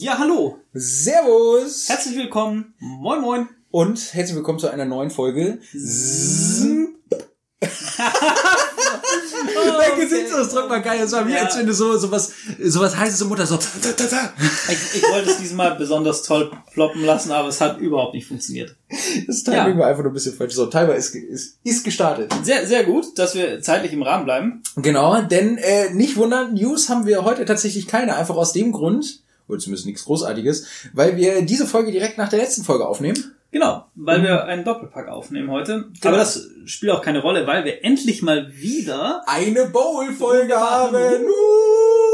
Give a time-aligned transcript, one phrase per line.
[0.00, 0.56] Ja, hallo.
[0.72, 1.86] Servus.
[1.90, 2.72] Herzlich willkommen.
[2.78, 3.48] Moin, moin.
[3.70, 5.58] Und herzlich willkommen zu einer neuen Folge.
[5.72, 6.64] Zzzz.
[7.60, 7.68] Der
[10.06, 11.00] Gesichtsausdruck war geil.
[11.02, 11.42] Das war wie, Ja.
[11.44, 12.32] als wenn du so, so was,
[12.62, 13.56] so was heißes im Mutter so.
[13.58, 18.74] Ich, ich wollte es diesmal besonders toll ploppen lassen, aber es hat überhaupt nicht funktioniert.
[19.26, 19.78] Das Timing Ja.
[19.80, 20.54] war einfach nur ein bisschen falsch.
[20.54, 22.32] So, Timer ist, ist, ist gestartet.
[22.42, 24.62] Sehr, sehr gut, dass wir zeitlich im Rahmen bleiben.
[24.76, 28.16] Genau, denn äh, nicht wundern, News haben wir heute tatsächlich keine.
[28.16, 29.20] Einfach aus dem Grund,
[29.50, 33.34] oder zumindest nichts Großartiges, weil wir diese Folge direkt nach der letzten Folge aufnehmen.
[33.52, 35.86] Genau, weil wir einen Doppelpack aufnehmen heute.
[36.04, 39.22] Aber das spielt auch keine Rolle, weil wir endlich mal wieder.
[39.26, 41.24] Eine Bowl-Folge haben.
[41.24, 42.09] Uh.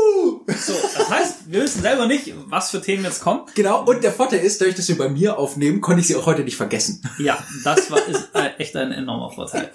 [0.47, 3.43] So, das heißt, wir wissen selber nicht, was für Themen jetzt kommen.
[3.55, 6.27] Genau, und der Vorteil ist, dadurch, dass wir bei mir aufnehmen, konnte ich sie auch
[6.27, 7.03] heute nicht vergessen.
[7.19, 9.71] Ja, das war ist äh, echt ein enormer Vorteil.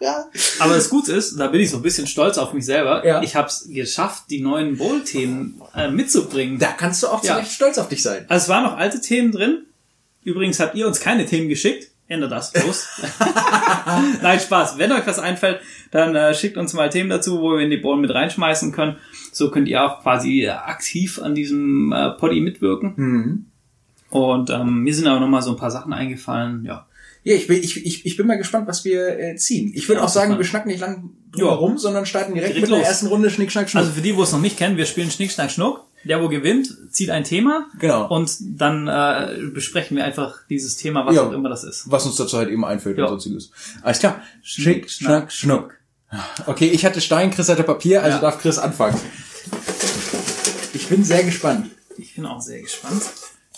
[0.00, 0.26] Ja.
[0.60, 3.06] Aber das Gute ist, da bin ich so ein bisschen stolz auf mich selber.
[3.06, 3.22] Ja.
[3.22, 6.58] Ich habe es geschafft, die neuen Bowl-Themen äh, mitzubringen.
[6.58, 7.36] Da kannst du auch zu Ja.
[7.36, 8.24] Recht stolz auf dich sein.
[8.28, 9.66] Also es waren noch alte Themen drin.
[10.24, 11.89] Übrigens habt ihr uns keine Themen geschickt.
[12.10, 13.02] Ändert das bloß.
[14.22, 14.78] Nein, Spaß.
[14.78, 15.60] Wenn euch was einfällt,
[15.92, 18.96] dann äh, schickt uns mal Themen dazu, wo wir in die Bowl mit reinschmeißen können.
[19.30, 22.94] So könnt ihr auch quasi äh, aktiv an diesem äh, Poddy mitwirken.
[22.96, 23.46] Mhm.
[24.10, 26.64] Und ähm, mir sind aber noch mal so ein paar Sachen eingefallen.
[26.64, 26.88] Ja,
[27.22, 29.72] Ja, ich bin, ich, ich, ich bin mal gespannt, was wir äh, ziehen.
[29.74, 31.50] Ich würde Ja, auch sagen, wir schnacken nicht lang drum Ja.
[31.50, 32.88] herum, sondern starten direkt, Direkt mit der los.
[32.88, 33.82] ersten Runde Schnick, Schnack, Schnuck.
[33.82, 35.84] Also für die, wo es noch nicht kennen, wir spielen Schnick, Schnack, Schnuck.
[36.04, 37.66] Der, wo gewinnt, zieht ein Thema.
[37.78, 38.08] Genau.
[38.08, 41.24] Und dann äh, besprechen wir einfach dieses Thema, was Ja.
[41.24, 41.90] auch immer das ist.
[41.90, 43.04] was uns dazu halt eben einfällt Ja.
[43.04, 43.50] und sonstiges.
[43.82, 44.22] Alles klar.
[44.42, 45.74] Schnick, Schnick, Schnack, Schnuck.
[46.46, 48.20] Okay, ich hatte Stein, Chris hatte Papier, also Ja.
[48.22, 48.98] darf Chris anfangen.
[50.72, 51.70] Ich bin sehr gespannt.
[51.98, 53.02] Ich bin auch sehr gespannt.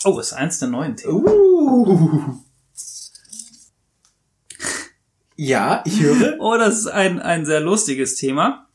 [0.03, 1.23] Oh, ist eins der neuen Themen.
[1.25, 2.33] Uh.
[5.43, 6.35] Ja, ich höre.
[6.39, 8.67] Oh, das ist ein, ein sehr lustiges Thema.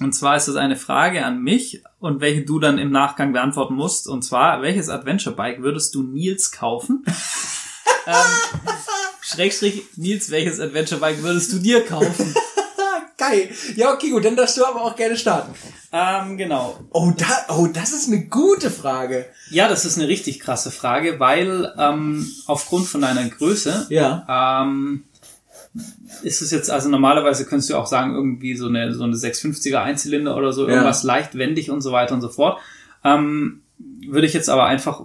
[0.00, 3.74] Und zwar ist es eine Frage an mich und welche du dann im Nachgang beantworten
[3.74, 4.08] musst.
[4.08, 7.04] Und zwar, welches Adventure Bike würdest du Nils kaufen?
[8.06, 8.74] ähm,
[9.22, 12.34] Schrägstrich, Nils, welches Adventure Bike würdest du dir kaufen?
[13.16, 13.50] Geil.
[13.76, 15.52] Ja, okay, gut, dann darfst du aber auch gerne starten.
[15.92, 16.78] ähm, genau.
[16.90, 19.26] Oh, da, oh, das ist eine gute Frage.
[19.50, 24.62] Ja, das ist eine richtig krasse Frage, weil ähm, aufgrund von deiner Größe Ja.
[24.62, 25.04] Ähm,
[26.22, 29.78] ist es jetzt, also normalerweise könntest du auch sagen, irgendwie so eine, so eine 650er
[29.82, 30.74] Einzylinder oder so, Ja.
[30.74, 32.58] irgendwas leicht wendig und so weiter und so fort.
[33.04, 33.60] Ähm,
[34.08, 35.02] würde ich jetzt aber einfach,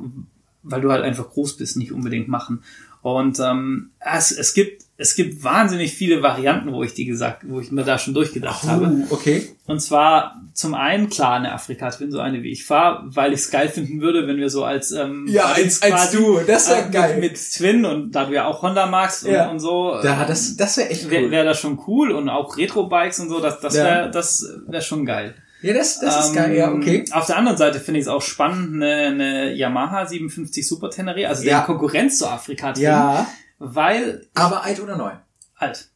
[0.63, 2.63] weil du halt einfach groß bist, nicht unbedingt machen.
[3.01, 7.59] Und ähm, es, es gibt es gibt wahnsinnig viele Varianten, wo ich die gesagt, wo
[7.59, 8.85] ich mir da schon durchgedacht habe.
[8.85, 9.47] Uh, okay.
[9.65, 13.39] Und zwar zum einen klar eine Afrika Twin, so eine wie ich fahre, weil ich
[13.39, 16.39] es geil finden würde, wenn wir so als ähm, Ja, als, als du.
[16.45, 17.19] Das wäre äh, geil.
[17.19, 19.49] Mit, mit Twin und da du ja auch Honda magst und, Ja.
[19.49, 19.97] und so.
[20.03, 21.31] da, das, das wäre echt Wäre cool.
[21.31, 23.83] wär das schon cool und auch Retro-Bikes und so, das, das Ja.
[23.85, 25.33] wäre das wär schon geil.
[25.63, 26.55] ja, das, das ist Ähm, geil.
[26.55, 27.03] Ja, okay.
[27.13, 31.27] Auf der anderen Seite finde ich es auch spannend, eine, eine Yamaha 57 Super Tenere,
[31.27, 31.57] also Ja.
[31.57, 33.25] der Konkurrenz zur Afrika Twin, Ja,
[33.59, 35.11] weil aber alt oder neu?
[35.55, 35.89] alt.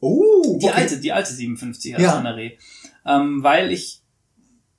[0.00, 0.74] Oh, Die okay.
[0.74, 2.16] alte, die alte 57er Ja.
[2.16, 2.52] Tenere.
[3.06, 4.00] Ähm, weil ich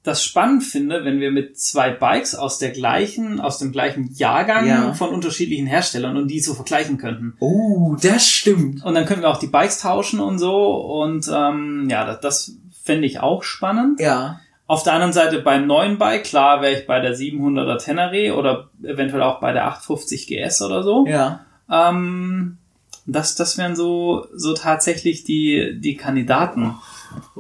[0.04, 4.68] das spannend finde, wenn wir mit zwei Bikes aus der gleichen, aus dem gleichen Jahrgang
[4.68, 4.94] Ja.
[4.94, 7.38] von unterschiedlichen Herstellern und die so vergleichen könnten.
[7.40, 8.84] Oh, das stimmt.
[8.84, 10.76] Und dann könnten wir auch die Bikes tauschen und so.
[10.76, 14.02] Und ähm, ja, das, das fände ich auch spannend.
[14.02, 14.42] Ja.
[14.68, 18.70] Auf der anderen Seite beim neuen Bike, klar wäre ich bei der 700er Tenere oder
[18.84, 21.06] eventuell auch bei der 850 GS oder so.
[21.08, 21.46] Ja.
[21.74, 22.58] Ähm,
[23.06, 26.76] das, das wären so, so tatsächlich die, die Kandidaten.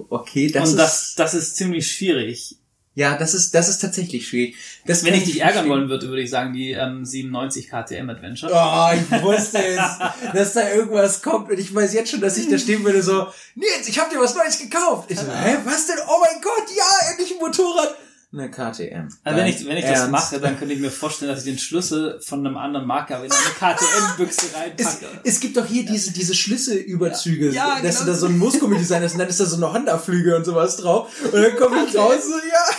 [0.09, 2.57] Okay, das und ist, das, das ist ziemlich schwierig.
[2.95, 4.55] ja, das ist, das ist tatsächlich schwierig.
[4.85, 8.51] Das Wenn ich dich ärgern wollen würde, würde ich sagen, die ähm, 97 KTM Adventure.
[8.53, 12.49] Oh, ich wusste es, dass da irgendwas kommt und ich weiß jetzt schon, dass ich
[12.49, 15.09] da stehen würde so, Nils, ich hab dir was Neues gekauft.
[15.11, 15.97] Ich so, hä, was denn?
[16.07, 17.95] Oh mein Gott, ja, endlich ein Motorrad.
[18.33, 19.09] Eine KTM.
[19.23, 21.59] Also wenn ich, wenn ich das mache, dann könnte ich mir vorstellen, dass ich den
[21.59, 25.05] Schlüssel von einem anderen Marker in eine KTM-Büchse Es, reinpacke.
[25.23, 27.77] es gibt doch hier diese, diese Schlüsselüberzüge, Ja.
[27.77, 28.05] Ja, dass genau.
[28.07, 30.77] du da so ein Muskeldesign hast und dann ist da so eine Honda-Flüge und sowas
[30.77, 31.09] drauf.
[31.31, 32.75] Und dann komme ich raus so, ja.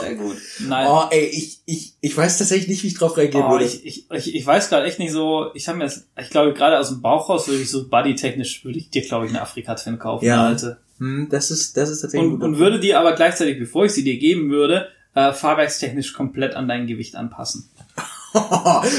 [0.00, 0.36] Sehr gut.
[0.60, 0.86] Nein.
[0.88, 3.64] Oh, ey, ich, ich, ich weiß tatsächlich nicht, wie ich drauf reagieren Oh, würde.
[3.64, 6.54] ich, ich, ich, ich weiß gerade echt nicht so, ich habe mir jetzt, ich glaube
[6.54, 9.42] gerade aus dem Bauch raus würde ich so buddy-technisch, würde ich dir glaube ich eine
[9.42, 10.44] Afrika-Twin kaufen, Ja.
[10.46, 10.78] alte.
[10.98, 14.04] Hm, das ist, das ist tatsächlich Und, und würde die aber gleichzeitig, bevor ich sie
[14.04, 17.68] dir geben würde, äh, fahrwerkstechnisch komplett an dein Gewicht anpassen.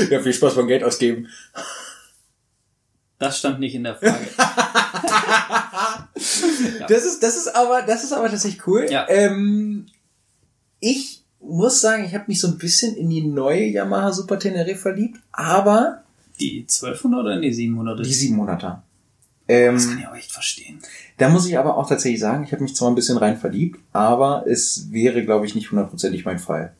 [0.09, 1.27] Ja, viel Spaß beim Geld ausgeben.
[3.19, 4.17] Das stand nicht in der Frage.
[6.87, 8.87] Das ist, das ist aber, das ist aber tatsächlich cool.
[8.89, 9.07] Ja.
[9.09, 9.85] Ähm,
[10.79, 14.75] ich muss sagen, ich habe mich so ein bisschen in die neue Yamaha Super Tenere
[14.75, 16.03] verliebt, aber
[16.39, 18.05] Die 1200 oder in die 700?
[18.05, 18.79] die 700er.
[19.49, 20.79] Ähm, Das kann ich auch echt verstehen.
[21.17, 23.79] Da muss ich aber auch tatsächlich sagen, ich habe mich zwar ein bisschen rein verliebt,
[23.91, 26.73] aber es wäre, glaube ich, nicht hundertprozentig mein Fall.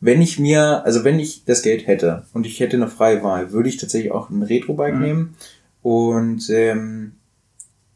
[0.00, 3.50] Wenn ich mir, also wenn ich das Geld hätte und ich hätte eine freie Wahl,
[3.52, 5.00] würde ich tatsächlich auch ein Retro-Bike Mhm.
[5.00, 5.36] nehmen.
[5.82, 7.12] Und ähm,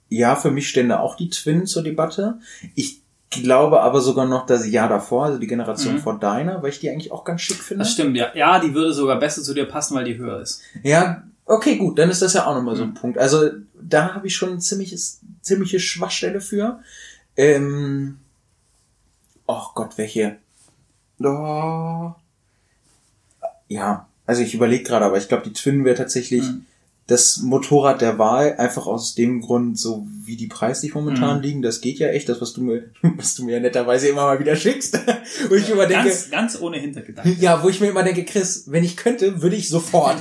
[0.09, 2.39] ja, für mich stände auch die Twin zur Debatte.
[2.75, 5.99] Ich glaube aber sogar noch das Jahr davor, also die Generation Mhm.
[5.99, 7.85] vor deiner, weil ich die eigentlich auch ganz schick finde.
[7.85, 8.29] Das stimmt, ja.
[8.35, 10.61] Ja, die würde sogar besser zu dir passen, weil die höher ist.
[10.83, 12.79] Ja, okay, gut, dann ist das ja auch nochmal Mhm.
[12.79, 13.19] so ein Punkt.
[13.19, 13.51] Also
[13.81, 16.81] da habe ich schon ein ziemliches, ziemliche Schwachstelle für.
[17.37, 18.19] Ähm,
[19.47, 20.37] oh Gott, welche?
[21.21, 22.13] Oh.
[23.69, 26.67] Ja, also ich überlege gerade, aber ich glaube, die Twin wäre tatsächlich Mhm.
[27.13, 31.43] Das Motorrad der Wahl, einfach aus dem Grund, so wie die preislich momentan Mhm.
[31.43, 31.63] liegen.
[31.63, 34.57] Das geht ja echt, das, was du mir, was du mir netterweise immer mal wieder
[34.57, 34.99] schickst.
[35.49, 37.37] Wo ich immer denke, Ganz, ganz ohne Hintergedanken.
[37.41, 40.17] ja, wo ich mir immer denke, Chris, wenn ich könnte, würde ich sofort.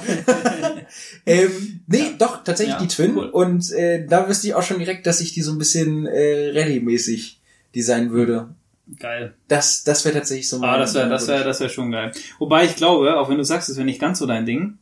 [1.25, 2.09] ähm, nee, Ja.
[2.17, 3.15] doch, tatsächlich Ja, die Twin.
[3.17, 3.29] cool.
[3.29, 6.51] Und äh, da wüsste ich auch schon direkt, dass ich die so ein bisschen äh,
[6.53, 7.39] Rallye-mäßig
[7.75, 8.49] designen würde.
[8.99, 9.33] Geil.
[9.47, 12.11] Das, das wäre tatsächlich so Ah, das wäre, mein das wäre, das wäre schon geil.
[12.39, 14.77] Wobei ich glaube, auch wenn du sagst, es wäre nicht ganz so dein Ding,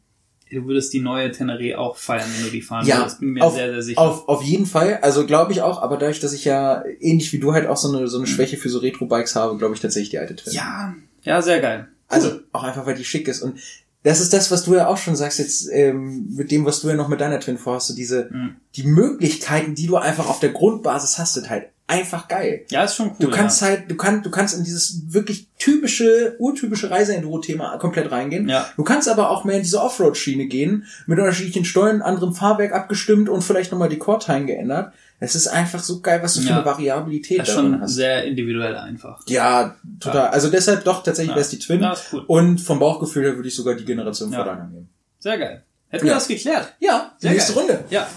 [0.52, 3.20] du würdest die neue Teneré auch feiern, wenn du die fahren Ja, würdest.
[3.20, 4.00] Bin mir auf, sehr, sehr sicher.
[4.02, 5.00] auf, auf jeden Fall.
[5.02, 7.88] Also glaube ich auch, aber dadurch, dass ich ja ähnlich wie du halt auch so
[7.96, 8.26] eine, so Mhm.
[8.26, 10.54] eine Schwäche für so Retro-Bikes habe, glaube ich tatsächlich die alte Twin.
[10.54, 11.88] ja, ja, sehr geil.
[12.08, 13.42] Also auch einfach, weil die schick ist.
[13.42, 13.60] Und
[14.04, 16.88] das ist das, was du ja auch schon sagst jetzt ähm, mit dem, was du
[16.88, 17.88] ja noch mit deiner Twin vorhast.
[17.88, 18.56] So diese Mhm.
[18.76, 22.66] die Möglichkeiten, die du einfach auf der Grundbasis hast, sind halt einfach geil.
[22.70, 23.16] Ja, ist schon cool.
[23.20, 23.68] Du kannst ja.
[23.68, 28.48] halt, du kannst, du kannst in dieses wirklich typische, urtypische Reiseenduro-Thema komplett reingehen.
[28.48, 28.70] Ja.
[28.78, 33.28] Du kannst aber auch mehr in diese Offroad-Schiene gehen, mit unterschiedlichen Steuern, anderem Fahrwerk abgestimmt
[33.28, 34.94] und vielleicht nochmal die Core-Time geändert.
[35.22, 36.56] Es ist einfach so geil, was du für Ja.
[36.58, 37.96] eine Variabilität Das darin schon hast.
[37.96, 39.22] sehr individuell einfach.
[39.28, 40.28] Ja, total.
[40.30, 41.36] Also deshalb doch tatsächlich Ja.
[41.36, 41.82] wäre es die Twin.
[41.82, 42.24] Ja, ist cool.
[42.28, 44.38] Und vom Bauchgefühl her würde ich sogar die Generation Ja.
[44.38, 44.90] vor deiner nehmen.
[45.20, 45.64] Sehr geil.
[45.90, 46.12] Hätten Ja.
[46.12, 46.74] wir das geklärt?
[46.80, 47.62] Ja, die Sehr nächste geil.
[47.64, 47.84] Runde.
[47.90, 48.08] Ja.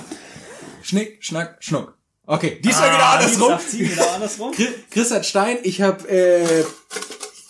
[0.83, 1.97] Schnick, schnack, schnuck.
[2.35, 3.59] Okay, diesmal Ah, genau andersrum.
[3.73, 4.53] diesmal genau andersrum.
[4.91, 6.65] Chris- hat Stein, ich habe, äh,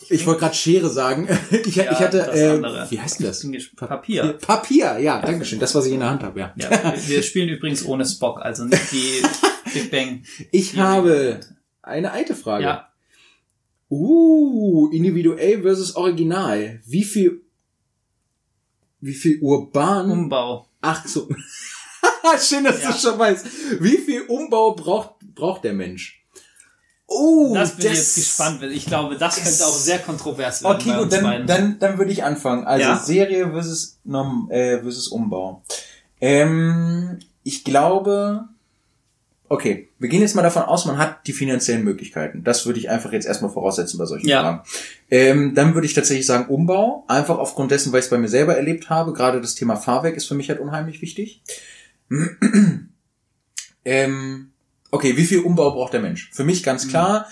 [0.08, 1.28] ich wollte gerade Schere sagen.
[1.50, 3.46] Ich, Ja, ich hatte, äh, wie heißt das?
[3.76, 4.32] Papier.
[4.40, 5.60] Papier, ja, Dankeschön.
[5.60, 6.52] Das, was ich in der Hand habe, ja.
[6.56, 9.22] Ja, wir- spielen übrigens ohne Spock, also nicht die
[9.74, 10.22] Big Bang.
[10.50, 11.40] Ich habe
[11.82, 12.64] eine alte Frage.
[12.64, 12.88] Ja,
[13.94, 16.80] Uh, individuell versus original.
[16.86, 17.42] Wie viel,
[19.02, 20.10] wie viel urban?
[20.10, 20.66] Umbau.
[20.80, 21.28] Ach so.
[22.40, 22.92] Schön, dass Ja.
[22.92, 23.46] du schon weißt.
[23.80, 26.18] Wie viel Umbau braucht, braucht der Mensch?
[27.06, 30.76] Oh, Das bin ich jetzt gespannt, weil ich glaube, das könnte auch sehr kontrovers werden.
[30.76, 31.46] Okay, gut, dann, beiden.
[31.46, 32.64] dann, dann würde ich anfangen.
[32.64, 32.96] Also Ja.
[32.98, 33.98] Serie versus,
[34.48, 35.62] äh, versus Umbau.
[36.22, 38.44] Ähm, ich glaube,
[39.50, 42.44] okay, wir gehen jetzt mal davon aus, man hat die finanziellen Möglichkeiten.
[42.44, 44.40] Das würde ich einfach jetzt erstmal voraussetzen bei solchen Ja.
[44.42, 44.62] Fragen.
[45.10, 48.28] Ähm, dann würde ich tatsächlich sagen Umbau, einfach aufgrund dessen, weil ich es bei mir
[48.28, 49.12] selber erlebt habe.
[49.12, 51.42] Gerade das Thema Fahrwerk ist für mich halt unheimlich wichtig.
[53.84, 54.50] ähm,
[54.90, 56.30] okay, wie viel Umbau braucht der Mensch?
[56.32, 57.26] Für mich ganz klar,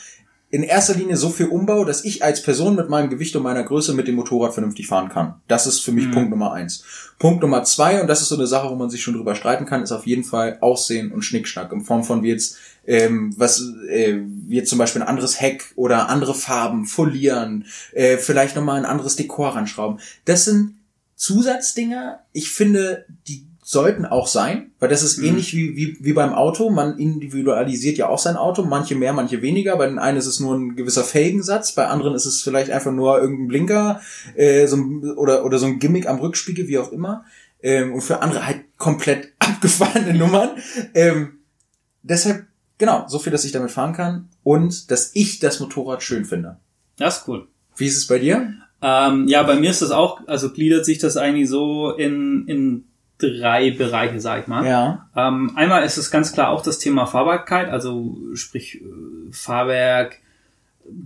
[0.53, 3.62] in erster Linie so viel Umbau, dass ich als Person mit meinem Gewicht und meiner
[3.62, 5.35] Größe mit dem Motorrad vernünftig fahren kann.
[5.47, 6.11] Das ist für mich Mhm.
[6.11, 6.82] Punkt Nummer eins.
[7.21, 9.65] Punkt Nummer zwei, und das ist so eine Sache, wo man sich schon drüber streiten
[9.65, 13.61] kann, ist auf jeden Fall Aussehen und Schnickschnack in Form von wie jetzt, ähm, was,
[13.88, 14.19] äh,
[14.49, 18.87] wie jetzt zum Beispiel ein anderes Heck oder andere Farben, folieren, äh, vielleicht nochmal ein
[18.87, 20.00] anderes Dekor ranschrauben.
[20.25, 20.79] Das sind
[21.15, 22.25] Zusatzdinger.
[22.33, 25.25] Ich finde, die sollten auch sein, weil das ist Mhm.
[25.27, 26.71] ähnlich wie, wie, wie beim Auto.
[26.71, 29.77] Man individualisiert ja auch sein Auto, manche mehr, manche weniger.
[29.77, 32.91] Bei den einen ist es nur ein gewisser Felgensatz, bei anderen ist es vielleicht einfach
[32.91, 34.01] nur irgendein Blinker
[34.35, 37.25] äh, so ein, oder, oder so ein Gimmick am Rückspiegel, wie auch immer.
[37.62, 40.50] Ähm, und für andere halt komplett abgefahrene Nummern.
[40.95, 41.39] Ähm,
[42.03, 42.47] deshalb,
[42.77, 46.57] genau, so viel, dass ich damit fahren kann und dass ich das Motorrad schön finde.
[46.97, 47.47] Das ist cool.
[47.77, 48.53] Wie ist es bei dir?
[48.83, 52.85] Ähm, ja, bei mir ist das auch, also gliedert sich das eigentlich so in, in
[53.21, 54.67] drei Bereiche, sag ich mal.
[54.67, 55.09] Ja.
[55.17, 60.19] Ähm, einmal ist es ganz klar auch das Thema Fahrbarkeit, also sprich äh, Fahrwerk,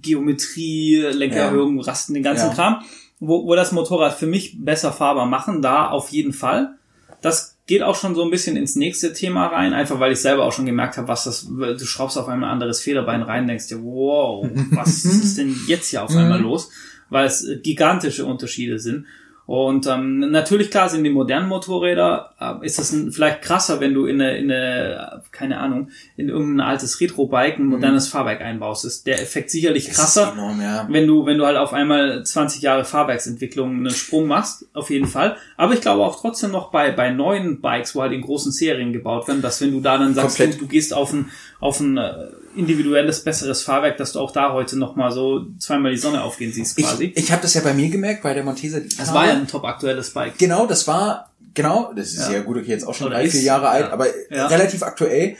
[0.01, 2.55] Geometrie, Lenkerhöhung, Rasten, den ganzen Ja.
[2.55, 2.83] Kram,
[3.21, 6.75] wo, wo das Motorrad für mich besser fahrbar machen, da auf jeden Fall.
[7.21, 10.45] Das geht auch schon so ein bisschen ins nächste Thema rein, einfach weil ich selber
[10.45, 13.69] auch schon gemerkt habe, was das, du schraubst auf einmal ein anderes Federbein rein, denkst
[13.69, 16.71] dir, wow, was ist denn jetzt hier auf einmal los?
[17.09, 19.07] Weil es gigantische Unterschiede sind.
[19.47, 23.93] Und ähm, natürlich, klar, sind die modernen Motorräder, äh, ist es ein, vielleicht krasser, wenn
[23.93, 28.87] du in eine, in eine, keine Ahnung, in irgendein altes Retro-Bike ein modernes Fahrwerk einbaust.
[28.87, 30.87] Ist der Effekt sicherlich Das krasser, enorm, ja.
[30.91, 35.09] wenn du, wenn du halt auf einmal 20 Jahre Fahrwerksentwicklung einen Sprung machst, auf jeden
[35.09, 35.37] Fall.
[35.59, 38.95] Aber ich glaube auch trotzdem noch bei, bei neuen Bikes, wo halt in großen Serien
[38.95, 41.99] gebaut werden, dass wenn du da dann sagst, du, du gehst auf ein, auf ein,
[41.99, 46.53] äh, individuelles, besseres Fahrwerk, dass du auch da heute nochmal so zweimal die Sonne aufgehen
[46.53, 47.07] siehst quasi.
[47.15, 48.79] Ich, ich habe das ja bei mir gemerkt, bei der Montesa.
[48.99, 50.39] Das war ja ein top aktuelles Bike.
[50.39, 52.41] Genau, das war, genau, das ist ja, Ja.
[52.43, 53.93] gut, okay, jetzt auch schon Oder drei, vier Jahre alt, ja.
[53.93, 54.47] aber Ja.
[54.47, 55.37] relativ aktuell.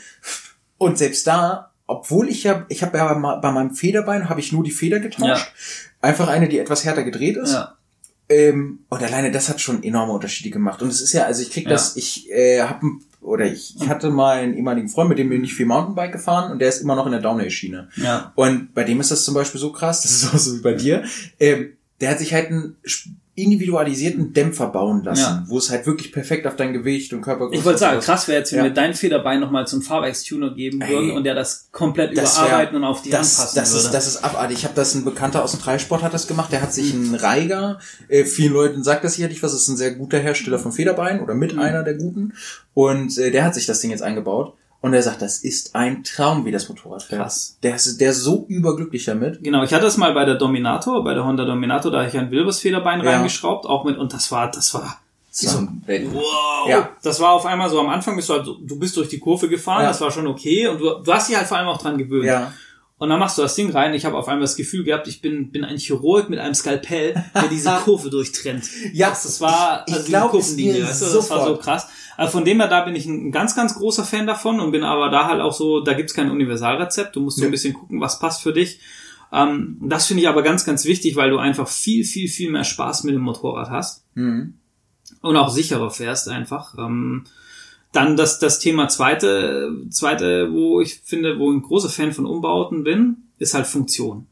[0.77, 4.51] Und selbst da, obwohl ich ja, ich habe ja bei, bei meinem Federbein habe ich
[4.51, 5.51] nur die Feder getauscht.
[6.01, 7.53] Einfach eine, die etwas härter gedreht ist.
[7.53, 7.75] Ja.
[8.27, 10.81] Ähm, und alleine das hat schon enorme Unterschiede gemacht.
[10.81, 11.71] Und es ist ja, also ich krieg Ja.
[11.71, 12.85] das, ich äh, habe
[13.21, 16.51] oder ich, ich hatte mal einen ehemaligen Freund, mit dem bin ich viel Mountainbike gefahren
[16.51, 17.89] und der ist immer noch in der Downhill-Schiene.
[17.97, 18.31] Ja.
[18.35, 20.73] Und bei dem ist das zum Beispiel so krass, das ist auch so wie bei
[20.73, 21.03] dir.
[21.39, 22.49] Ähm, der hat sich halt
[22.85, 25.43] sp- individualisierten Dämpfer bauen lassen, Ja.
[25.47, 28.39] wo es halt wirklich perfekt auf dein Gewicht und Körpergröße Ich wollte sagen, krass wäre
[28.39, 28.63] jetzt, wenn Ja.
[28.65, 30.89] wir dein Federbein nochmal zum Fahrwerkstuner geben Ey.
[30.89, 33.85] würden und der das komplett Das wär- überarbeiten und auf die das, anpassen das würde.
[33.85, 34.57] ist das ist abartig.
[34.59, 36.51] Ich habe das ein Bekannter aus dem Dreisport hat das gemacht.
[36.51, 37.79] Der hat sich einen Reiger.
[38.07, 39.53] Äh, vielen Leuten sagt das sicherlich was.
[39.53, 41.39] Ist ein sehr guter Hersteller von Federbeinen oder Mhm.
[41.41, 42.33] mit einer der guten.
[42.73, 44.53] Und äh, der hat sich das Ding jetzt eingebaut.
[44.85, 47.21] Und er sagt, das ist ein Traum, wie das Motorrad fährt.
[47.23, 47.57] Krass.
[47.63, 49.43] Der ist, der ist so überglücklich damit.
[49.43, 52.15] Genau, ich hatte es mal bei der Dominator, bei der Honda Dominator, da habe ich
[52.17, 53.09] ein Wilbers Federbein Ja.
[53.13, 54.99] reingeschraubt, auch mit, und das war, das war,
[55.31, 56.69] So, Welt- wow.
[56.69, 56.89] Ja.
[57.03, 59.17] Das war auf einmal so am Anfang bist du halt, so- du bist durch die
[59.19, 59.87] Kurve gefahren, Ja.
[59.89, 62.25] das war schon okay und du, du hast dich halt vor allem auch dran gewöhnt.
[62.25, 62.53] ja.
[62.97, 63.93] Und dann machst du das Ding rein.
[63.93, 67.13] Ich habe auf einmal das Gefühl gehabt, ich bin, bin ein Chirurg mit einem Skalpell,
[67.35, 68.63] der diese Kurve durchtrennt.
[68.93, 71.57] Ja, das, das war ich- ich also die glaub, Kurvenlinie, weißt du, das war so
[71.57, 71.87] krass.
[72.15, 74.83] Also von dem her, da bin ich ein ganz, ganz großer Fan davon und bin
[74.85, 77.15] aber da halt auch so, da gibt's kein Universalrezept.
[77.17, 77.49] Du musst so Ja.
[77.49, 78.79] ein bisschen gucken, was passt für dich.
[79.33, 82.63] Ähm, das finde ich aber ganz, ganz wichtig, weil du einfach viel, viel, viel mehr
[82.63, 84.53] Spaß mit dem Motorrad hast Mhm.
[85.19, 86.75] und auch sicherer fährst einfach.
[86.77, 87.25] Ähm,
[87.95, 92.25] dann das, das Thema zweite, zweite, wo ich finde, wo ich ein großer Fan von
[92.25, 94.27] Umbauten bin, ist halt Funktion.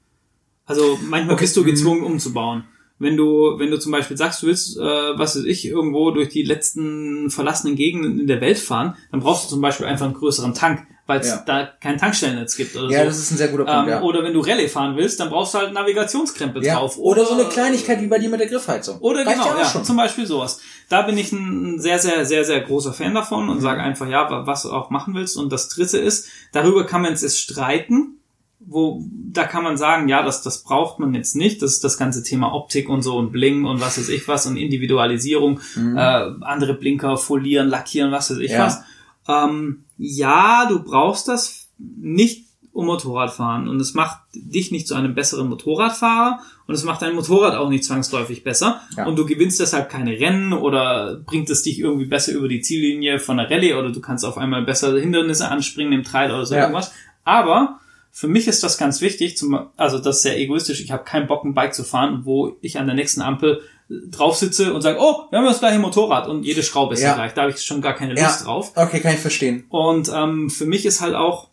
[0.66, 1.66] Also manchmal Okay, bist du mhm.
[1.68, 2.66] gezwungen umzubauen.
[3.00, 6.30] Wenn du, wenn du zum Beispiel sagst, du willst, äh, was weiß ich, irgendwo durch
[6.30, 10.14] die letzten verlassenen Gegenden in der Welt fahren, dann brauchst du zum Beispiel einfach einen
[10.14, 11.44] größeren Tank, weil es Ja.
[11.46, 13.06] da kein Tankstellennetz gibt oder Ja, so.
[13.06, 14.02] das ist ein sehr guter Punkt, ähm, ja.
[14.04, 16.76] Oder wenn du Rallye fahren willst, dann brauchst du halt Navigationskrempel ja.
[16.76, 16.98] drauf.
[16.98, 19.00] Oder so eine Kleinigkeit wie bei dir mit der Griffheizung.
[19.00, 19.84] Oder Reicht genau, ja, schon.
[19.84, 20.62] zum Beispiel sowas.
[20.90, 23.50] Da bin ich ein sehr, sehr, sehr, sehr großer Fan davon Mhm.
[23.52, 25.38] und sage einfach, ja, wa- was du auch machen willst.
[25.38, 28.18] Und das dritte ist, darüber kann man jetzt streiten,
[28.60, 31.62] wo, da kann man sagen, ja, das, das braucht man jetzt nicht.
[31.62, 34.46] Das ist das ganze Thema Optik und so und Bling und was weiß ich was
[34.46, 38.58] und Individualisierung, äh, andere Blinker folieren, lackieren, was weiß ich Mhm.
[38.58, 38.66] Ja.
[38.66, 38.82] was.
[39.28, 45.14] Ähm, ja, du brauchst das nicht um Motorradfahren und es macht dich nicht zu einem
[45.14, 49.06] besseren Motorradfahrer und es macht dein Motorrad auch nicht zwangsläufig besser Ja.
[49.06, 53.20] und du gewinnst deshalb keine Rennen oder bringt es dich irgendwie besser über die Ziellinie
[53.20, 56.56] von der Rallye oder du kannst auf einmal besser Hindernisse anspringen im Trail oder so
[56.56, 56.62] Ja.
[56.62, 56.92] irgendwas.
[57.24, 57.80] Aber
[58.12, 61.28] für mich ist das ganz wichtig, zum, also das ist sehr egoistisch, ich habe keinen
[61.28, 63.62] Bock, ein Bike zu fahren, wo ich an der nächsten Ampel
[64.10, 67.14] drauf sitze und sage, oh, wir haben das gleiche Motorrad und jede Schraube ist ja.
[67.14, 67.34] gleich.
[67.36, 68.46] Da habe ich schon gar keine Lust Ja.
[68.46, 68.72] drauf.
[68.76, 69.66] Okay, kann ich verstehen.
[69.70, 71.50] Und ähm, für mich ist halt auch,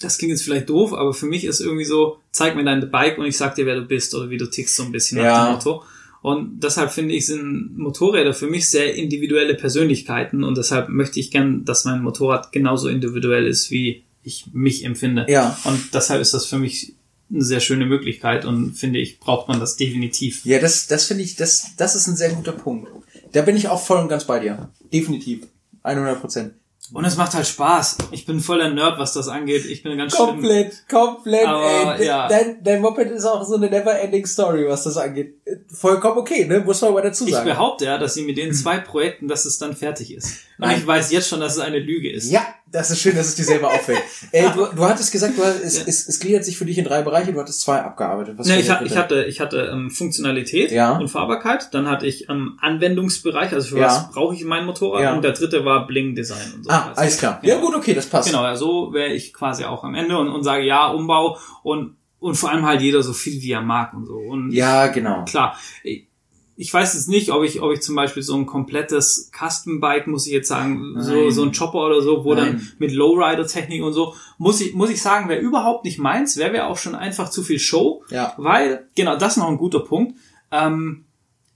[0.00, 3.18] das klingt jetzt vielleicht doof, aber für mich ist irgendwie so, zeig mir dein Bike
[3.18, 5.24] und ich sag dir, wer du bist oder wie du tickst, so ein bisschen nach
[5.24, 5.46] Ja.
[5.46, 5.82] dem Motto.
[6.22, 11.30] Und deshalb finde ich, sind Motorräder für mich sehr individuelle Persönlichkeiten und deshalb möchte ich
[11.30, 15.24] gern, dass mein Motorrad genauso individuell ist, wie ich mich empfinde.
[15.28, 15.58] Ja.
[15.64, 16.94] Und deshalb ist das für mich
[17.32, 20.44] eine sehr schöne Möglichkeit und finde ich, braucht man das definitiv.
[20.44, 22.88] Ja, das, das finde ich, das, das ist ein sehr guter Punkt.
[23.32, 24.68] Da bin ich auch voll und ganz bei dir.
[24.92, 25.46] Definitiv.
[25.84, 26.52] 100 Prozent.
[26.92, 27.98] Und es macht halt Spaß.
[28.10, 29.64] Ich bin voll der Nerd, was das angeht.
[29.64, 30.26] Ich bin ganz schlimm.
[30.26, 31.46] Komplett, komplett.
[31.46, 32.06] Aber, ey.
[32.06, 32.28] ja.
[32.28, 35.39] Dein, dein Moped ist auch so eine never-ending Story, was das angeht.
[35.72, 36.60] Vollkommen okay, ne?
[36.60, 37.46] Muss man aber dazu Ich sagen.
[37.48, 40.40] behaupte ja, dass sie mit den zwei Projekten, dass es dann fertig ist.
[40.58, 40.78] Und Nein.
[40.78, 42.30] ich weiß jetzt schon, dass es eine Lüge ist.
[42.30, 43.98] Ja, das ist schön, dass es dir selber auffällt.
[44.32, 46.84] Ey, du, du hattest gesagt, du, hast- es, es, es gliedert sich für dich in
[46.84, 48.34] drei Bereiche, du hattest zwei abgearbeitet.
[48.38, 50.96] Was Ne, ich, ha- ich hatte, ich hatte ähm, Funktionalität Ja.
[50.98, 51.72] und Fahrbarkeit.
[51.72, 53.86] Dann hatte ich ähm, Anwendungsbereich, also für Ja.
[53.86, 55.02] was brauche ich mein Motorrad.
[55.02, 55.14] Ja.
[55.14, 56.70] Und der dritte war Bling-Design und so.
[56.70, 57.40] Ah, alles klar.
[57.42, 58.28] Ja gut, okay, das passt.
[58.28, 61.96] Genau, ja, so wäre ich quasi auch am Ende und, und sage ja, Umbau und,
[62.20, 64.14] und vor allem halt jeder so viel wie er mag und so.
[64.16, 65.24] Und Ja, genau.
[65.24, 70.06] klar, ich, weiß jetzt nicht, ob ich, ob ich zum Beispiel so ein komplettes Custom-Bike,
[70.06, 71.30] muss ich jetzt sagen, so, Nein.
[71.32, 72.72] so ein Chopper oder so, wo dann Nein.
[72.78, 76.66] mit Lowrider-Technik und so, muss ich, muss ich sagen, wäre überhaupt nicht meins, wäre wär
[76.68, 78.34] auch schon einfach zu viel Show, Ja.
[78.36, 80.14] weil, genau, das ist noch ein guter Punkt,
[80.52, 81.06] ähm,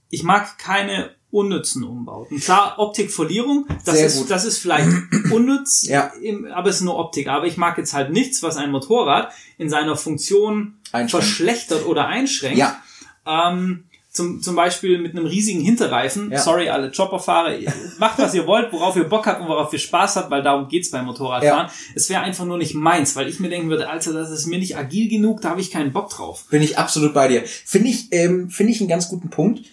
[0.09, 2.39] ich mag keine unnützen Umbauten.
[2.39, 4.31] Klar, Optikverlierung, das Sehr ist, gut.
[4.31, 4.87] das ist vielleicht
[5.31, 6.11] unnütz, Ja.
[6.21, 7.27] im, aber es ist nur Optik.
[7.27, 10.75] Aber ich mag jetzt halt nichts, was ein Motorrad in seiner Funktion
[11.07, 12.57] verschlechtert oder einschränkt.
[12.57, 12.81] Ja.
[13.27, 16.31] Ähm, zum, zum Beispiel mit einem riesigen Hinterreifen.
[16.31, 16.39] Ja.
[16.39, 17.57] Sorry, alle Chopperfahrer.
[17.99, 20.69] Macht, was ihr wollt, worauf ihr Bock habt und worauf ihr Spaß habt, weil darum
[20.69, 21.69] geht's beim Motorradfahren.
[21.95, 24.57] Es wäre einfach nur nicht meins, weil ich mir denken würde, Alter, das ist mir
[24.57, 26.45] nicht agil genug, da habe ich keinen Bock drauf.
[26.49, 27.43] Bin ich absolut bei dir.
[27.45, 29.65] Finde ich, ähm, finde ich einen ganz guten Punkt.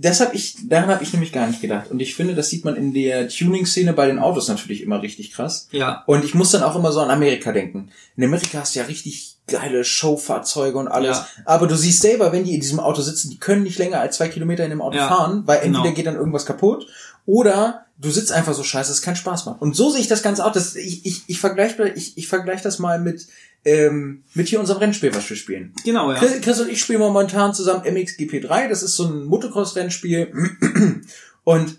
[0.00, 1.90] Das habe ich, daran habe ich nämlich gar nicht gedacht.
[1.90, 5.32] Und ich finde, das sieht man in der Tuning-Szene bei den Autos natürlich immer richtig
[5.32, 5.68] krass.
[5.70, 6.02] Ja.
[6.06, 7.90] Und ich muss dann auch immer so an Amerika denken.
[8.16, 11.18] In Amerika hast du ja richtig geile Showfahrzeuge und alles.
[11.18, 11.26] Ja.
[11.44, 14.16] Aber du siehst selber, wenn die in diesem Auto sitzen, die können nicht länger als
[14.16, 15.94] zwei Kilometer in dem Auto Ja, fahren, weil entweder genau.
[15.94, 16.88] geht dann irgendwas kaputt
[17.24, 19.62] oder du sitzt einfach so scheiße, dass es keinen Spaß macht.
[19.62, 20.52] Und so sehe ich das Ganze auch.
[20.52, 23.28] Das, ich ich, ich vergleiche ich, ich vergleich das mal mit,
[23.64, 25.72] ähm, mit hier unserem Rennspiel, was wir spielen.
[25.84, 26.18] Genau, ja.
[26.18, 28.68] Chris, Chris und ich spielen momentan zusammen MXGP3.
[28.68, 30.32] Das ist so ein Motocross-Rennspiel.
[31.44, 31.78] Und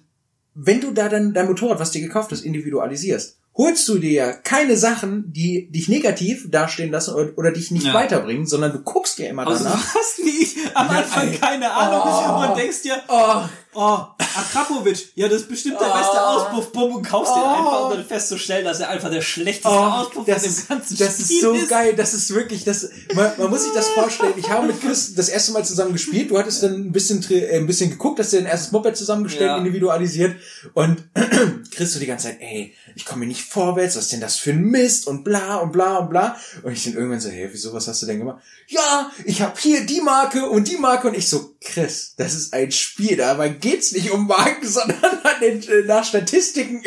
[0.53, 4.33] wenn du da dann dein Motorrad, was dir gekauft ist, individualisierst, holst du dir ja
[4.33, 7.93] keine Sachen, die dich negativ dastehen lassen oder, oder dich nicht Ja.
[7.93, 9.95] weiterbringen, sondern du guckst dir immer Also du danach.
[9.95, 12.51] hast wie ich am Anfang keine Ahnung Oh.
[12.51, 13.43] und denkst dir, Oh,
[13.75, 13.99] oh,
[14.37, 16.17] Akrapovic, ja, das ist bestimmt der beste Oh.
[16.17, 17.45] Auspuff, bumm, und kaufst den Oh.
[17.45, 20.97] einfach und dann festzustellen, dass er einfach der schlechteste Oh, Auspuff das, ist, dem ganzen
[20.97, 21.69] das Spiel ist so ist.
[21.69, 24.33] geil, das ist wirklich, das, man, man muss sich das vorstellen.
[24.37, 26.31] Ich habe mit Chris das erste Mal zusammen gespielt.
[26.31, 29.49] Du hattest dann ein bisschen, äh, ein bisschen geguckt, hast dir ein erstes Moped zusammengestellt,
[29.51, 29.57] Ja.
[29.57, 30.35] individualisiert
[30.73, 31.03] und
[31.71, 34.37] Chris so die ganze Zeit, ey, ich komme hier nicht vorwärts, was ist denn das
[34.37, 36.37] für ein Mist und bla und bla und bla.
[36.63, 38.41] Und ich dann irgendwann so, hey, wieso, was hast du denn gemacht?
[38.67, 42.53] Ja, ich habe hier die Marke und die Marke und ich so, Chris, das ist
[42.53, 45.01] ein Spiel, dabei geht's nicht um Marken, sondern
[45.41, 46.81] den, äh, nach Statistiken.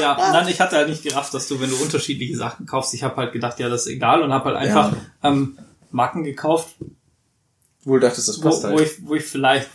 [0.00, 3.02] Ja, nein, ich hatte halt nicht gerafft, dass du, wenn du unterschiedliche Sachen kaufst, ich
[3.02, 5.58] habe halt gedacht, ja, das ist egal und habe halt einfach ähm,
[5.90, 6.76] Marken gekauft,
[7.84, 8.78] Wohl dachtest, das wo, passt halt.
[8.78, 9.70] wo, ich, wo ich vielleicht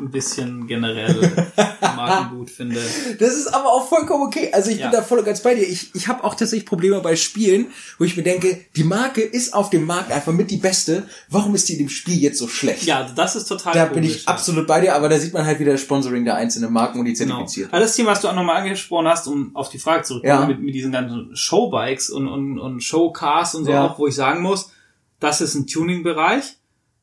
[0.00, 1.32] ein bisschen generell
[1.96, 2.80] Marken gut finde.
[3.18, 4.50] Das ist aber auch vollkommen okay.
[4.52, 4.90] Also ich Ja.
[4.90, 5.62] bin da voll und ganz bei dir.
[5.68, 7.66] Ich, ich habe auch tatsächlich Probleme bei Spielen,
[7.98, 11.02] wo ich mir denke, die Marke ist auf dem Markt einfach mit die beste.
[11.28, 12.84] Warum ist die in dem Spiel jetzt so schlecht?
[12.84, 14.28] Ja, das ist total da komisch, bin ich ja.
[14.28, 17.04] absolut bei dir, aber da sieht man halt wieder das Sponsoring der einzelnen Marken und
[17.06, 17.38] die Genau.
[17.38, 17.72] zertifiziert.
[17.72, 20.46] Also das Thema, was du auch nochmal angesprochen hast, um auf die Frage zurückzukommen, Ja.
[20.46, 24.42] mit, mit diesen ganzen Showbikes und, und, und Showcars und so auch, wo ich sagen
[24.42, 24.70] muss,
[25.18, 26.54] das ist ein Tuning-Bereich.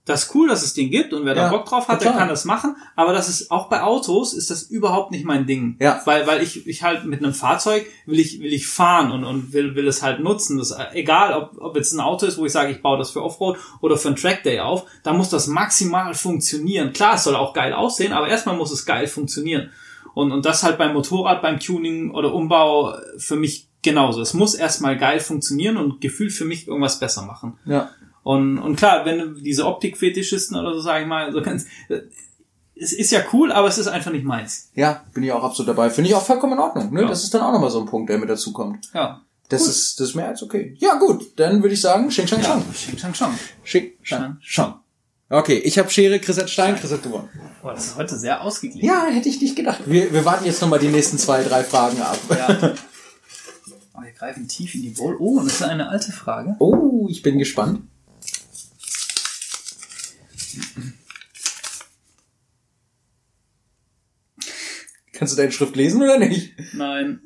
[0.05, 2.11] Das ist cool, dass es den gibt und wer da Ja, Bock drauf hat, der
[2.11, 2.75] kann das machen.
[2.95, 5.77] Aber das ist auch bei Autos ist das überhaupt nicht mein Ding.
[5.79, 5.99] Ja.
[6.05, 9.51] Weil, weil ich, ich halt mit einem Fahrzeug will ich, will ich fahren und, und
[9.51, 10.59] will, will es halt nutzen.
[10.59, 13.23] Das, egal, ob, ob jetzt ein Auto ist, wo ich sage, ich baue das für
[13.23, 16.93] Offroad oder für einen Trackday auf, da muss das maximal funktionieren.
[16.93, 19.71] Klar, es soll auch geil aussehen, aber erstmal muss es geil funktionieren.
[20.13, 24.21] Und, und das halt beim Motorrad, beim Tuning oder Umbau für mich genauso.
[24.21, 27.57] Es muss erstmal geil funktionieren und gefühlt für mich irgendwas besser machen.
[27.65, 27.89] Ja.
[28.25, 31.67] Und, und klar, wenn du diese Optikfetischisten oder so, sage ich mal, so ganz,
[32.75, 34.71] es ist ja cool, aber es ist einfach nicht meins.
[34.73, 35.91] Ja, bin ich auch absolut dabei.
[35.91, 36.91] Finde ich auch vollkommen in Ordnung.
[36.91, 37.03] Ne?
[37.03, 37.07] Ja.
[37.07, 38.89] Das ist dann auch nochmal so ein Punkt, der mit dazu kommt.
[38.95, 39.21] Ja.
[39.49, 40.75] Das ist, das ist mehr als okay.
[40.79, 41.39] Ja, gut.
[41.39, 42.65] Dann würde ich sagen, Shing Shang Shang.
[42.73, 43.37] Shing Shang Shang.
[43.63, 44.73] Shing Shang Shang.
[45.29, 47.29] Okay, ich habe Schere, Chris hat Stein, Chris hat gewonnen.
[47.61, 48.87] Boah, das ist heute sehr ausgeglichen.
[48.87, 49.81] Ja, hätte ich nicht gedacht.
[49.85, 52.17] Wir, wir warten jetzt nochmal die nächsten zwei, drei Fragen ab.
[52.31, 52.73] Ja.
[53.93, 55.15] Oh, wir greifen tief in die Bowl.
[55.19, 56.55] Oh, und das ist eine alte Frage.
[56.57, 57.81] Oh, ich bin gespannt.
[65.13, 66.53] Kannst du deine Schrift lesen oder nicht?
[66.73, 67.21] Nein.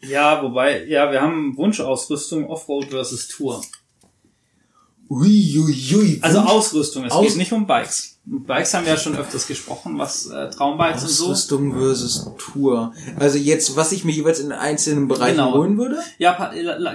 [0.00, 3.64] ja, wobei, ja, wir haben Wunschausrüstung Offroad versus Tour.
[5.14, 6.18] Uiuiui.
[6.22, 8.10] Also Ausrüstung, es Aus- geht nicht um Bikes.
[8.26, 11.24] Bikes haben wir ja schon öfters gesprochen, was äh, Traumbikes und so.
[11.26, 12.94] Ausrüstung versus Tour.
[13.18, 15.52] Also jetzt, was ich mir jeweils in einzelnen Bereichen Genau.
[15.52, 15.98] holen würde?
[16.18, 16.50] Ja,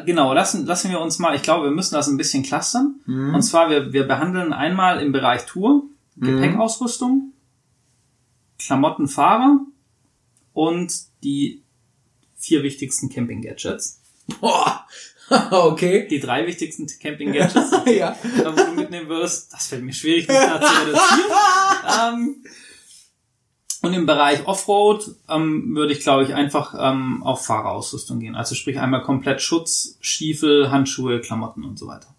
[0.05, 2.95] genau, lassen, lassen wir uns mal, ich glaube, wir müssen das ein bisschen clustern.
[3.05, 3.35] Mhm.
[3.35, 5.83] Und zwar, wir, wir behandeln einmal im Bereich Tour,
[6.17, 7.31] Gepäckausrüstung,
[8.57, 9.59] Klamottenfahrer
[10.53, 11.61] und die
[12.37, 14.01] vier wichtigsten Camping-Gadgets.
[14.41, 14.85] Boah.
[15.51, 16.07] okay.
[16.07, 18.15] Die drei wichtigsten Camping-Gadgets, ja.
[18.21, 21.31] wo du mitnehmen wirst, das fällt mir schwierig, mich da zu reduzieren.
[22.13, 22.43] ähm,
[23.81, 28.35] und im Bereich Offroad ähm, würde ich, glaube ich, einfach ähm, auf Fahrerausrüstung gehen.
[28.35, 32.13] Also sprich einmal komplett Schutz, Stiefel, Handschuhe, Klamotten und so weiter.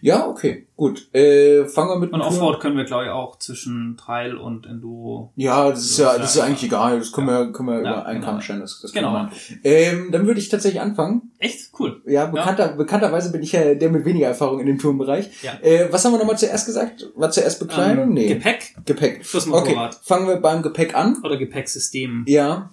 [0.00, 0.66] Ja, okay.
[0.76, 1.14] Gut.
[1.14, 5.32] Äh, fangen wir mit Und Offroad können wir, glaube ich, auch zwischen Trail und Enduro.
[5.36, 6.98] Ja, das ist ja, das ist ja Ja, eigentlich egal.
[6.98, 8.32] Das können wir, können wir über Ja, einen genau.
[8.32, 8.60] Kamm stellen.
[8.60, 9.28] Das, das Genau.
[9.62, 11.30] Ähm, dann würde ich tatsächlich anfangen.
[11.38, 12.02] Echt cool.
[12.06, 15.30] Ja, bekannter, bekannterweise bin ich ja der mit weniger Erfahrung in dem Turmbereich.
[15.42, 15.52] Ja.
[15.62, 17.08] Äh, was haben wir nochmal zuerst gesagt?
[17.14, 18.04] War zuerst Bekleidung?
[18.08, 18.28] Ähm, nee.
[18.28, 19.24] Gepäck Gepäck.
[19.24, 19.94] fürs Okay, Motorrad.
[20.02, 21.18] fangen wir beim Gepäck an.
[21.22, 22.24] oder Gepäcksystem.
[22.26, 22.70] Ja.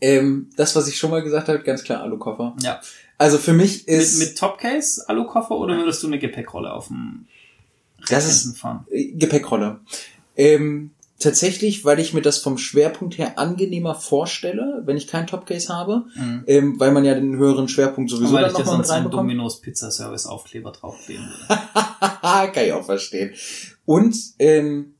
[0.00, 2.54] Ähm, das, was ich schon mal gesagt habe, ganz klar Alukoffer.
[2.62, 2.80] Ja.
[3.18, 7.26] Also für mich Mit, ist mit Topcase, Alukoffer oder würdest du eine Gepäckrolle auf dem
[8.08, 8.86] Das ist- fahren?
[8.90, 9.80] äh, Gepäckrolle.
[10.36, 15.68] Ähm, tatsächlich, weil ich mir das vom Schwerpunkt her angenehmer vorstelle, wenn ich kein Topcase
[15.74, 16.44] habe, Mhm.
[16.46, 19.10] ähm, weil man ja den höheren Schwerpunkt sowieso Weil dann ich nochmal mit einen.
[19.10, 22.52] Domino's Pizza Service Aufkleber draufkleben würde.
[22.54, 23.34] Kann ich auch verstehen.
[23.84, 24.94] Und ähm,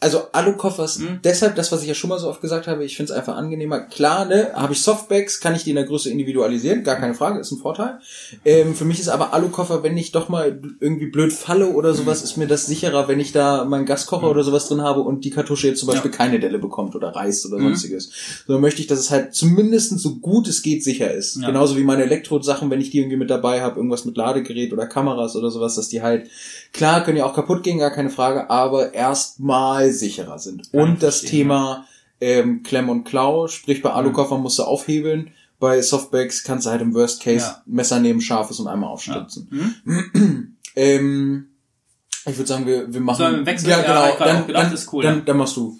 [0.00, 1.20] also Alu-Koffers, Mhm.
[1.24, 3.36] deshalb das, was ich ja schon mal so oft gesagt habe, ich finde es einfach
[3.36, 3.80] angenehmer.
[3.80, 7.40] Klar, ne, habe ich Softbags, kann ich die in der Größe individualisieren, gar keine Frage,
[7.40, 7.98] ist ein Vorteil.
[8.44, 12.22] Ähm, für mich ist aber Alu-Koffer, wenn ich doch mal irgendwie blöd falle oder sowas,
[12.22, 15.30] ist mir das sicherer, wenn ich da meinen Gaskocher oder sowas drin habe und die
[15.30, 17.62] Kartusche jetzt zum Beispiel keine Delle bekommt oder reißt oder Mhm.
[17.64, 18.10] sonstiges.
[18.46, 21.36] So dann möchte ich, dass es halt zumindest so gut es geht sicher ist.
[21.40, 21.48] Ja.
[21.48, 24.86] Genauso wie meine Elektrosachen, wenn ich die irgendwie mit dabei habe, irgendwas mit Ladegerät oder
[24.86, 26.28] Kameras oder sowas, dass die halt,
[26.72, 30.72] klar, können ja auch kaputt gehen, gar keine Frage, aber erstmal sicherer sind.
[30.72, 31.86] Und das Thema
[32.20, 36.82] ähm, Klemm und Klau, sprich bei Alukoffern musst du aufhebeln, bei Softbags kannst du halt
[36.82, 37.62] im Worst Case Ja.
[37.66, 39.74] Messer nehmen, scharfes und einmal aufstützen.
[39.84, 40.54] Hm?
[40.76, 41.48] Ähm,
[42.24, 43.16] ich würde sagen, wir, wir machen.
[43.18, 43.70] Sollen wir im Wechsel?
[43.70, 44.16] Ja, Ja, genau.
[44.16, 45.24] grad dann, gedacht, dann, ist cool, Dann, ja.
[45.24, 45.76] dann machst du.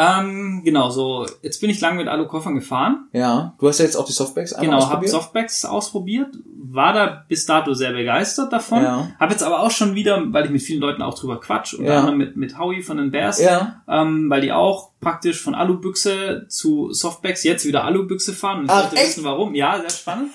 [0.00, 3.08] Ähm, genau, so, jetzt bin ich lang mit Alu-Koffern gefahren.
[3.12, 3.54] Ja.
[3.58, 5.06] Du hast ja jetzt auch die Softbags einmal Genau, habe.
[5.08, 6.28] Softbags ausprobiert,
[6.72, 8.82] war da bis dato sehr begeistert davon.
[8.82, 9.08] Ja.
[9.18, 11.92] Habe jetzt aber auch schon wieder, weil ich mit vielen Leuten auch drüber quatsch, unter
[11.92, 11.98] Ja.
[12.00, 13.82] anderem mit, mit Howie von den Bears, ja.
[13.88, 18.60] ähm, weil die auch praktisch von Alubüchse zu Softbags jetzt wieder Alubüchse fahren.
[18.60, 19.08] Und ich Ach, wollte echt?
[19.08, 19.54] wissen, warum.
[19.54, 20.30] Ja, sehr spannend.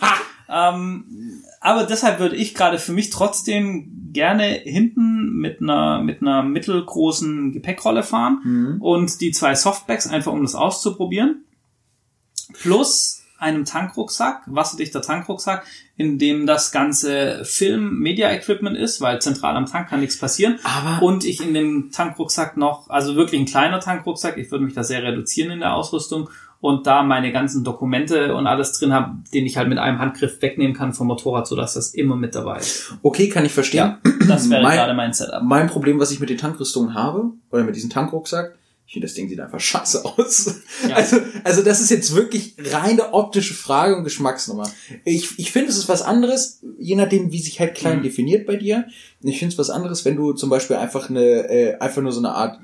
[0.50, 6.44] Ähm, aber deshalb würde ich gerade für mich trotzdem gerne hinten mit einer, mit einer
[6.44, 8.82] mittelgroßen Gepäckrolle fahren Mhm.
[8.82, 11.44] und die zwei Softbags einfach um das auszuprobieren.
[12.54, 15.66] Plus einem Tankrucksack, wasserdichter Tankrucksack,
[15.98, 20.58] in dem das ganze Film-Media-Equipment ist, weil zentral am Tank kann nichts passieren.
[20.64, 24.74] Aber Und ich in dem Tankrucksack noch, also wirklich ein kleiner Tankrucksack, ich würde mich
[24.74, 26.30] da sehr reduzieren in der Ausrüstung
[26.66, 30.42] und da meine ganzen Dokumente und alles drin habe, den ich halt mit einem Handgriff
[30.42, 32.94] wegnehmen kann vom Motorrad, sodass das immer mit dabei ist.
[33.02, 33.96] okay, kann ich verstehen.
[34.28, 35.42] das wäre Mein- gerade mein Setup.
[35.44, 38.56] Mein Problem, was ich mit den Tankrüstungen habe, oder mit diesem Tankrucksack,
[38.88, 40.62] ich finde, das Ding sieht einfach scheiße aus.
[40.88, 40.96] Ja.
[40.96, 44.70] Also, also das ist jetzt wirklich reine optische Frage und Geschmacksnummer.
[45.06, 48.04] Ich, ich finde, es ist was anderes, je nachdem, wie sich halt klein Mhm.
[48.04, 48.86] definiert bei dir.
[49.22, 52.20] Ich finde es was anderes, wenn du zum Beispiel einfach eine, äh, einfach nur so
[52.20, 52.60] eine Art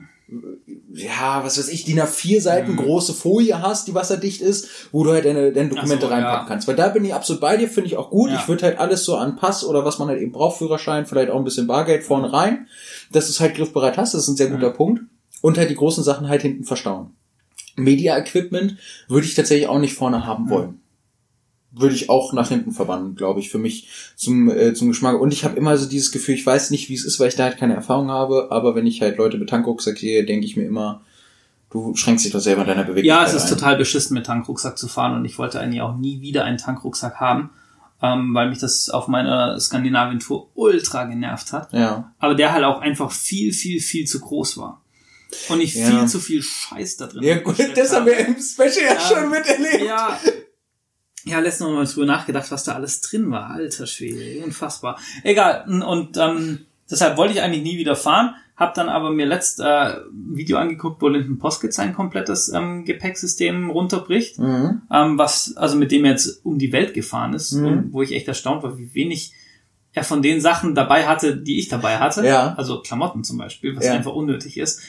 [0.93, 2.77] ja, was weiß ich, DIN A4 Seiten Mhm.
[2.77, 6.47] große Folie hast, die wasserdicht ist, wo du halt deine, deine Dokumente so, reinpacken ja.
[6.47, 6.67] kannst.
[6.67, 8.29] Weil da bin ich absolut bei dir, finde ich auch gut.
[8.29, 8.37] Ja.
[8.39, 11.29] Ich würde halt alles so an Pass oder was man halt eben braucht, Führerschein, vielleicht
[11.29, 12.67] auch ein bisschen Bargeld vorne rein,
[13.11, 14.75] dass du es halt griffbereit hast, das ist ein sehr guter Mhm.
[14.75, 15.01] Punkt.
[15.41, 17.11] Und halt die großen Sachen halt hinten verstauen.
[17.75, 20.79] Media-Equipment würde ich tatsächlich auch nicht vorne haben Mhm.
[21.73, 25.19] Würde ich auch nach hinten verbannen, glaube ich, für mich zum, äh, zum Geschmack.
[25.21, 27.35] Und ich habe immer so dieses Gefühl, ich weiß nicht, wie es ist, weil ich
[27.35, 30.57] da halt keine Erfahrung habe, aber wenn ich halt Leute mit Tankrucksack sehe, denke ich
[30.57, 31.01] mir immer,
[31.69, 33.07] du schränkst dich doch selber in deiner Bewegung.
[33.07, 36.19] Ja, es ist total beschissen, mit Tankrucksack zu fahren und ich wollte eigentlich auch nie
[36.19, 37.51] wieder einen Tankrucksack haben,
[38.01, 41.71] ähm, weil mich das auf meiner Skandinavien-Tour ultra genervt hat.
[41.71, 42.11] Ja.
[42.19, 44.81] Aber der halt auch einfach viel, viel, viel zu groß war.
[45.47, 45.87] Und ich Ja.
[45.87, 48.11] viel zu viel Scheiß da drin Ja, gut, das haben habe.
[48.11, 48.99] wir im Special ja, Ja.
[48.99, 49.85] schon miterlebt.
[49.87, 50.19] Ja.
[51.25, 53.51] Ja, letztens noch mal drüber nachgedacht, was da alles drin war.
[53.51, 54.97] Alter Schwede, unfassbar.
[55.23, 55.65] Egal.
[55.83, 59.95] Und ähm, deshalb wollte ich eigentlich nie wieder fahren, hab dann aber mir letzt äh,
[60.11, 64.81] Video angeguckt, wo Linden Poskett sein komplettes ähm, Gepäcksystem runterbricht, Mhm.
[64.91, 67.65] ähm, was also mit dem er jetzt um die Welt gefahren ist Mhm.
[67.67, 69.33] und wo ich echt erstaunt war, wie wenig
[69.93, 72.25] er von den Sachen dabei hatte, die ich dabei hatte.
[72.25, 72.53] Ja.
[72.55, 73.93] Also Klamotten zum Beispiel, was Ja.
[73.93, 74.81] einfach unnötig ist.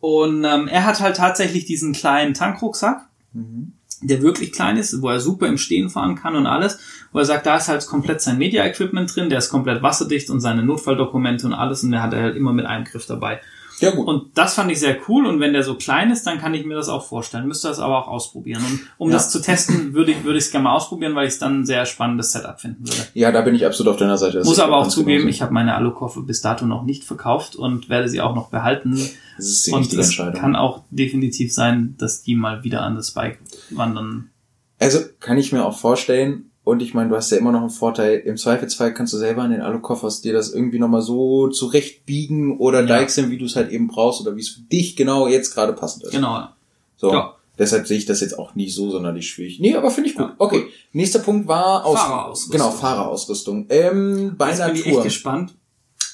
[0.00, 3.72] Und ähm, er hat halt tatsächlich diesen kleinen Tankrucksack, Mhm.
[4.06, 6.78] Der wirklich klein ist, wo er super im Stehen fahren kann und alles,
[7.12, 10.40] wo er sagt, da ist halt komplett sein Media-Equipment drin, der ist komplett wasserdicht und
[10.40, 13.40] seine Notfalldokumente und alles und der hat er halt immer mit einem Griff dabei.
[13.80, 14.06] Ja, gut.
[14.06, 16.64] Und das fand ich sehr cool und wenn der so klein ist, dann kann ich
[16.64, 17.46] mir das auch vorstellen.
[17.48, 18.62] Müsste das aber auch ausprobieren.
[18.64, 19.16] Und um Ja.
[19.16, 21.60] das zu testen, würde ich würde ich es gerne mal ausprobieren, weil ich es dann
[21.60, 23.06] ein sehr spannendes Setup finden würde.
[23.14, 24.38] ja, da bin ich absolut auf deiner Seite.
[24.38, 25.28] Das Muss aber auch ganz zugeben, genauso.
[25.28, 28.92] ich habe meine Alukoffer bis dato noch nicht verkauft und werde sie auch noch behalten.
[29.36, 30.40] Das ist die Und richtige es Entscheidung.
[30.40, 34.30] kann auch definitiv sein, dass die mal wieder an das Bike wandern.
[34.78, 37.70] Also kann ich mir auch vorstellen, und ich meine, du hast ja immer noch einen
[37.70, 42.58] Vorteil, im Zweifelsfall kannst du selber in den Alukoffers dir das irgendwie nochmal so zurechtbiegen
[42.58, 42.86] oder Ja.
[42.86, 45.74] deichseln, wie du es halt eben brauchst oder wie es für dich genau jetzt gerade
[45.74, 46.12] passend ist.
[46.12, 46.48] Genau.
[46.96, 47.12] So.
[47.12, 47.34] Ja.
[47.58, 49.60] Deshalb sehe ich das jetzt auch nicht so sonderlich schwierig.
[49.60, 50.26] Nee, aber finde ich gut.
[50.26, 50.64] Ja, okay.
[50.92, 52.50] Nächster Punkt war Aus Fahrerausrüstung.
[52.52, 53.66] Genau, Fahrerausrüstung.
[53.68, 55.54] Ähm, bei Jetzt einer bin ich echt gespannt,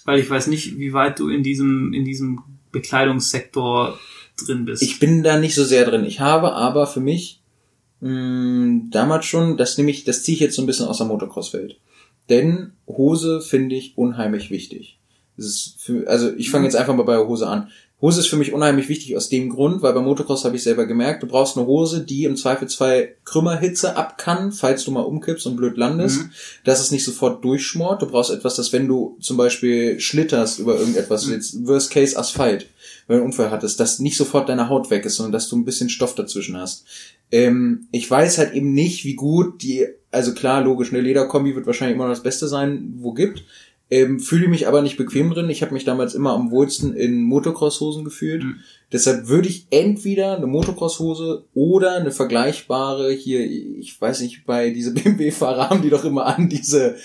[0.04, 2.40] weil ich weiß nicht, wie weit du in diesem, in diesem
[2.72, 3.98] Bekleidungssektor
[4.46, 4.82] drin bist.
[4.82, 6.04] Ich bin da nicht so sehr drin.
[6.04, 7.39] Ich habe aber für mich
[8.00, 11.06] mh, damals schon, das nehme ich, das ziehe ich jetzt so ein bisschen aus der
[11.06, 11.78] Motocross-Welt.
[12.28, 14.98] Denn Hose finde ich unheimlich wichtig.
[15.78, 17.70] Für, also ich fange jetzt einfach mal bei der Hose an.
[18.02, 20.86] Hose ist für mich unheimlich wichtig aus dem Grund, weil beim Motocross habe ich selber
[20.86, 25.46] gemerkt, du brauchst eine Hose, die im Zweifelsfall Krümmerhitze ab kann, falls du mal umkippst
[25.46, 26.30] und blöd landest, Mhm.
[26.64, 28.00] dass es nicht sofort durchschmort.
[28.00, 31.32] Du brauchst etwas, das wenn du zum Beispiel schlitterst über irgendetwas, Mhm.
[31.34, 32.66] jetzt Worst Case Asphalt,
[33.06, 35.56] wenn du einen Unfall hattest, dass nicht sofort deine Haut weg ist, sondern dass du
[35.56, 36.84] ein bisschen Stoff dazwischen hast.
[37.32, 41.66] Ähm, ich weiß halt eben nicht, wie gut die, also klar, logisch, eine Lederkombi wird
[41.66, 43.44] wahrscheinlich immer noch das Beste sein, wo gibt.
[43.90, 45.50] Ähm, fühle mich aber nicht bequem drin.
[45.50, 48.44] Ich habe mich damals immer am wohlsten in Motocross-Hosen gefühlt.
[48.44, 48.56] Mhm.
[48.92, 54.94] Deshalb würde ich entweder eine Motocross-Hose oder eine vergleichbare hier, ich weiß nicht, bei diese
[54.94, 56.96] BMW-Fahrer haben die doch immer an, diese,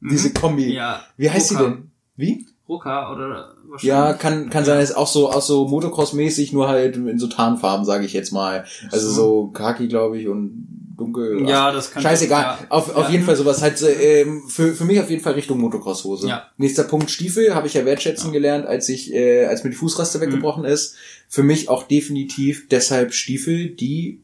[0.00, 0.66] diese Kombi.
[0.66, 0.72] Mhm.
[0.72, 1.02] Ja.
[1.16, 1.70] Wie heißt die Rucker.
[1.70, 1.90] denn?
[2.16, 2.46] Wie?
[2.68, 3.82] Rucker oder wahrscheinlich.
[3.82, 7.84] Ja, kann, kann sein, ist auch so, auch so Motocross-mäßig, nur halt in so Tarnfarben,
[7.84, 8.64] sage ich jetzt mal.
[8.90, 11.48] Also so Khaki, glaube ich, und dunkel.
[11.48, 12.42] Ja, das kann Scheißegal.
[12.42, 12.58] Ja.
[12.68, 13.10] Auf, auf Ja.
[13.10, 16.28] jeden Fall sowas halt ähm, für, für mich auf jeden Fall Richtung Motocross-Hose.
[16.28, 16.48] Ja.
[16.56, 20.18] Nächster Punkt Stiefel habe ich ja wertschätzen gelernt, als ich äh, als mir die Fußraste
[20.18, 20.22] Mhm.
[20.22, 20.96] weggebrochen ist.
[21.28, 24.20] Für mich auch definitiv deshalb Stiefel, die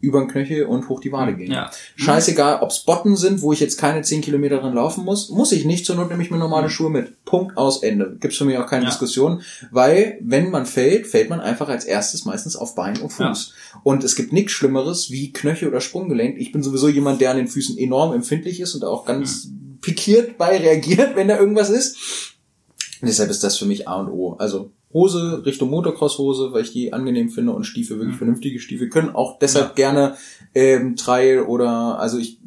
[0.00, 1.50] über den Knöchel und hoch die Wade gehen.
[1.50, 1.70] Ja.
[1.96, 5.64] Scheißegal, ob's Botten sind, wo ich jetzt keine 10 Kilometer drin laufen muss, muss ich
[5.64, 7.24] nicht, zur Not nehme ich mir normale Schuhe mit.
[7.24, 8.16] Punkt aus Ende.
[8.20, 8.90] Gibt's für mich auch keine Ja.
[8.90, 13.52] Diskussion, weil wenn man fällt, fällt man einfach als erstes meistens auf Bein und Fuß.
[13.82, 16.38] Und es gibt nichts Schlimmeres wie Knöchel oder Sprunggelenk.
[16.38, 19.48] Ich bin sowieso jemand, der an den Füßen enorm empfindlich ist und auch ganz
[19.80, 21.96] pikiert bei reagiert, wenn da irgendwas ist.
[23.02, 24.34] Deshalb ist das für mich A und O.
[24.38, 28.18] Also Hose Richtung Motocross-Hose, weil ich die angenehm finde und Stiefel, wirklich Mhm.
[28.18, 29.74] vernünftige Stiefel, können auch deshalb Ja.
[29.74, 30.16] gerne
[30.54, 32.38] ähm, Trail oder, also ich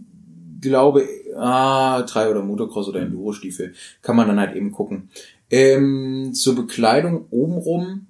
[0.59, 5.09] glaube, ah, Trail oder Motocross oder Enduro-Stiefel, kann man dann halt eben gucken.
[5.49, 8.07] Ähm, zur Bekleidung obenrum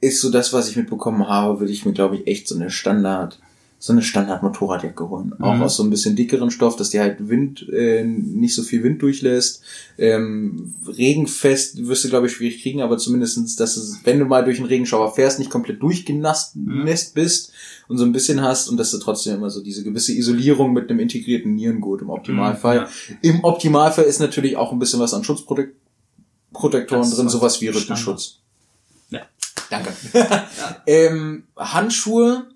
[0.00, 2.70] ist so das, was ich mitbekommen habe, würde ich mir, glaube ich, echt so eine
[2.70, 3.40] Standard,
[3.78, 5.34] so eine Standard-Motorradjacke holen.
[5.38, 5.62] Auch Mhm.
[5.62, 9.02] aus so ein bisschen dickeren Stoff, dass die halt Wind, äh, nicht so viel Wind
[9.02, 9.60] durchlässt.
[9.98, 14.44] Ähm, regenfest wirst du, glaube ich, schwierig kriegen, aber zumindestens, dass es, wenn du mal
[14.44, 16.88] durch einen Regenschauer fährst, nicht komplett durchgenasst Mhm.
[17.14, 17.52] bist
[17.86, 20.88] und so ein bisschen hast und dass du trotzdem immer so diese gewisse Isolierung mit
[20.90, 22.80] einem integrierten Nierengurt im Optimalfall.
[22.80, 23.16] Mhm, ja.
[23.30, 27.68] Im Optimalfall ist natürlich auch ein bisschen was an Schutzprotektoren drin, sowas wie.
[27.68, 28.38] Rückenschutz.
[29.10, 29.20] Ja.
[29.70, 29.92] Danke.
[30.86, 32.46] ähm, Handschuhe.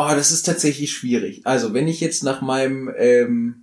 [0.00, 1.40] Oh, das ist tatsächlich schwierig.
[1.44, 3.54] Also, wenn ich jetzt nach meinem ähm,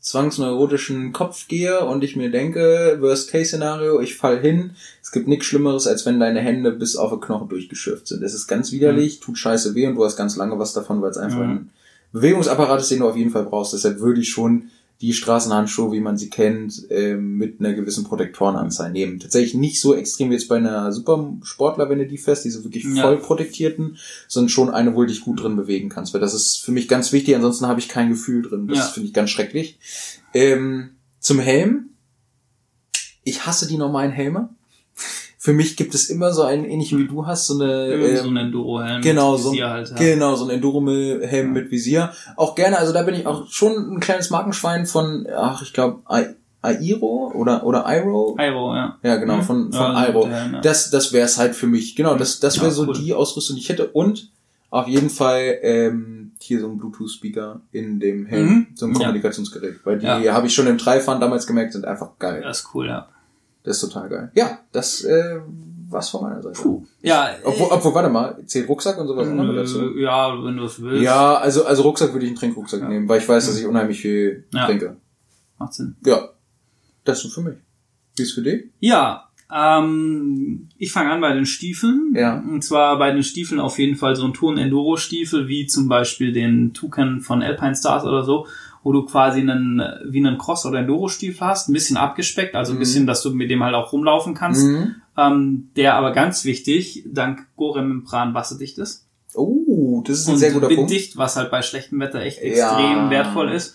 [0.00, 5.86] zwangsneurotischen Kopf gehe und ich mir denke, Worst-Case-Szenario, ich fall hin, es gibt nichts Schlimmeres,
[5.86, 8.22] als wenn deine Hände bis auf den Knochen durchgeschürft sind.
[8.22, 11.10] Das ist ganz widerlich, tut scheiße weh und du hast ganz lange was davon, weil
[11.10, 11.50] es einfach Mhm.
[11.50, 11.70] ein
[12.12, 13.72] Bewegungsapparat ist, den du auf jeden Fall brauchst.
[13.72, 14.70] Deshalb würde ich schon
[15.02, 19.20] die Straßenhandschuhe, wie man sie kennt, ähm, mit einer gewissen Protektorenanzahl nehmen.
[19.20, 22.84] Tatsächlich nicht so extrem wie jetzt bei einer Supersportler, wenn du die fährst, diese wirklich
[22.84, 23.02] Ja.
[23.02, 26.14] voll protektierten, sondern schon eine, wo du dich gut drin bewegen kannst.
[26.14, 28.68] Weil das ist für mich ganz wichtig, ansonsten habe ich kein Gefühl drin.
[28.68, 28.84] Das Ja.
[28.84, 29.78] finde ich ganz schrecklich.
[30.32, 31.90] Ähm, zum Helm.
[33.22, 34.48] Ich hasse die normalen Helme.
[35.46, 38.24] Für mich gibt es immer so einen, ähnlich wie du hast, so eine, Irgendwie so
[38.26, 39.00] ähm, ein Enduro-Helm.
[39.00, 39.96] Genau, mit so, Visier halt, ja.
[39.96, 42.10] genau, so ein Enduro-Helm mit Visier.
[42.34, 46.00] Auch gerne, also da bin ich auch schon ein kleines Markenschwein von, ach, ich glaube,
[46.62, 48.34] Airo oder, oder Iro.
[48.38, 48.98] Airo, ja.
[49.04, 49.42] Ja, genau, Mhm.
[49.42, 50.26] von, von Ja, Airo.
[50.26, 50.60] Helm, ja.
[50.62, 51.94] Das, das wäre es halt für mich.
[51.94, 52.94] Genau, das, das wäre Ja, so cool.
[52.94, 53.86] die Ausrüstung, die ich hätte.
[53.86, 54.30] Und
[54.70, 58.66] auf jeden Fall ähm, hier so ein Bluetooth-Speaker in dem Helm, Mhm.
[58.74, 58.98] so ein Ja.
[58.98, 59.76] Kommunikationsgerät.
[59.84, 60.34] Weil die Ja.
[60.34, 62.42] habe ich schon im Dreifahren damals gemerkt, sind einfach geil.
[62.42, 63.08] Das ist cool, ja.
[63.66, 64.30] Das ist total geil.
[64.34, 65.40] Ja, das äh,
[65.88, 66.60] war's von meiner Seite.
[66.62, 66.84] Puh.
[67.02, 69.80] Ja, Obwohl, obwohl, warte mal, zählt Rucksack und sowas auch noch mit dazu?
[69.94, 71.02] äh, ja, wenn du es willst.
[71.02, 72.88] Ja, also, also Rucksack würde ich einen Trinkrucksack Ja.
[72.88, 74.66] nehmen, weil ich weiß, dass ich unheimlich viel Ja.
[74.66, 74.96] trinke.
[75.58, 75.96] Macht Sinn.
[76.04, 76.28] Ja.
[77.04, 77.56] Das ist für mich.
[78.16, 78.64] Wie ist für dich?
[78.80, 82.12] Ja, ähm, ich fange an bei den Stiefeln.
[82.16, 82.38] Ja.
[82.38, 86.72] Und zwar bei den Stiefeln auf jeden Fall so ein Touren-Enduro-Stiefel, wie zum Beispiel den
[86.74, 88.46] Toucan von Alpine Stars oder so,
[88.86, 92.76] wo du quasi einen, wie einen Cross- oder Enduro-Stiefel hast, ein bisschen abgespeckt, also ein
[92.76, 92.78] Mhm.
[92.78, 94.64] bisschen, dass du mit dem halt auch rumlaufen kannst.
[94.64, 94.94] Mhm.
[95.18, 99.08] Ähm, der aber ganz wichtig, dank Gore-Membran wasserdicht ist.
[99.34, 100.82] Oh, das ist ein und sehr guter Punkt.
[100.82, 102.46] winddicht, was halt bei schlechtem Wetter echt Ja.
[102.78, 103.74] extrem wertvoll ist.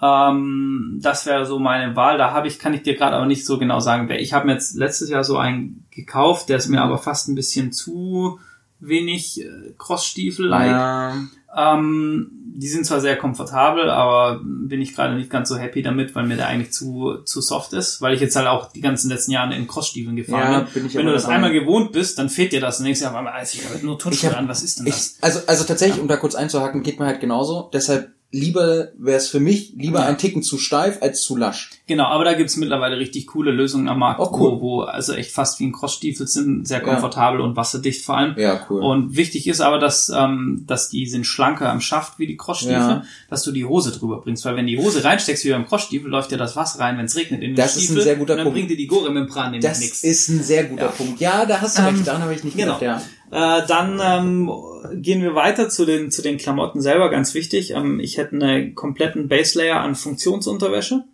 [0.00, 2.16] Ähm, das wäre so meine Wahl.
[2.16, 4.18] Da habe ich, kann ich dir gerade aber nicht so genau sagen, wer.
[4.20, 7.34] Ich habe mir jetzt letztes Jahr so einen gekauft, der ist mir aber fast ein
[7.34, 8.38] bisschen zu
[8.80, 10.70] wenig äh, Crossstiefel-like.
[10.70, 11.14] Ja.
[11.56, 12.30] Ähm,
[12.60, 16.26] die sind zwar sehr komfortabel, aber bin ich gerade nicht ganz so happy damit, weil
[16.26, 19.30] mir der eigentlich zu, zu soft ist, weil ich jetzt halt auch die ganzen letzten
[19.30, 20.82] Jahre in Crossstiefeln gefahren Ja, bin.
[20.82, 23.06] bin Wenn aber du das einmal gewohnt bist, dann fehlt dir das und denkst dir
[23.32, 25.14] Alter, ich habe nur Ich Turnschuhe an, was ist denn das?
[25.18, 27.70] Ich, also, also tatsächlich, um da kurz einzuhaken, geht mir halt genauso.
[27.72, 30.06] Deshalb lieber wäre es für mich lieber Ja.
[30.06, 31.70] ein Ticken zu steif als zu lasch.
[31.86, 34.52] Genau, aber da gibt's mittlerweile richtig coole Lösungen am Markt, Oh, cool.
[34.52, 36.84] wo, wo also echt fast wie ein Crossstiefel sind, sehr Ja.
[36.84, 38.34] komfortabel und wasserdicht vor allem.
[38.36, 38.82] Ja, cool.
[38.82, 42.74] Und wichtig ist aber, dass, ähm, dass die sind schlanker am Schaft wie die Crossstiefel,
[42.74, 43.04] Ja.
[43.30, 44.44] dass du die Hose drüber bringst.
[44.44, 47.16] Weil wenn die Hose reinsteckst wie beim Crossstiefel, läuft dir das Wasser rein, wenn es
[47.16, 48.02] regnet in den Das ist ein Stiefel.
[48.02, 48.56] sehr guter und dann Punkt.
[48.58, 50.04] bringt dir die Gore-Membran nämlich das nichts.
[50.04, 50.88] ist ein sehr guter Ja.
[50.88, 51.18] Punkt.
[51.20, 52.06] Ja, da hast du Ähm, recht.
[52.06, 52.78] Daran habe ich nicht genau.
[52.78, 53.02] gedacht, ja.
[53.30, 54.50] Äh, dann ähm,
[54.94, 57.72] gehen wir weiter zu den, zu den Klamotten selber, ganz wichtig.
[57.72, 61.04] Ähm, ich hätte einen kompletten Base Layer an Funktionsunterwäsche.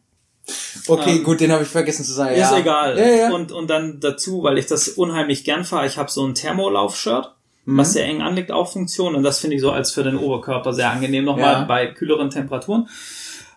[0.87, 2.35] Okay, Ähm, gut, den habe ich vergessen zu sagen.
[2.35, 2.59] Ist ja.
[2.59, 2.99] egal.
[2.99, 3.33] Ja, ja.
[3.33, 7.31] Und, und dann dazu, weil ich das unheimlich gern fahre, ich habe so ein Thermolauf-Shirt,
[7.67, 7.79] Mhm.
[7.79, 9.15] was sehr eng anliegt, auch Funktion.
[9.15, 12.89] Und das finde ich so als für den Oberkörper sehr angenehm nochmal bei kühleren Temperaturen.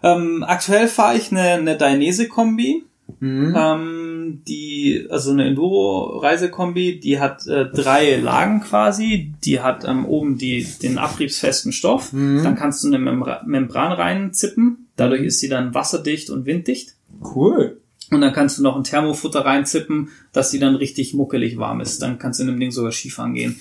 [0.02, 2.86] Ähm, aktuell fahre ich eine, eine Dainese-Kombi.
[3.20, 3.56] Mhm.
[3.58, 9.34] Ähm, die, also eine Enduro-Reisekombi, die hat äh, drei Lagen quasi.
[9.44, 12.14] Die hat ähm, oben die, den abriebsfesten Stoff.
[12.14, 12.44] Mhm.
[12.44, 14.88] Dann kannst du eine Membra Membran reinzippen.
[14.96, 16.96] Dadurch ist sie dann wasserdicht und winddicht.
[17.24, 17.80] Cool.
[18.10, 22.02] Und dann kannst du noch ein Thermofutter reinzippen, dass die dann richtig muckelig warm ist.
[22.02, 23.60] Dann kannst du in dem Ding sogar Skifahren gehen.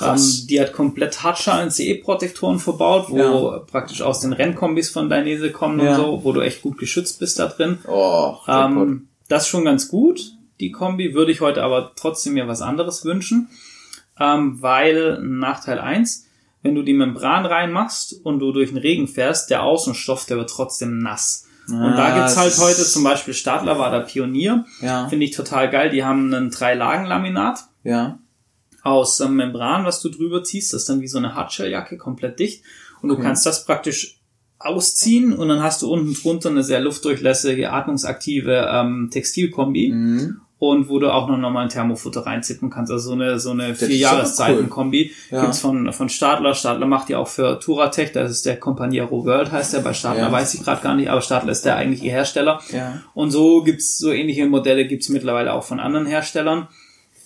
[0.00, 3.58] Ähm, die hat komplett Hartschalen CE-Protektoren verbaut, wo Ja.
[3.66, 5.90] praktisch aus den Rennkombis von Dainese kommen Ja.
[5.90, 7.78] und so, wo du echt gut geschützt bist da drin.
[7.88, 8.36] Oh.
[8.46, 11.14] Ähm, das ist schon ganz gut, die Kombi.
[11.14, 13.48] Würde ich heute aber trotzdem mir was anderes wünschen.
[14.20, 16.26] Ähm, weil Nachteil eins:
[16.62, 20.50] wenn du die Membran reinmachst und du durch den Regen fährst, der Außenstoff, der wird
[20.50, 21.46] trotzdem nass.
[21.70, 24.64] Und da Ah, gibt's halt heute zum Beispiel Stadler war da Pionier.
[24.80, 25.90] Ja, Finde ich total geil.
[25.90, 28.18] Die haben einen Drei-Lagen-Laminat ja.
[28.82, 30.72] aus ähm, Membran, was du drüber ziehst.
[30.72, 32.62] Das ist dann wie so eine Hardshelljacke, komplett dicht.
[33.02, 33.24] Und du Okay.
[33.24, 34.20] kannst das praktisch
[34.58, 39.90] ausziehen und dann hast du unten drunter eine sehr luftdurchlässige, atmungsaktive ähm, Textilkombi.
[39.92, 40.40] Mhm.
[40.60, 42.90] Und wo du auch noch nochmal ein Thermofutter reinzippen kannst.
[42.90, 45.12] Also so eine, so eine vier Jahreszeiten-Kombi.
[45.30, 45.42] Ja.
[45.42, 46.54] Gibt's von, von Stadler.
[46.54, 49.80] Stadler macht ja auch für Turatech, das ist der Companiero World, heißt der.
[49.80, 50.32] Bei Stadler Ja.
[50.32, 52.60] weiß ich gerade gar nicht, aber Stadler ist der eigentliche Hersteller.
[52.72, 53.02] Ja.
[53.14, 56.66] Und so gibt's so ähnliche Modelle gibt's mittlerweile auch von anderen Herstellern.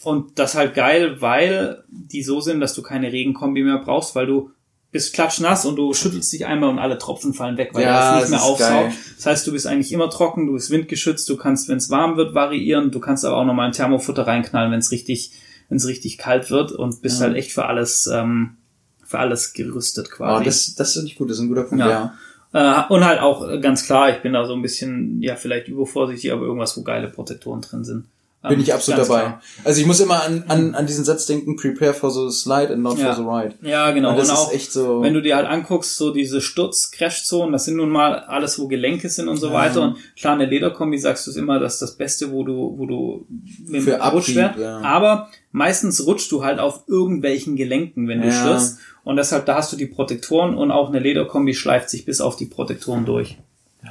[0.04, 4.26] Und das halt geil, weil die so sind, dass du keine Regenkombi mehr brauchst, weil
[4.26, 4.50] du
[4.92, 8.20] bist klatschnass und du schüttelst dich einmal und alle Tropfen fallen weg, weil Ja, er
[8.20, 8.92] das nicht mehr ist aufsaugt.
[9.16, 12.16] Das heißt, du bist eigentlich immer trocken, du bist windgeschützt, du kannst, wenn es warm
[12.16, 15.32] wird, variieren, du kannst aber auch nochmal ein Thermofutter reinknallen, wenn es richtig,
[15.70, 17.26] wenn es richtig kalt wird und bist Ja.
[17.26, 18.58] halt echt für alles, ähm,
[19.02, 20.44] für alles gerüstet Oh, quasi.
[20.44, 21.90] das, das finde ich gut, das ist ein guter Punkt, Ja.
[21.90, 22.84] ja.
[22.88, 25.68] Äh, und halt auch äh, ganz klar, ich bin da so ein bisschen, ja, vielleicht
[25.68, 28.04] übervorsichtig, aber irgendwas, wo geile Protektoren drin sind.
[28.42, 29.20] Bin Ähm, ich absolut ganz dabei.
[29.20, 29.40] klar.
[29.62, 32.82] Also ich muss immer an, an, an diesen Satz denken, prepare for the slide and
[32.82, 33.14] not Ja.
[33.14, 33.54] for the ride.
[33.62, 34.10] Ja, genau.
[34.10, 35.00] Und das und ist auch, echt so.
[35.00, 39.08] wenn du dir halt anguckst, so diese Sturz-Crash-Zonen, das sind nun mal alles, wo Gelenke
[39.08, 39.52] sind und so Ja.
[39.54, 39.82] weiter.
[39.82, 42.86] Und klar, eine Lederkombi sagst du ist immer, das ist das Beste, wo du, wo
[42.86, 43.26] du
[43.66, 44.50] mit Für Rutschwert.
[44.52, 44.78] Abrieb, ja.
[44.80, 48.32] Aber meistens rutschst du halt auf irgendwelchen Gelenken, wenn du Ja.
[48.32, 48.78] stürzt.
[49.04, 52.36] Und deshalb, da hast du die Protektoren und auch eine Lederkombi schleift sich bis auf
[52.36, 53.38] die Protektoren durch.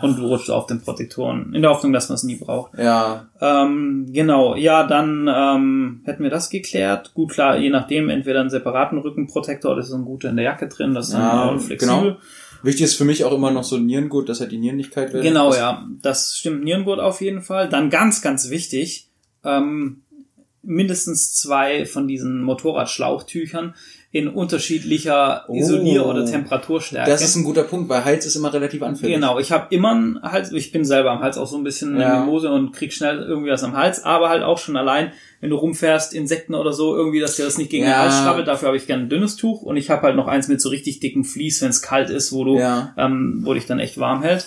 [0.02, 2.78] Und du rutschst auf den Protektoren, in der Hoffnung, dass man es nie braucht.
[2.78, 7.14] ja, Ähm, genau, ja, dann ähm, hätten wir das geklärt.
[7.14, 10.46] Gut, klar, je nachdem, entweder einen separaten Rückenprotektor oder ist so ein guter in der
[10.46, 12.02] Jacke drin, das ist Ja, dann flexibel.
[12.04, 12.18] genau.
[12.64, 14.92] wichtig ist für mich auch immer noch so ein Nierengurt, dass halt die Nieren nicht
[14.92, 15.24] kalt werden.
[15.24, 16.64] Genau, Das- ja, das stimmt.
[16.64, 17.68] Nierengurt auf jeden Fall.
[17.68, 19.10] Dann ganz, ganz wichtig,
[19.44, 20.04] ähm,
[20.64, 23.74] mindestens zwei von diesen Motorradschlauchtüchern
[24.14, 25.56] in unterschiedlicher Oh.
[25.56, 27.10] Isolier- oder Temperaturstärke.
[27.10, 29.16] Das ist ein guter Punkt, weil Hals ist immer relativ anfällig.
[29.16, 31.98] Genau, ich habe immer einen Hals, ich bin selber am Hals auch so ein bisschen
[31.98, 32.20] Ja.
[32.20, 35.56] Mimose und krieg schnell irgendwie was am Hals, aber halt auch schon allein, wenn du
[35.56, 38.00] rumfährst, Insekten oder so, irgendwie, dass dir das nicht gegen den Ja.
[38.00, 40.50] Hals schrabbelt, dafür habe ich gerne ein dünnes Tuch und ich habe halt noch eins
[40.50, 42.94] mit so richtig dicken Vlies, wenn es kalt ist, wo du, Ja.
[42.98, 44.46] ähm, wo dich dann echt warm hält.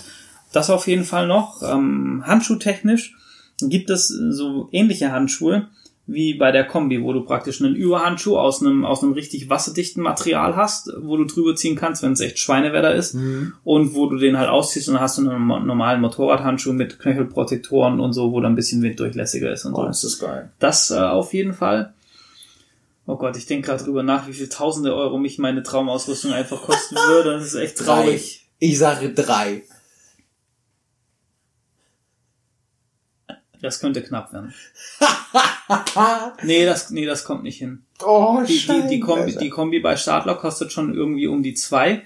[0.52, 1.62] Das auf jeden Fall noch.
[1.62, 3.14] Ähm, Handschuhtechnisch
[3.62, 5.68] gibt es so ähnliche Handschuhe
[6.06, 10.02] wie bei der Kombi, wo du praktisch einen Überhandschuh aus einem, aus einem richtig wasserdichten
[10.02, 13.54] Material hast, wo du drüber ziehen kannst, wenn es echt Schweinewetter ist Mhm.
[13.64, 18.00] und wo du den halt ausziehst und dann hast du einen normalen Motorradhandschuh mit Knöchelprotektoren
[18.00, 19.86] und so, wo dann ein bisschen winddurchlässiger ist und Oh, so.
[19.86, 20.50] das ist geil.
[20.58, 21.94] Das äh, auf jeden Fall.
[23.06, 26.60] Oh Gott, ich denke gerade drüber nach, wie viel tausende Euro mich meine Traumausrüstung einfach
[26.62, 27.32] kosten würde.
[27.32, 28.46] Das ist echt traurig.
[28.58, 29.62] Ich sage drei.
[33.64, 34.52] Das könnte knapp werden.
[36.42, 37.82] Nee, das, nee, das kommt nicht hin.
[38.04, 42.02] Oh, Die, die, die, Kombi, die Kombi bei Stadler kostet schon irgendwie um die zwei.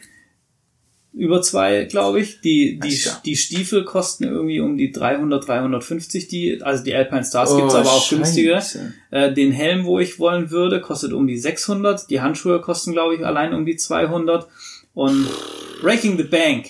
[1.13, 2.41] Über zwei, glaube ich.
[2.43, 6.29] Die, die, die Stiefel kosten irgendwie um die 300, 350.
[6.29, 8.17] Die, also die Alpine Stars Oh, gibt's aber auch Scheiße.
[8.17, 8.63] günstiger.
[9.11, 12.09] Äh, den Helm, wo ich wollen würde, kostet um die 600.
[12.11, 14.47] Die Handschuhe kosten, glaube ich, allein um die 200.
[14.95, 15.27] Und
[15.83, 16.67] Breaking the Bank.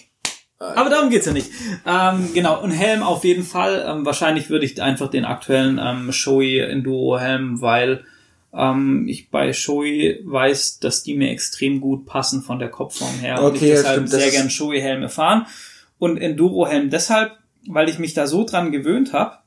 [0.60, 1.50] Aber darum geht's ja nicht.
[1.86, 3.84] Ähm, genau, und Helm auf jeden Fall.
[3.86, 8.04] Ähm, wahrscheinlich würde ich einfach den aktuellen ähm, Shoei Enduro Helm, weil
[8.52, 13.40] ähm, ich bei Shoei weiß, dass die mir extrem gut passen von der Kopfform her.
[13.40, 15.46] und Okay, ich ja, deshalb stimmt, sehr gern Shoei Helme fahren.
[15.98, 17.32] Und Enduro Helm deshalb,
[17.66, 19.38] weil ich mich da so dran gewöhnt habe.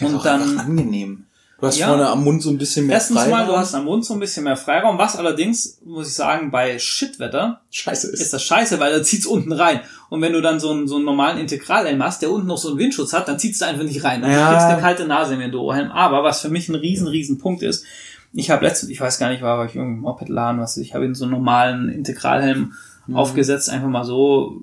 [0.00, 1.24] Und Und dann angenehm.
[1.60, 1.88] Du hast Ja.
[1.88, 3.56] vorne am Mund so ein bisschen mehr Erstens mal, du Freiraum.
[3.56, 7.62] hast am Mund so ein bisschen mehr Freiraum, was allerdings, muss ich sagen, bei Shitwetter
[7.72, 8.20] Scheiße ist.
[8.22, 9.80] ist das scheiße, weil da zieht's unten rein.
[10.08, 12.68] Und wenn du dann so einen, so einen normalen Integralhelm hast, der unten noch so
[12.68, 14.22] einen Windschutz hat, dann zieht's da einfach nicht rein.
[14.22, 14.44] Und Ja.
[14.50, 15.90] du kriegst eine kalte Nase im Enduro-Helm.
[15.90, 17.84] Aber was für mich ein riesen, riesen Punkt ist,
[18.32, 21.06] ich habe letztens, ich weiß gar nicht, war ich irgendwie im Mopedladen, was ich habe
[21.06, 22.74] in so einen normalen Integralhelm
[23.08, 23.16] Mhm.
[23.16, 24.60] aufgesetzt, einfach mal so,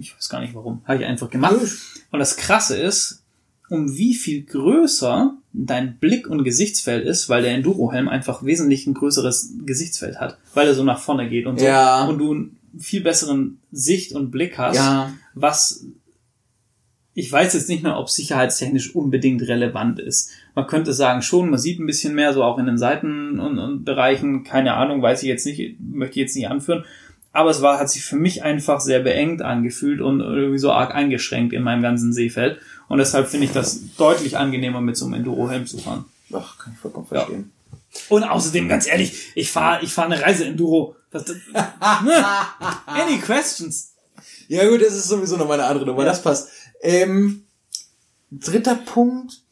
[0.00, 1.56] ich weiß gar nicht warum, habe ich einfach gemacht.
[2.10, 3.22] Und das Krasse ist,
[3.68, 5.34] um wie viel größer
[5.66, 10.68] dein Blick- und Gesichtsfeld ist, weil der Enduro-Helm einfach wesentlich ein größeres Gesichtsfeld hat, weil
[10.68, 11.66] er so nach vorne geht und so.
[11.66, 12.04] Ja.
[12.06, 12.48] Und du
[12.78, 15.12] viel besseren Sicht und Blick hast, Ja.
[15.34, 15.84] was
[17.14, 20.30] ich weiß jetzt nicht mehr, ob sicherheitstechnisch unbedingt relevant ist.
[20.54, 23.58] Man könnte sagen schon, man sieht ein bisschen mehr, so auch in den Seiten und,
[23.58, 26.84] und Bereichen, keine Ahnung, weiß ich jetzt nicht, möchte ich jetzt nicht anführen.
[27.38, 30.92] Aber es war, hat sich für mich einfach sehr beengt angefühlt und irgendwie so arg
[30.92, 32.58] eingeschränkt in meinem ganzen Sehfeld.
[32.88, 36.04] Und deshalb finde ich das deutlich angenehmer, mit so einem Enduro-Helm zu fahren.
[36.32, 37.52] Ach, kann ich vollkommen verstehen.
[38.08, 40.96] Und außerdem, ganz ehrlich, ich fahre ich fahr eine Reise-Enduro.
[42.04, 42.24] Ne?
[42.86, 43.92] Any questions?
[44.48, 44.68] Ja.
[44.68, 46.06] gut, das ist sowieso noch mal eine andere Nummer, Ja.
[46.06, 46.48] das passt.
[46.82, 47.44] Ähm,
[48.32, 49.42] dritter Punkt.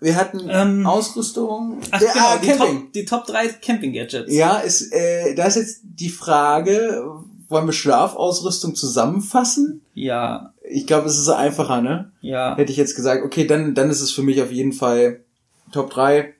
[0.00, 1.78] Wir hatten Ähm, Ausrüstung.
[1.90, 2.80] Ach, Ja, genau, ah, die, Camping.
[2.80, 4.32] Top, die Top 3 Camping-Gadgets.
[4.34, 7.04] Ja, ist, äh, da ist jetzt die Frage,
[7.48, 9.82] wollen wir Schlafausrüstung zusammenfassen?
[9.94, 12.12] Ja, Ich glaube, es ist einfacher, ne?
[12.20, 12.56] ja.
[12.56, 15.20] Hätte ich jetzt gesagt, okay, dann, dann ist es für mich auf jeden Fall
[15.72, 16.32] Top 3.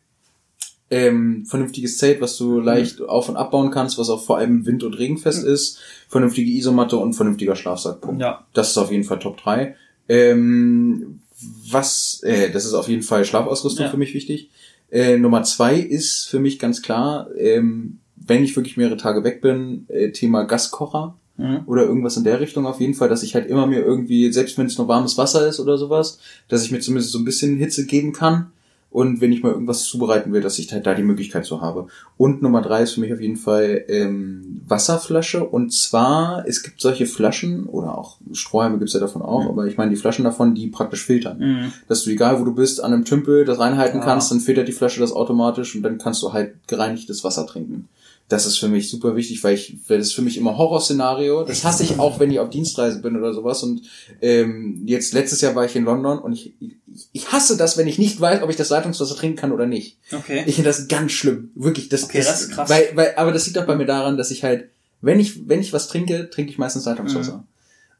[0.92, 4.82] Ähm, vernünftiges Zelt, was du leicht auf- und abbauen kannst, was auch vor allem wind-
[4.82, 5.78] und regenfest ist.
[6.08, 7.98] Vernünftige Isomatte und vernünftiger Schlafsack.
[8.18, 8.44] Ja.
[8.54, 9.76] Das ist auf jeden Fall Top 3.
[10.08, 11.19] Ähm,
[11.70, 13.90] was, äh, das ist auf jeden Fall Schlafausrüstung Ja.
[13.90, 14.50] für mich wichtig.
[14.90, 19.40] Äh, Nummer zwei ist für mich ganz klar, ähm, wenn ich wirklich mehrere Tage weg
[19.40, 21.60] bin, äh, Thema Gaskocher Mhm.
[21.66, 24.58] oder irgendwas in der Richtung auf jeden Fall, dass ich halt immer mir irgendwie, selbst
[24.58, 26.18] wenn es nur warmes Wasser ist oder sowas,
[26.48, 28.50] dass ich mir zumindest so ein bisschen Hitze geben kann.
[28.90, 31.86] Und wenn ich mal irgendwas zubereiten will, dass ich halt da die Möglichkeit so habe.
[32.16, 35.44] Und Nummer drei ist für mich auf jeden Fall ähm, Wasserflasche.
[35.44, 39.76] Und zwar, es gibt solche Flaschen, oder auch Strohhalme gibt's ja davon auch, aber ich
[39.76, 41.38] meine die Flaschen davon, die praktisch filtern.
[41.38, 41.72] Mhm.
[41.86, 44.04] Dass du, egal wo du bist, an einem Tümpel das reinhalten Ja.
[44.04, 47.88] kannst, dann filtert die Flasche das automatisch und dann kannst du halt gereinigtes Wasser trinken.
[48.28, 51.42] Das ist für mich super wichtig, weil ich, weil das ist für mich immer Horrorszenario.
[51.42, 53.64] Das hasse ich auch, wenn ich auf Dienstreise bin oder sowas.
[53.64, 53.82] Und
[54.22, 56.54] ähm, jetzt letztes Jahr war ich in London und ich,
[57.20, 59.98] ich, hasse das, wenn ich nicht weiß, ob ich das Leitungswasser trinken kann oder nicht.
[60.12, 60.42] Okay.
[60.46, 61.50] Ich finde das ganz schlimm.
[61.54, 62.68] Wirklich, das, Okay, das ist krass.
[62.70, 65.60] Weil, weil, aber das liegt auch bei mir daran, dass ich halt, wenn ich, wenn
[65.60, 67.38] ich was trinke, trinke ich meistens Leitungswasser.
[67.38, 67.42] Mhm.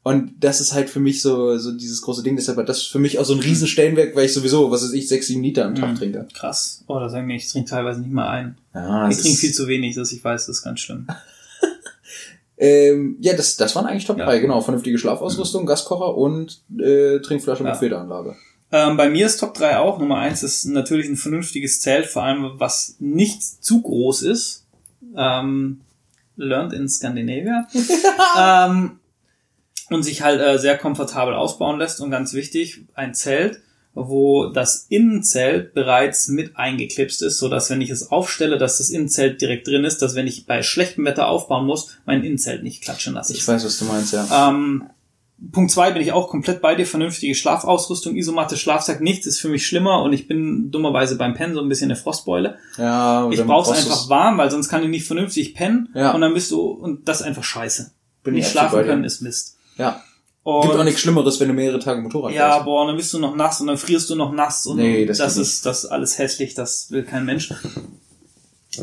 [0.03, 2.35] Und das ist halt für mich so, so dieses große Ding.
[2.35, 4.93] Deshalb hat das für mich auch so ein riesen Stellenwert, weil ich sowieso, was weiß
[4.93, 5.95] ich, sechs, sieben Liter am Tag Mhm.
[5.95, 6.27] trinke.
[6.33, 6.83] Krass.
[6.87, 8.57] Oh, da sagen wir, ich trinke teilweise nicht mal ein.
[8.73, 11.07] Ja, Ich trinke viel zu wenig, dass ich weiß, das ist ganz schlimm.
[12.57, 14.25] Ähm, ja, das, das waren eigentlich Top Ja.
[14.25, 14.61] 3, genau.
[14.61, 17.71] Vernünftige Schlafausrüstung, Gaskocher und äh, Trinkflasche Ja.
[17.71, 18.35] mit Filteranlage.
[18.71, 19.99] Ähm, bei mir ist Top 3 auch.
[19.99, 24.65] Nummer 1 ist natürlich ein vernünftiges Zelt, vor allem was nicht zu groß ist.
[25.15, 25.81] Ähm,
[26.37, 27.67] learned in Scandinavia.
[28.39, 28.99] ähm,
[29.89, 31.99] und sich halt äh, sehr komfortabel ausbauen lässt.
[31.99, 33.61] Und ganz wichtig, ein Zelt,
[33.93, 38.89] wo das Innenzelt bereits mit eingeklipst ist, so dass wenn ich es aufstelle, dass das
[38.89, 42.81] Innenzelt direkt drin ist, dass wenn ich bei schlechtem Wetter aufbauen muss, mein Innenzelt nicht
[42.81, 43.33] klatschen lasse.
[43.33, 44.49] Ich weiß, was du meinst, ja.
[44.49, 44.85] Ähm,
[45.51, 46.85] Punkt zwei bin ich auch komplett bei dir.
[46.85, 51.55] Vernünftige Schlafausrüstung, Isomatte, Schlafsack, nichts ist für mich schlimmer und ich bin dummerweise beim Pennen
[51.55, 52.57] so ein bisschen eine Frostbeule.
[52.77, 56.11] Ja, und Ich brauch's einfach warm, weil sonst kann ich nicht vernünftig pennen Ja.
[56.11, 57.91] und dann bist du, und das ist einfach scheiße.
[58.23, 59.57] Bin ich nicht schlafen können ist Mist.
[59.77, 60.01] Ja.
[60.43, 62.65] Und Gibt auch nichts Schlimmeres, wenn du mehrere Tage Motorrad ja, fährst.
[62.65, 65.19] boah, dann bist du noch nass und dann frierst du noch nass und Nee, das
[65.19, 67.51] das, ist das ist alles hässlich, das will kein Mensch.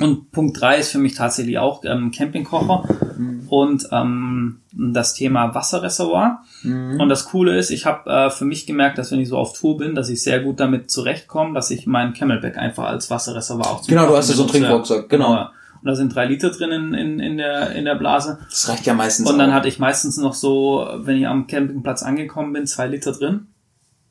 [0.01, 2.85] Und Punkt drei ist für mich tatsächlich auch ähm, Campingkocher
[3.19, 3.49] Mhm.
[3.49, 6.45] und ähm, das Thema Wasserreservoir.
[6.63, 7.01] Mhm.
[7.01, 9.59] Und das Coole ist, ich habe äh, für mich gemerkt, dass wenn ich so auf
[9.59, 13.67] Tour bin, dass ich sehr gut damit zurechtkomme, dass ich mein Camelback einfach als Wasserreservoir
[13.71, 14.51] auch Genau, du hast ja so einen.
[14.53, 15.33] Trinkrucksack, genau.
[15.35, 15.53] Ja.
[15.81, 18.39] Und da sind drei Liter drin in, in, in, der, in der Blase.
[18.51, 19.55] Das reicht ja meistens Und dann auch.
[19.55, 23.47] hatte ich meistens noch so, wenn ich am Campingplatz angekommen bin, zwei Liter drin.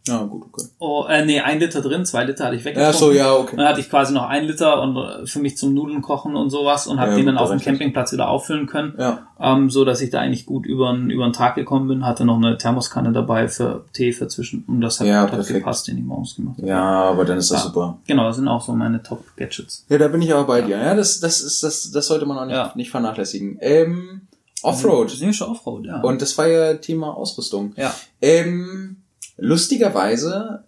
[0.07, 0.67] Ja, gut, okay.
[0.79, 2.99] Oh, äh, nee, ein Liter drin, zwei Liter hatte ich Ja, weggetrunken.
[2.99, 3.55] so, ja, okay.
[3.57, 6.49] Dann hatte ich quasi noch ein Liter und äh, für mich zum Nudeln kochen und
[6.49, 7.59] sowas und habe Ja, den dann auf dem.
[7.59, 8.93] Campingplatz wieder auffüllen können.
[8.97, 9.27] Ja.
[9.39, 12.37] Ähm, so dass ich da eigentlich gut über den über Tag gekommen bin, hatte noch
[12.37, 15.59] eine Thermoskanne dabei für Tee für zwischen und das hat, Ja, hat perfekt.
[15.59, 16.67] gepasst, den ich morgens gemacht habe.
[16.67, 17.65] Ja, aber dann ist das Ja.
[17.67, 17.97] super.
[18.07, 19.85] Genau, das sind auch so meine Top Gadgets.
[19.89, 20.77] Ja, da bin ich aber bei dir.
[20.77, 22.71] Ja, das, das ist, das, das sollte man auch nicht, Ja.
[22.75, 23.57] nicht vernachlässigen.
[23.61, 24.21] Ähm,
[24.63, 25.11] Offroad.
[25.11, 26.01] Schon Offroad, ja.
[26.01, 27.73] Und das war ja Thema Ausrüstung.
[27.77, 27.93] ja.
[28.21, 28.96] Ähm,
[29.37, 30.63] lustigerweise,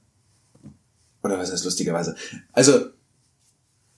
[1.24, 2.16] oder was heißt lustigerweise?
[2.54, 2.80] Also,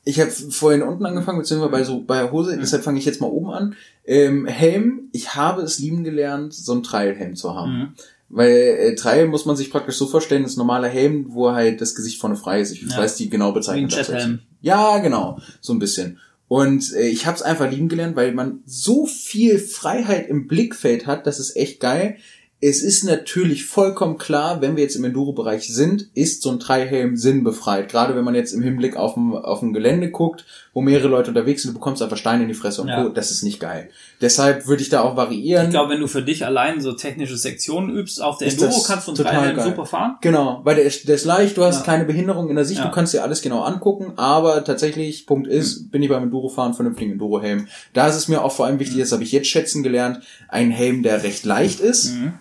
[0.04, 3.22] ich habe vorhin unten angefangen, beziehungsweise bei so bei der Hose, deshalb fange ich jetzt
[3.22, 3.76] mal oben an.
[4.04, 7.72] Ähm, Helm, ich habe es lieben gelernt, so einen Trailhelm zu haben.
[7.78, 7.88] Mhm.
[8.30, 11.52] Weil äh, Trail muss man sich praktisch so vorstellen, das ist ein normaler Helm, wo
[11.52, 12.72] halt das Gesicht vorne frei ist.
[12.72, 12.98] Ich Ja.
[12.98, 13.92] weiß die genau Bezeichnung.
[13.92, 14.40] Wie.
[14.62, 16.18] Ja, genau, so ein bisschen.
[16.48, 21.06] Und äh, ich habe es einfach lieben gelernt, weil man so viel Freiheit im Blickfeld
[21.08, 22.18] hat, das ist echt geil.
[22.64, 27.18] Es ist natürlich vollkommen klar, wenn wir jetzt im Enduro-Bereich sind, ist so ein Dreihelm
[27.18, 27.90] sinnbefreit.
[27.90, 31.30] Gerade wenn man jetzt im Hinblick auf ein, auf ein Gelände guckt, wo mehrere Leute
[31.32, 33.02] unterwegs sind, du bekommst einfach Steine in die Fresse und Ja.
[33.04, 33.10] Co.
[33.10, 33.90] Das ist nicht geil.
[34.22, 35.66] Deshalb würde ich da auch variieren.
[35.66, 38.84] Ich glaube, wenn du für dich allein so technische Sektionen übst, auf der Ist Enduro
[38.84, 39.66] kannst du einen Dreihelm geil.
[39.66, 40.18] super fahren.
[40.22, 41.84] Genau, weil der ist, der ist leicht, du hast Ja.
[41.86, 42.86] keine Behinderung in der Sicht, Ja.
[42.86, 47.14] du kannst dir alles genau angucken, aber tatsächlich, Punkt ist, bin ich beim Endurofahren vernünftigen
[47.14, 47.68] Endurohelm.
[47.94, 50.70] Da ist es mir auch vor allem wichtig, das habe ich jetzt schätzen gelernt, ein
[50.70, 52.34] Helm, der recht leicht ist, Mhm.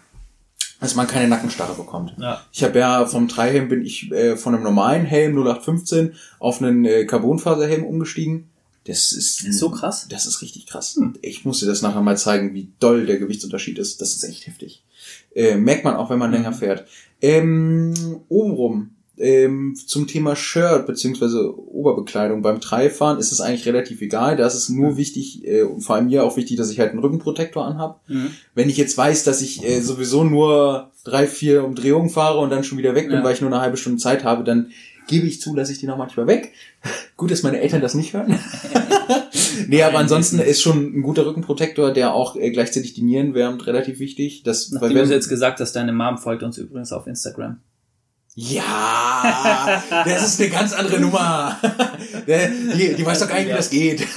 [0.80, 2.14] Dass man keine Nackenstarre bekommt.
[2.18, 2.40] Ja.
[2.52, 6.84] Ich habe ja vom Dreihelm bin ich äh, von einem normalen Helm 0815 auf einen
[6.84, 8.48] äh, Carbonfaserhelm umgestiegen.
[8.84, 10.06] Das ist Ist so krass.
[10.08, 10.98] Das ist richtig krass.
[11.20, 14.00] Ich muss dir das nachher mal zeigen, wie doll der Gewichtsunterschied ist.
[14.00, 14.82] Das ist echt heftig.
[15.34, 16.86] Äh, merkt man auch, wenn man länger fährt.
[17.20, 17.94] Ähm,
[18.28, 18.90] obenrum,
[19.20, 24.36] ähm, zum Thema Shirt beziehungsweise Oberbekleidung beim Dreifahren ist es eigentlich relativ egal.
[24.36, 26.90] Da ist es nur wichtig, äh, und vor allem mir auch wichtig, dass ich halt
[26.90, 28.00] einen Rückenprotektor anhab.
[28.08, 28.30] Mhm.
[28.54, 32.64] Wenn ich jetzt weiß, dass ich äh, sowieso nur drei, vier Umdrehungen fahre und dann
[32.64, 33.24] schon wieder weg bin, Ja.
[33.24, 34.70] weil ich nur eine halbe Stunde Zeit habe, dann
[35.08, 36.52] gebe ich zu, lasse ich die noch manchmal weg.
[37.16, 38.38] Gut, dass meine Eltern das nicht hören.
[39.68, 43.66] nee, aber ansonsten ist schon ein guter Rückenprotektor, der auch äh, gleichzeitig die Nieren wärmt,
[43.66, 44.42] relativ wichtig.
[44.44, 47.58] Das, Nachdem wenn- du jetzt gesagt hast, deine Mom folgt uns übrigens auf Instagram.
[48.34, 51.56] Ja, das ist eine ganz andere Nummer.
[52.26, 54.06] Der- die, die weiß doch gar nicht, wie das geht.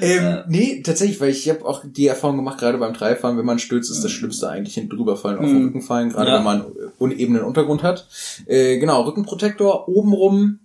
[0.00, 3.58] ähm, nee, tatsächlich, weil ich habe auch die Erfahrung gemacht, gerade beim Dreifahren, wenn man
[3.58, 5.64] stürzt, ist das Schlimmste eigentlich hinten drüber fallen, auf den Mhm.
[5.66, 6.36] Rücken fallen, gerade Ja.
[6.38, 6.64] wenn man
[6.98, 8.06] unebenen Untergrund hat.
[8.46, 10.60] Äh, genau, Rückenprotektor, obenrum,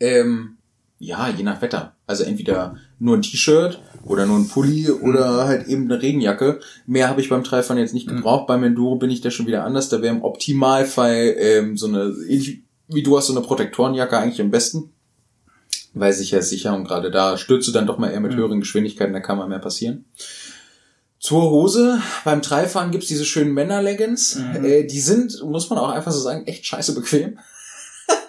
[0.00, 0.56] ähm,
[0.98, 1.94] ja, je nach Wetter.
[2.06, 6.60] Also entweder nur ein T-Shirt oder nur ein Pulli oder halt eben eine Regenjacke.
[6.86, 8.46] Mehr habe ich beim Dreifahren jetzt nicht gebraucht.
[8.46, 9.88] Beim Enduro bin ich da schon wieder anders.
[9.88, 14.50] Da wäre im Optimalfall ähm, so eine, wie du hast, so eine Protektorenjacke eigentlich am
[14.50, 14.90] besten.
[15.94, 18.60] Weil sicher ist sicher und gerade da stürzt du dann doch mal eher mit höheren
[18.60, 20.04] Geschwindigkeiten, da kann mal mehr passieren.
[21.18, 24.40] Zur Hose, beim Dreifahren gibt's diese schönen Männer-Leggings.
[24.62, 27.38] Äh, die sind, muss man auch einfach so sagen, echt scheiße bequem.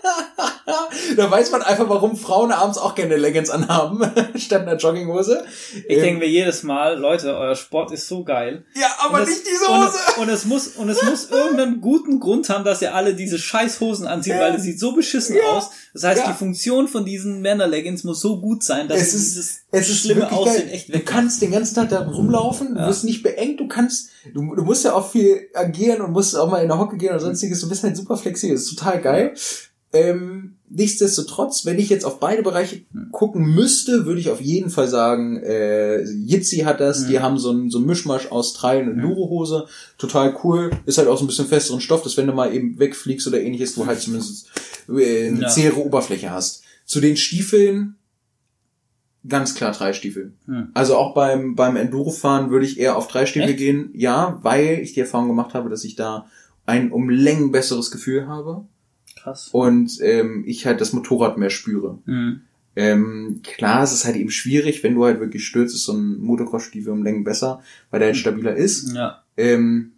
[1.17, 4.01] da weiß man einfach, warum Frauen abends auch gerne Leggings anhaben,
[4.35, 5.43] statt einer Jogginghose.
[5.87, 8.63] Ich Ähm, denke mir jedes Mal, Leute, euer Sport ist so geil.
[8.75, 9.97] ja, aber Und es- nicht diese und Hose.
[10.07, 13.37] es- Und es muss, und es muss irgendeinen guten Grund haben, dass ihr alle diese
[13.39, 14.39] scheiß Hosen anzieht, Ja.
[14.41, 15.43] weil es sieht so beschissen Ja.
[15.57, 15.69] aus.
[15.93, 16.31] Das heißt, Ja.
[16.31, 20.01] die Funktion von diesen Männerleggings muss so gut sein, dass es ist, dieses es ist
[20.01, 20.73] schlimme Aussehen geil.
[20.73, 21.05] echt Du weg.
[21.05, 24.83] kannst den ganzen Tag da rumlaufen, du wirst nicht beengt, du kannst, du, du musst
[24.85, 27.69] ja auch viel agieren und musst auch mal in der Hocke gehen oder sonstiges, du
[27.69, 29.33] bist halt super flexibel, das ist total geil.
[29.91, 32.81] Ähm, nichtsdestotrotz, wenn ich jetzt auf beide Bereiche
[33.11, 37.51] gucken müsste, würde ich auf jeden Fall sagen, äh, Jitsi hat das, die haben so
[37.51, 39.65] ein, so ein Mischmasch aus Trail und Enduro-Hose,
[39.97, 42.77] total cool, ist halt auch so ein bisschen festeren Stoff, dass wenn du mal eben
[42.77, 44.47] wegfliegst oder ähnliches, du halt zumindest
[44.89, 45.47] äh, eine Ja.
[45.47, 46.61] zähere Oberfläche hast.
[46.85, 47.95] Zu den Stiefeln,
[49.27, 50.33] ganz klar drei Stiefel.
[50.45, 50.69] Hm.
[50.75, 53.57] Also auch beim, beim Endurofahren würde ich eher auf drei Stiefel Echt?
[53.57, 56.27] gehen, ja, weil ich die Erfahrung gemacht habe, dass ich da
[56.67, 58.65] ein um Längen besseres Gefühl habe
[59.29, 59.49] Krass.
[59.51, 61.99] und ähm, ich halt das Motorrad mehr spüre.
[62.05, 62.41] Mhm.
[62.75, 66.19] Ähm, klar, es ist halt eben schwierig, wenn du halt wirklich stürzt, ist so ein
[66.19, 67.61] Motocross-Stiefel um Längen besser,
[67.91, 68.93] weil der halt stabiler ist.
[68.93, 69.23] Ja.
[69.35, 69.91] Ähm,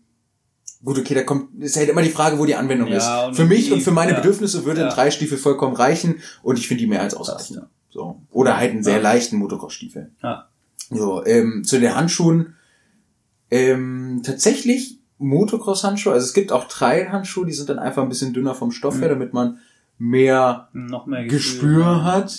[0.84, 3.36] gut, okay, da kommt, ist halt immer die Frage, wo die Anwendung Ja, ist.
[3.38, 4.18] Für mich die- und für meine ja.
[4.20, 4.94] Bedürfnisse würde ein Ja.
[4.96, 7.58] Dreistiefel vollkommen reichen und ich finde die mehr als ausreichend.
[7.58, 7.68] ja.
[7.92, 8.22] So.
[8.32, 10.10] Oder halt einen sehr leichten Motocross-Stiefel.
[10.24, 10.48] Ja.
[10.90, 12.56] So, ähm, zu den Handschuhen.
[13.52, 16.14] Ähm, tatsächlich Motocross-Handschuhe.
[16.14, 19.10] Also es gibt auch Trail-Handschuhe, die sind dann einfach ein bisschen dünner vom Stoff her,
[19.10, 19.60] damit man
[19.98, 22.38] mehr Noch mehr Gespür hat.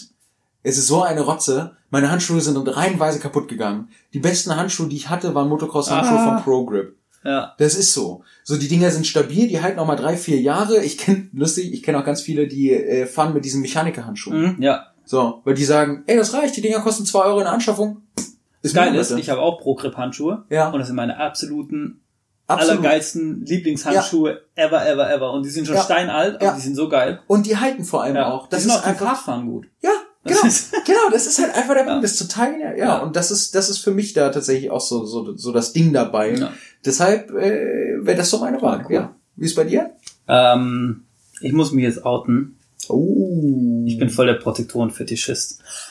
[0.63, 1.77] Es ist so eine Rotze.
[1.91, 3.89] Meine Handschuhe sind reihenweise kaputt gegangen.
[4.15, 6.35] Die besten Handschuhe, die ich hatte, waren Motocross-Handschuhe Ah.
[6.37, 6.97] von Pro Grip.
[7.25, 7.55] Ja.
[7.59, 8.25] Das ist so.
[8.43, 10.83] So, die Dinger sind stabil, die halten auch mal drei, vier Jahre.
[10.85, 14.57] Ich kenne, lustig, ich kenne auch ganz viele, die äh, fahren mit diesen Mechanikerhandschuhen.
[14.57, 14.63] Mhm.
[14.63, 14.87] Ja.
[15.05, 18.03] So, weil die sagen, ey, das reicht, die Dinger kosten zwei Euro in der Anschaffung.
[18.63, 19.21] Das Geile ist, Monate.
[19.21, 20.45] ich habe auch Pro-Grip-Handschuhe.
[20.49, 20.71] Ja.
[20.71, 22.01] Und das sind meine absoluten,
[22.49, 22.79] Absolut.
[22.79, 25.33] allergeilsten Lieblingshandschuhe ever, ever, ever.
[25.33, 25.83] Und die sind schon Ja.
[25.83, 26.55] steinalt, aber Ja.
[26.55, 27.21] die sind so geil.
[27.27, 28.31] Und die halten vor allem Ja.
[28.31, 28.49] auch.
[28.49, 29.67] Das die sind ist auch einfach, Radfahren gut.
[29.81, 29.91] ja,
[30.25, 31.91] Das genau, ist- genau, das ist halt einfach der Ja.
[31.91, 32.77] Punkt, das ist total genial.
[32.79, 32.99] Ja, Ja.
[32.99, 35.93] und das ist, das ist für mich da tatsächlich auch so, so, so das Ding
[35.93, 36.35] dabei.
[36.35, 36.53] Ja.
[36.85, 38.85] Deshalb äh, wäre das so meine Wahl.
[38.89, 38.95] cool.
[38.95, 39.15] Ja.
[39.37, 39.91] Wie ist bei dir?
[40.29, 41.05] Ähm,
[41.41, 42.59] ich muss mich jetzt outen.
[42.89, 43.85] Oh.
[43.87, 45.61] Ich bin voll der Protektoren-Fetischist.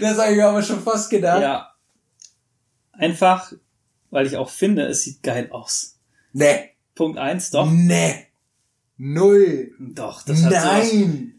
[0.00, 1.42] das habe ich mir aber schon fast gedacht.
[1.42, 1.68] Ja.
[2.92, 3.52] Einfach,
[4.16, 5.98] weil ich auch finde, es sieht geil aus.
[6.32, 6.70] Nee.
[6.94, 7.70] Punkt eins, doch.
[7.70, 8.14] Nee.
[8.96, 9.72] Null.
[9.78, 10.92] Doch, das hat sowas.
[10.92, 11.32] Nein.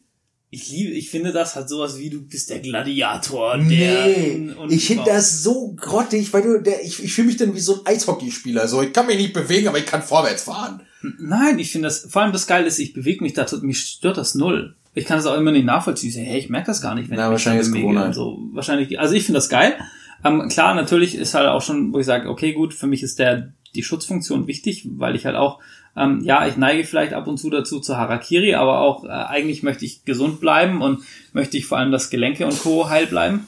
[0.52, 3.64] Ich liebe, ich finde, das hat sowas wie du bist der Gladiator, der.
[4.06, 7.60] Nee, ich finde das so grottig, weil du, der, ich, ich fühle mich dann wie
[7.60, 8.68] so ein Eishockeyspieler.
[8.68, 10.82] So, ich kann mich nicht bewegen, aber ich kann vorwärts fahren.
[11.20, 14.18] Nein, ich finde das, vor allem das Geile ist, ich bewege mich da, mich stört
[14.18, 14.76] das null.
[14.94, 16.10] Ich kann das auch immer nicht nachvollziehen.
[16.10, 17.74] Ich sag, Hey, ich merke das gar nicht, wenn Na, ich mich wahrscheinlich ist.
[17.74, 18.08] Gewohnheit.
[18.10, 19.78] und So, wahrscheinlich, also ich finde das geil,
[20.24, 23.20] Ähm, klar, natürlich ist halt auch schon, wo ich sage, okay, gut, für mich ist
[23.20, 25.60] der die Schutzfunktion wichtig, weil ich halt auch,
[25.96, 29.62] ähm, ja, ich neige vielleicht ab und zu dazu zu Harakiri, aber auch äh, eigentlich
[29.64, 31.04] möchte ich gesund bleiben und
[31.34, 32.90] möchte ich vor allem, dass Gelenke und Co.
[32.90, 33.46] heil bleiben.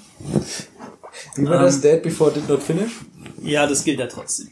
[1.36, 1.82] Wie war das?
[1.82, 2.92] Dead before did not finish?
[3.42, 4.50] Ja, das gilt ja trotzdem.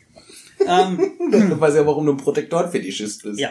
[0.68, 0.98] ähm,
[1.32, 3.40] Du weißt ja, warum du ein Protektorenfetischist bist.
[3.40, 3.50] ja.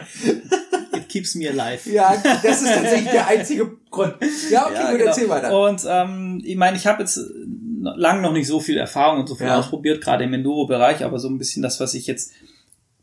[0.93, 1.89] It keeps me alive.
[1.89, 4.15] Ja, das ist tatsächlich der einzige Grund.
[4.49, 5.09] Ja, okay, Ja, gut, genau.
[5.09, 5.59] erzähl weiter.
[5.61, 7.17] Und ähm, ich meine, ich habe jetzt
[7.95, 9.57] lang noch nicht so viel Erfahrung und so viel Ja.
[9.59, 12.33] ausprobiert, gerade im Enduro-Bereich, aber so ein bisschen das, was ich jetzt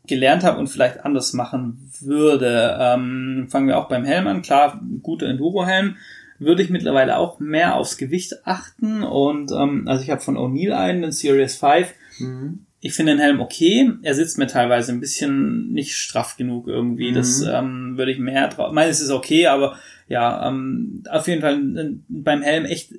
[0.07, 2.77] gelernt habe und vielleicht anders machen würde.
[2.79, 4.41] Ähm, fangen wir auch beim Helm an.
[4.43, 5.97] Klar, guter Enduro-Helm.
[6.37, 9.03] Würde ich mittlerweile auch mehr aufs Gewicht achten.
[9.03, 11.87] Und ähm, also ich habe von O'Neill einen, den Series 5.
[12.19, 12.59] Mhm.
[12.81, 13.89] Ich finde den Helm okay.
[14.03, 17.11] Er sitzt mir teilweise ein bisschen nicht straff genug irgendwie.
[17.13, 17.47] Das Mhm.
[17.51, 18.67] ähm, würde ich mehr drauf.
[18.67, 19.75] Ich meine, es ist okay, aber
[20.07, 22.93] ja, ähm, auf jeden Fall äh, beim Helm echt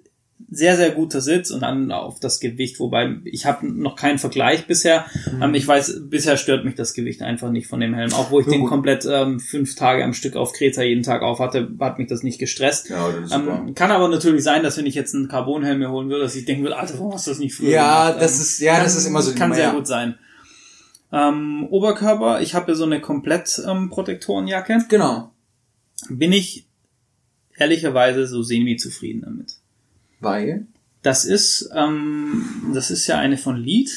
[0.50, 4.66] sehr, sehr guter Sitz und dann auf das Gewicht, wobei ich habe noch keinen Vergleich
[4.66, 5.06] bisher.
[5.32, 5.42] Mhm.
[5.42, 8.12] Ähm, ich weiß, bisher stört mich das Gewicht einfach nicht von dem Helm.
[8.12, 8.68] Auch wo ich Ja, den gut.
[8.70, 12.22] komplett ähm, fünf Tage am Stück auf Kreta jeden Tag auf hatte, hat mich das
[12.22, 12.90] nicht gestresst.
[12.90, 13.32] Ja, das.
[13.32, 16.36] Ähm, kann aber natürlich sein, dass wenn ich jetzt einen Carbonhelm mir holen würde, dass
[16.36, 18.22] ich denken würde, Alter, warum hast du das nicht früher Ja, gemacht?
[18.22, 19.72] das Ähm, ist- ja, das ist immer so Kann Nummer, sehr ja.
[19.72, 20.16] gut sein.
[21.12, 24.84] Ähm, Oberkörper, ich habe hier so eine komplett ähm, Protektorenjacke.
[24.88, 25.30] Genau.
[26.10, 26.66] Bin ich
[27.56, 29.54] ehrlicherweise so semi-zufrieden damit.
[30.20, 30.66] Weil?
[31.02, 33.90] Das ist, ähm, das ist ja eine von Lead.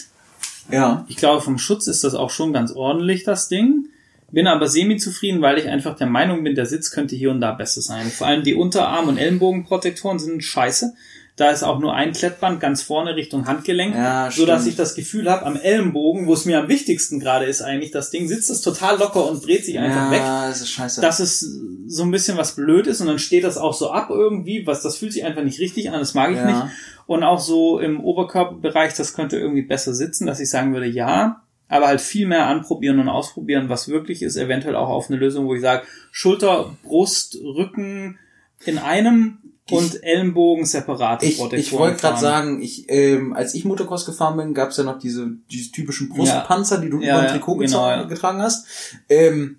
[0.72, 1.06] Ja.
[1.08, 3.88] Ich glaube, vom Schutz ist das auch schon ganz ordentlich, das Ding.
[4.32, 7.52] Bin aber semi-zufrieden, weil ich einfach der Meinung bin, der Sitz könnte hier und da
[7.52, 8.12] besser sein.
[8.12, 10.94] Vor allem die Unterarm- und Ellenbogenprotektoren sind scheiße.
[11.40, 14.94] Da ist auch nur ein Klettband ganz vorne Richtung Handgelenk, Ja, so dass ich das
[14.94, 18.50] Gefühl habe, am Ellenbogen, wo es mir am wichtigsten gerade ist eigentlich, das Ding sitzt
[18.50, 21.00] es total locker und dreht sich einfach weg Ja, das ist scheiße.
[21.00, 21.40] dass es
[21.88, 24.82] so ein bisschen was blöd ist und dann steht das auch so ab irgendwie, was
[24.82, 26.46] das fühlt sich einfach nicht richtig an, das mag ich Ja.
[26.46, 26.62] nicht.
[27.08, 31.42] Und auch so im Oberkörperbereich, das könnte irgendwie besser sitzen, dass ich sagen würde, ja,
[31.70, 35.46] aber halt viel mehr anprobieren und ausprobieren, was wirklich ist, eventuell auch auf eine Lösung,
[35.48, 38.20] wo ich sage, Schulter, Brust, Rücken
[38.66, 39.38] in einem
[39.72, 44.38] und Ellenbogen separate ich, Protektoren ich wollte gerade sagen, ich, ähm, als ich Motocross gefahren
[44.38, 47.56] bin, gab's ja noch diese, diese typischen Brustpanzer, die du Ja, über ja, ein Trikot
[47.58, 48.04] genau, ja.
[48.04, 48.66] getragen hast.
[49.10, 49.58] Ähm,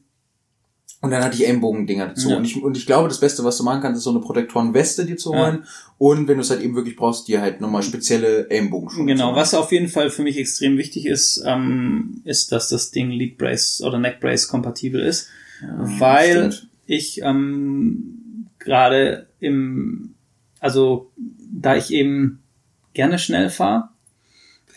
[1.03, 2.29] und dann hatte ich Ellenbogendinger dazu.
[2.29, 2.37] Ja.
[2.37, 5.07] Und, ich, und ich glaube, das Beste, was du machen kannst, ist so eine Protektorenweste
[5.07, 5.47] dir zu Ja.
[5.47, 5.65] holen.
[5.97, 9.55] Und wenn du es halt eben wirklich brauchst, dir halt nochmal spezielle Ellenbogenschuhe Genau, was
[9.55, 13.81] auf jeden Fall für mich extrem wichtig ist, ähm, ist, dass das Ding Lead Brace
[13.83, 15.29] oder Neck Brace kompatibel ist,
[15.63, 16.69] weil stimmt.
[16.87, 20.15] ich ähm, gerade im,
[20.61, 21.11] also
[21.53, 22.43] da ich eben
[22.93, 23.89] gerne schnell fahre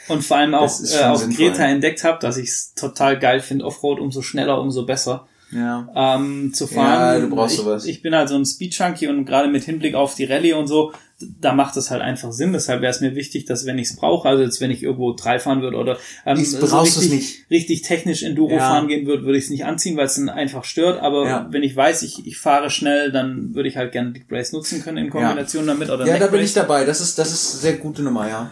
[0.07, 1.49] und vor allem auch äh, auf sinnvoll.
[1.49, 5.87] Kreta entdeckt habe, dass ich es total geil finde, Offroad umso schneller, umso besser Ja.
[6.17, 7.15] ähm, zu fahren.
[7.15, 7.85] Ja, du brauchst ich, sowas.
[7.85, 10.91] Ich bin halt so ein Speed-Junkie und gerade mit Hinblick auf die Rallye und so,
[11.39, 12.51] da macht es halt einfach Sinn.
[12.51, 15.13] Deshalb wäre es mir wichtig, dass wenn ich es brauche, also jetzt wenn ich irgendwo
[15.13, 17.49] drei fahren würde oder ähm, Ich- du's richtig, nicht.
[17.51, 18.59] richtig technisch Enduro Ja.
[18.59, 21.01] fahren gehen würde, würde ich es nicht anziehen, weil es dann einfach stört.
[21.01, 21.47] Aber Ja.
[21.51, 24.81] wenn ich weiß, ich, ich fahre schnell, dann würde ich halt gerne Lead Brace nutzen
[24.83, 26.49] können in Kombination damit oder Ja, Neck da bin Brace.
[26.49, 26.83] ich dabei.
[26.83, 28.51] Das ist, das ist sehr gute Nummer, ja.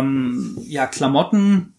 [0.00, 1.74] Ähm, ja, Klamotten,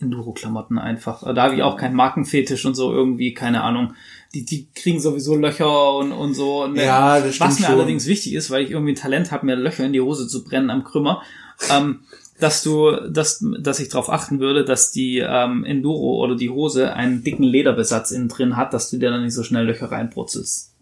[0.00, 1.22] Enduro-Klamotten einfach.
[1.34, 3.94] Da habe ich auch keinen Markenfetisch und so irgendwie, keine Ahnung.
[4.34, 6.66] Die, die kriegen sowieso Löcher und, und so.
[6.66, 6.84] Ne?
[6.84, 7.74] Ja, das stimmt Was mir schon.
[7.74, 10.44] allerdings wichtig ist, weil ich irgendwie ein Talent habe, mir Löcher in die Hose zu
[10.44, 11.22] brennen am Krümmer,
[11.70, 12.00] ähm,
[12.38, 16.94] dass du, dass, dass ich darauf achten würde, dass die ähm, Enduro oder die Hose
[16.94, 20.74] einen dicken Lederbesatz innen drin hat, dass du dir dann nicht so schnell Löcher reinbrutzelst.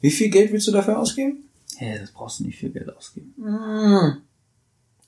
[0.00, 1.44] Wie viel Geld willst du dafür ausgeben?
[1.76, 3.34] Hä, das brauchst du nicht viel Geld ausgeben.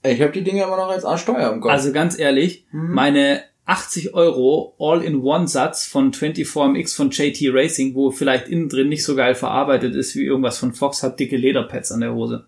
[0.04, 1.70] Ich habe die Dinge immer noch als Arschteuer im Kopf.
[1.70, 2.92] Also ganz ehrlich, Mhm.
[2.94, 9.14] meine 80 Euro All-in-One-Satz von 24MX von JT Racing, wo vielleicht innen drin nicht so
[9.14, 12.46] geil verarbeitet ist wie irgendwas von Fox, hat dicke Lederpads an der Hose.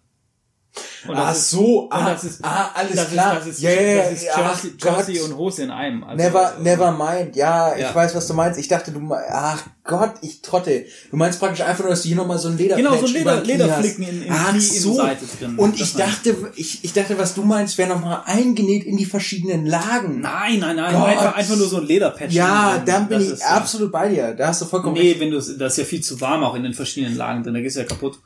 [1.07, 3.39] Und Ach das ist- so, ah, das ist- ah, alles das klar.
[3.39, 6.03] Ist, das ist, ja, das ist Jersey, Jersey und Hose in einem.
[6.05, 7.37] Also, Never, never mind.
[7.37, 7.95] Ja, ich Ja.
[7.95, 8.59] weiß, was du meinst.
[8.59, 10.87] Ich dachte, du, ach Gott, ich trotte.
[11.11, 13.37] Du meinst praktisch einfach nur, dass du hier nochmal so ein Leder Genau, so über
[13.43, 14.93] Leder, Lederflicken in, in Ach Knie, so.
[14.93, 15.57] Innenseite drin.
[15.59, 19.67] Und ich dachte, ich, ich dachte, was du meinst, wäre nochmal eingenäht in die verschiedenen
[19.67, 20.21] Lagen.
[20.23, 21.09] Nein, nein, nein, Gott.
[21.09, 22.33] einfach, einfach nur so ein Lederpatch.
[22.33, 24.33] Ja, dann bin Das ich absolut bei dir.
[24.35, 25.21] Da hast du vollkommen Nee, recht.
[25.21, 27.61] wenn du das ist ja viel zu warm auch in den verschiedenen Lagen drin, da
[27.61, 28.19] gehst du ja kaputt.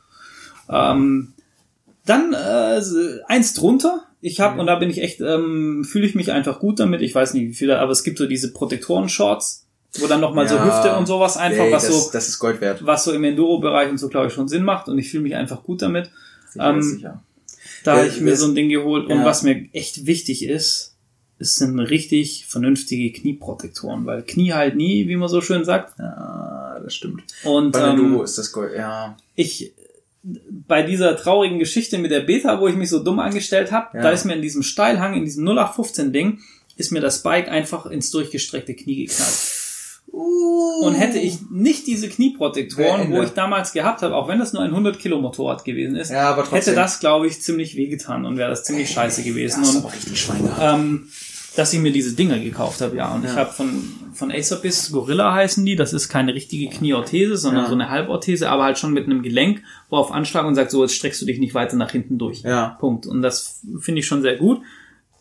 [0.70, 1.32] Ähm,
[2.08, 2.80] dann äh,
[3.26, 4.04] eins drunter.
[4.20, 7.02] Ich habe und da bin ich echt ähm, fühle ich mich einfach gut damit.
[7.02, 9.64] Ich weiß nicht wie viele, aber es gibt so diese Protektoren-Shorts,
[10.00, 10.64] wo dann noch mal so Ja.
[10.64, 12.84] Hüfte und sowas einfach Ey, was das, so das ist Gold wert.
[12.84, 15.36] was so im Enduro-Bereich und so glaube ich schon Sinn macht und ich fühle mich
[15.36, 16.10] einfach gut damit.
[16.50, 17.22] Sicher, Ähm, sicher.
[17.84, 19.24] Da Ja, habe ich mir so ein Ding geholt und ja.
[19.24, 20.94] was mir echt wichtig ist,
[21.38, 25.96] es sind richtig vernünftige Knieprotektoren, weil Knie halt nie, wie man so schön sagt.
[26.00, 27.22] Ja, das stimmt.
[27.44, 29.16] Und Bei ähm, Duro ist das Gold, ja.
[29.36, 29.72] ich
[30.22, 34.02] bei dieser traurigen Geschichte mit der Beta, wo ich mich so dumm angestellt habe, Ja.
[34.02, 36.40] da ist mir in diesem Steilhang, in diesem 0815 Ding,
[36.76, 39.54] ist mir das Bike einfach ins durchgestreckte Knie geknallt.
[40.10, 44.62] Und hätte ich nicht diese Knieprotektoren, wo ich damals gehabt habe, auch wenn das nur
[44.62, 48.48] ein 100 Kilo Motorrad gewesen ist, Ja, hätte das, glaube ich, ziemlich wehgetan und wäre
[48.48, 49.60] das ziemlich scheiße gewesen.
[49.60, 50.78] Das ist Und aber richtig Schwein gehabt.
[50.80, 51.08] ähm,
[51.58, 53.12] dass ich mir diese Dinger gekauft habe, ja.
[53.14, 53.36] Und ich Ja.
[53.36, 53.82] habe von,
[54.14, 55.74] von Acerbiss Gorilla heißen die.
[55.76, 57.68] Das ist keine richtige Knieorthese, sondern Ja.
[57.68, 60.82] so eine Halborthese, aber halt schon mit einem Gelenk, wo auf Anschlag und sagt, so,
[60.82, 62.42] jetzt streckst du dich nicht weiter nach hinten durch.
[62.42, 62.76] Ja.
[62.80, 63.06] Punkt.
[63.06, 64.60] Und das finde ich schon sehr gut.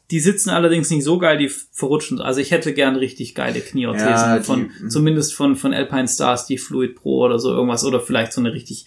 [0.10, 2.22] Die sitzen allerdings nicht so geil, die verrutschen.
[2.22, 4.08] Also ich hätte gern richtig geile Knieorthesen.
[4.10, 7.84] Ja, die- von, zumindest von, von Alpine Stars, die Fluid Pro oder so irgendwas.
[7.84, 8.86] Oder vielleicht so eine richtig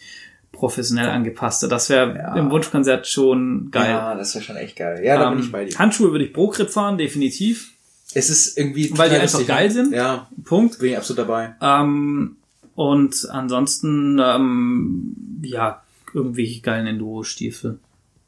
[0.61, 1.66] professionell angepasste.
[1.66, 2.36] Das wäre Ja.
[2.36, 3.90] im Wunschkonzert schon geil.
[3.90, 5.02] Ja, das wäre schon echt geil.
[5.04, 5.76] Ja, da bin Ähm, ich bei dir.
[5.78, 7.72] Handschuhe würde ich Pro-Grip fahren, definitiv.
[8.14, 9.92] Es ist irgendwie Weil die einfach geil sind?
[9.92, 10.78] Ja, Punkt.
[10.78, 11.54] bin ich absolut dabei.
[11.61, 12.36] Ähm,
[12.74, 15.82] und ansonsten, ähm, ja,
[16.12, 17.78] irgendwelche geilen Enduro-Stiefel.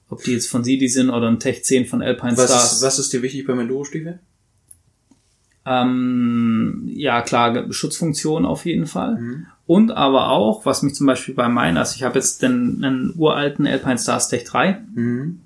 [0.08, 2.72] Ob die jetzt von Sidi sind oder ein Tech 10 von Alpine Was Stars.
[2.74, 4.18] ist, was ist dir wichtig beim Enduro-Stiefel?
[5.64, 9.20] Ähm, ja, klar, Schutzfunktion auf jeden Fall.
[9.20, 9.46] Mhm.
[9.72, 13.14] Und aber auch, was mich zum Beispiel bei meinen, also ich habe jetzt den, einen
[13.16, 14.82] uralten Alpine Stars Tech 3.
[14.94, 15.40] Mhm.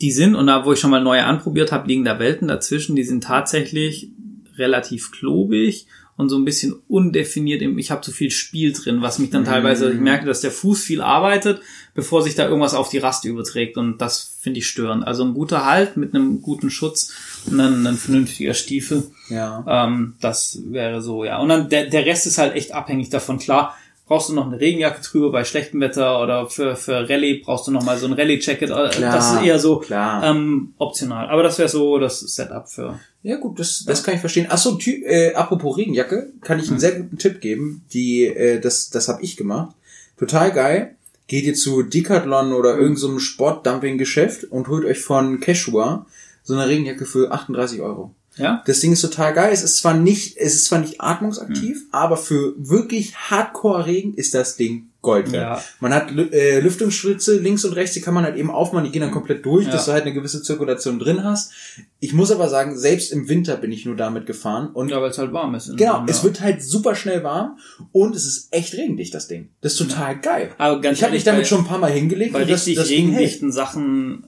[0.00, 2.96] Die sind, und da, wo ich schon mal neue anprobiert habe, liegen da Welten dazwischen,
[2.96, 4.10] die sind tatsächlich
[4.58, 5.86] relativ klobig
[6.16, 7.62] und so ein bisschen undefiniert.
[7.62, 10.82] Ich habe zu viel Spiel drin, was mich dann teilweise, ich merke, dass der Fuß
[10.82, 11.60] viel arbeitet,
[11.94, 15.06] bevor sich da irgendwas auf die Raste überträgt und das finde ich störend.
[15.06, 17.12] Also ein guter Halt mit einem guten Schutz
[17.46, 19.04] und dann ein vernünftiger Stiefel.
[19.28, 19.64] Ja.
[19.66, 21.38] Ähm, das wäre so, ja.
[21.38, 23.38] Und dann der, der Rest ist halt echt abhängig davon.
[23.38, 23.76] Klar,
[24.06, 27.70] brauchst du noch eine Regenjacke drüber bei schlechtem Wetter oder für, für Rallye brauchst du
[27.70, 28.70] noch mal so ein Rallye-Jacket.
[28.70, 30.22] Äh, Das ist eher so klar.
[30.24, 31.28] ähm, optional.
[31.30, 33.00] Aber das wäre so das Setup für.
[33.22, 34.50] Ja gut, das, das kann ich verstehen.
[34.50, 37.84] Achso, äh, apropos Regenjacke, kann ich einen sehr guten Tipp geben.
[37.94, 39.74] Die, äh, das, das habe ich gemacht.
[40.18, 40.96] Total geil.
[41.26, 46.04] Geht ihr zu Decathlon oder irgendeinem so Sportdumping-Geschäft und holt euch von Quechua
[46.42, 48.14] so eine Regenjacke für 38 Euro.
[48.36, 48.62] Ja?
[48.66, 49.50] Das Ding ist total geil.
[49.52, 51.86] Es ist zwar nicht, es ist zwar nicht atmungsaktiv, Hm.
[51.92, 55.58] aber für wirklich Hardcore-Regen ist das Ding Gold wert.
[55.58, 55.62] Ja.
[55.80, 59.02] Man hat äh, Lüftungsschlitze links und rechts, die kann man halt eben aufmachen, die gehen
[59.02, 59.72] dann komplett durch, Ja.
[59.72, 61.52] dass du halt eine gewisse Zirkulation drin hast.
[62.00, 65.10] Ich muss aber sagen, selbst im Winter bin ich nur damit gefahren und Ja, weil
[65.10, 65.76] es halt warm ist.
[65.76, 66.06] genau, ja.
[66.08, 67.58] es wird halt super schnell warm
[67.92, 69.50] und es ist echt regendicht, das Ding.
[69.60, 70.52] Das ist total geil.
[70.56, 72.88] Aber ganz Ich habe mich damit schon ein paar Mal hingelegt bei das, richtig das
[72.88, 72.98] hält.
[73.00, 74.24] regendichten Sachen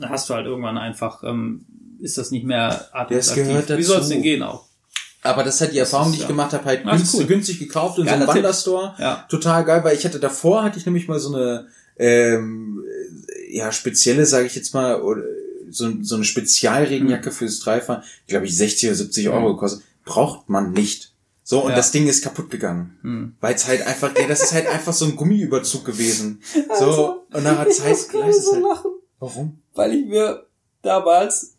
[0.00, 1.66] hast du halt irgendwann einfach, ähm,
[2.04, 3.46] ist das nicht mehr atmungsaktiv.
[3.46, 4.66] gehört Wie soll es denn gehen auch?
[5.22, 6.28] Aber das ist halt die Erfahrung, die ich ja.
[6.28, 7.26] gemacht habe, halt ist günstig, cool.
[7.26, 8.26] günstig gekauft in so einem.
[8.26, 8.94] Wanderstore.
[8.98, 9.24] Ja.
[9.30, 11.66] Total geil, weil ich hatte davor, hatte ich nämlich mal so eine,
[11.98, 12.84] ähm,
[13.50, 15.00] ja, spezielle, sage ich jetzt mal,
[15.70, 17.34] so, so eine Spezialregenjacke Mhm.
[17.34, 19.82] fürs Dreifahren, die glaube ich 60 oder 70 Euro gekostet.
[20.04, 21.12] Braucht man nicht.
[21.42, 21.76] So, und Ja.
[21.76, 22.96] das Ding ist kaputt gegangen.
[23.02, 23.34] Hm.
[23.40, 26.40] Weil es halt einfach, ja, das ist halt einfach so ein Gummiüberzug gewesen.
[26.78, 28.62] So, und nach einer Zeit ist es halt.
[28.62, 28.90] lachen.
[29.20, 29.58] Warum?
[29.74, 30.46] weil ich mir
[30.82, 31.54] damals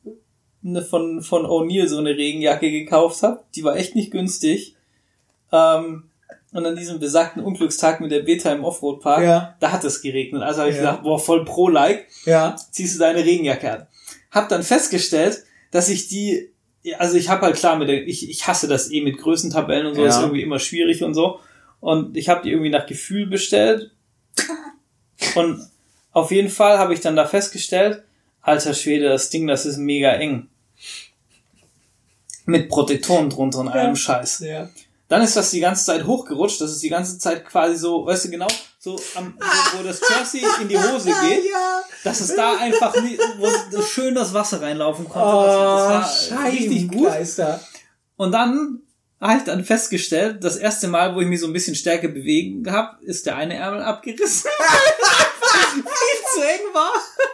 [0.66, 3.44] eine von, von O'Neill so eine Regenjacke gekauft habe.
[3.56, 4.76] Die war echt nicht günstig.
[5.52, 6.10] Ähm,
[6.54, 9.56] und an diesem besagten Unglückstag mit der Beta im Offroad-Park, Ja.
[9.60, 10.42] da hat es geregnet.
[10.42, 10.82] Also habe ich Ja.
[10.84, 12.56] gedacht, boah, voll pro-like, Ja.
[12.72, 13.88] ziehst du deine Regenjacke an.
[14.32, 16.50] Hab dann festgestellt, dass ich die,
[16.98, 19.96] also ich habe halt klar mit der, ich, ich hasse das eh mit Größentabellen und
[19.96, 20.08] so, Ja.
[20.10, 21.40] ist irgendwie immer schwierig und so.
[21.82, 23.92] Und ich habe die irgendwie nach Gefühl bestellt.
[25.36, 25.62] Und
[26.14, 28.04] auf jeden Fall habe ich dann da festgestellt,
[28.42, 30.48] alter Schwede, das Ding, das ist mega eng.
[32.46, 34.40] Mit Protektoren drunter und allem Scheiß.
[34.40, 34.70] Ja.
[35.08, 38.26] Dann ist das die ganze Zeit hochgerutscht, das ist die ganze Zeit quasi so, weißt
[38.26, 38.48] du genau,
[38.80, 41.82] so am, wo, wo das Jersey in die Hose geht, Ja.
[42.04, 45.28] dass es da einfach nie, wo schön das Wasser reinlaufen konnte.
[45.28, 45.46] Oh,
[45.90, 47.08] das, das war richtig gut.
[47.08, 47.62] Scheibenkleister.
[48.18, 48.82] Und dann
[49.22, 52.70] habe ich dann festgestellt, das erste Mal, wo ich mich so ein bisschen stärker bewegen
[52.72, 54.50] habe, ist der eine Ärmel abgerissen.
[55.74, 55.84] Viel
[56.34, 56.92] zu eng war.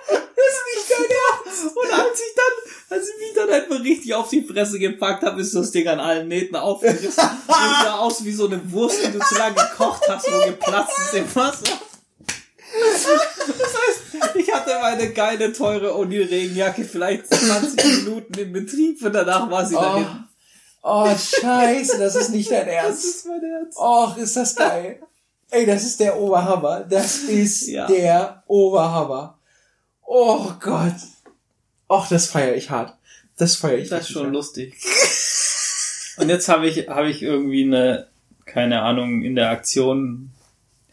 [0.10, 1.76] ist nicht dein Ernst.
[1.76, 5.42] Und als ich dann, als ich mich dann einfach richtig auf die Fresse gepackt habe,
[5.42, 7.08] ist das Ding an allen Nähten aufgerissen.
[7.48, 10.98] Und sah aus wie so eine Wurst, die du zu lange gekocht hast, wo geplatzt
[11.00, 11.64] ist im Wasser.
[12.74, 19.50] Das heißt, ich hatte meine geile, teure O'Neill-Regenjacke vielleicht 20 Minuten im Betrieb und danach
[19.50, 19.82] war sie Oh.
[19.82, 20.08] dahin.
[20.84, 23.06] Oh, scheiße, das ist nicht dein Das Ernst.
[23.06, 23.76] ist mein Herz.
[23.78, 25.02] Och, ist das geil.
[25.50, 26.82] Ey, das ist der Oberhammer.
[26.90, 27.86] Das ist Ja.
[27.88, 29.38] der Oberhammer.
[30.06, 30.96] Oh Gott.
[31.92, 32.94] Och, das feiere ich hart.
[33.38, 34.34] Das feiere ich Das ist schon hart.
[34.34, 34.78] lustig.
[36.18, 38.08] Und jetzt habe ich, habe ich irgendwie eine,
[38.46, 40.32] keine Ahnung, in der Aktion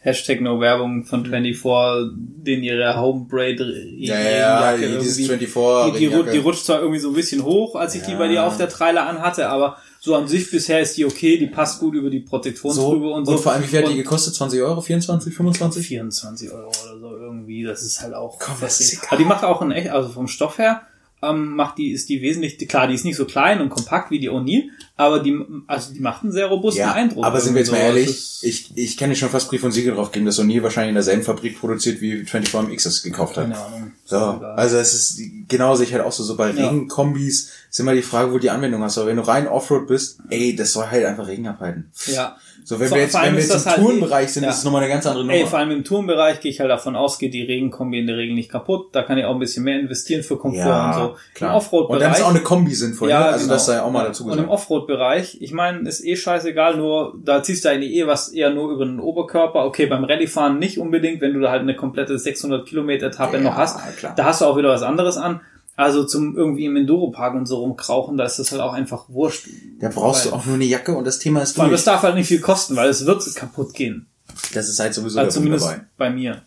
[0.01, 3.59] Hashtag No Werbung von 24, den ihre Homebraid
[3.97, 7.75] Ja, ja, ja, dieses 24 die, die, die rutscht zwar irgendwie so ein bisschen hoch,
[7.75, 10.95] als ich die bei dir auf der Trailer anhatte, aber so an sich bisher ist
[10.95, 13.31] die okay, die passt gut über die Protektionstrübe so, und so.
[13.33, 14.33] Und vor allem, wie viel hat die gekostet?
[14.35, 14.79] 20 Euro?
[14.79, 15.85] 24, 25?
[15.85, 18.39] 24 Euro oder so irgendwie, das ist halt auch.
[18.39, 20.83] Komm, das ist aber die macht auch ein echt, also vom Stoff her,
[21.21, 24.19] ähm, macht die, ist die wesentlich, klar, die ist nicht so klein und kompakt wie
[24.19, 27.25] die O'Neill, aber die, also die macht einen sehr robusten Ja, Eindruck.
[27.25, 27.83] aber sind wir jetzt mal so.
[27.83, 30.39] ehrlich, Es ist- ich, ich kann dir schon fast Brief und Siegel drauf geben, dass
[30.39, 33.43] O'Neill wahrscheinlich in derselben Fabrik produziert, wie 24MX es gekauft hat.
[33.51, 33.91] Keine Ahnung.
[34.05, 36.69] So, also es ist genau sehe ich halt auch so, so bei Ja.
[36.69, 38.97] Regenkombis ist immer die Frage, wo die Anwendung hast.
[38.97, 41.91] Aber wenn du rein Offroad bist, ey, das soll halt einfach Regen abhalten.
[42.07, 42.35] ja.
[42.65, 44.49] So, wenn Vor- wir jetzt, wenn wir jetzt im halt- Tourenbereich sind, ja.
[44.49, 45.33] ist es nochmal eine ganz andere Nummer.
[45.39, 48.17] Ey, vor allem im Tourenbereich gehe ich halt davon aus, geht die Regenkombi in der
[48.17, 48.89] Regel nicht kaputt.
[48.93, 51.15] Da kann ich auch ein bisschen mehr investieren für Komfort und so.
[51.33, 51.51] klar.
[51.51, 51.95] Im Offroad-Bereich.
[51.95, 53.25] Und dann ist auch eine Kombi sinnvoll, ja, ne?
[53.27, 53.53] Also genau.
[53.53, 54.07] das sei auch mal Ja.
[54.09, 54.51] dazu Und im gesagt.
[54.53, 58.71] Offroad-Bereich, ich meine, ist eh scheißegal, nur da ziehst du eigentlich eh was eher nur
[58.71, 59.65] über den Oberkörper.
[59.65, 63.43] Okay, beim Rallyefahren nicht unbedingt, wenn du da halt eine komplette 600 Kilometer Etappe Ja,
[63.43, 63.79] noch hast.
[63.97, 64.13] klar.
[64.15, 65.41] Da hast du auch wieder was anderes an.
[65.79, 69.47] Also zum irgendwie im Enduro-Park und so rumkrauchen, da ist das halt auch einfach wurscht.
[69.79, 71.71] Da brauchst du Weil- auch nur eine Jacke und das Thema ist durch.
[71.71, 74.07] das darf halt nicht viel kosten, weil es wird kaputt gehen.
[74.53, 76.41] Das ist halt sowieso Also zumindest bei mir.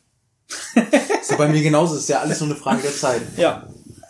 [1.21, 3.23] Ist ja bei mir genauso, ist ja alles nur eine Frage der Zeit.
[3.37, 3.67] Ja.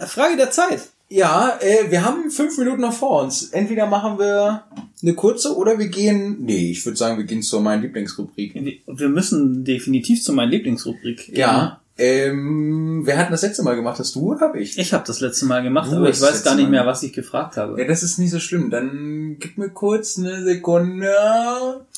[0.06, 0.80] Frage der Zeit.
[1.08, 3.44] Ja, äh, wir haben fünf Minuten noch vor uns.
[3.50, 4.64] Entweder machen wir
[5.02, 6.38] eine kurze oder wir gehen.
[6.40, 8.54] Nee, ich würde sagen, wir gehen zu meiner Lieblingsrubrik.
[8.86, 11.26] Wir müssen definitiv zu meiner Lieblingsrubrik.
[11.26, 11.36] gehen.
[11.36, 11.81] Ja.
[11.98, 13.98] Ähm, wer hat das letzte Mal gemacht?
[13.98, 14.78] Hast du oder hab ich?
[14.78, 17.12] Ich habe das letzte Mal gemacht, Du aber ich weiß gar nicht mehr, was ich
[17.12, 17.80] gefragt habe.
[17.80, 18.70] Ja, das ist nicht so schlimm.
[18.70, 21.12] Dann gib mir kurz eine Sekunde.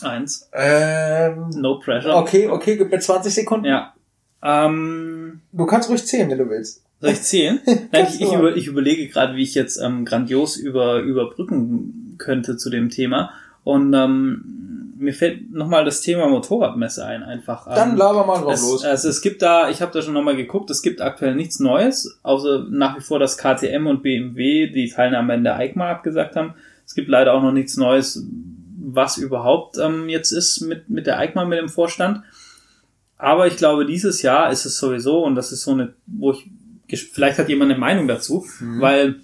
[0.02, 0.48] Eins.
[0.52, 2.16] Ähm, No pressure.
[2.16, 3.66] okay, okay, gib mir 20 Sekunden.
[3.66, 3.94] Ja.
[4.42, 6.82] Ähm, Du kannst ruhig zählen, wenn du willst.
[7.00, 7.60] soll ich zählen?
[7.92, 12.56] Nein, ich, ich, über, ich überlege gerade, wie ich jetzt ähm, grandios über, überbrücken könnte
[12.56, 13.30] zu dem Thema.
[13.62, 14.63] Und ähm,
[14.96, 17.66] mir fällt nochmal das Thema Motorradmesse ein, einfach.
[17.66, 18.84] Ähm, Dann laber mal drauf es, los.
[18.84, 22.18] Also es gibt da, ich habe da schon nochmal geguckt, es gibt aktuell nichts Neues,
[22.22, 26.54] außer nach wie vor, dass KTM und BMW die Teilnahme an der EICMA abgesagt haben.
[26.86, 28.24] Es gibt leider auch noch nichts Neues,
[28.78, 32.22] was überhaupt ähm, jetzt ist mit, mit der EICMA, mit dem Vorstand.
[33.16, 36.32] Aber ich glaube, dieses Jahr ist es sowieso, und das ist so eine, wo
[36.86, 39.20] ich, vielleicht hat jemand eine Meinung dazu, weil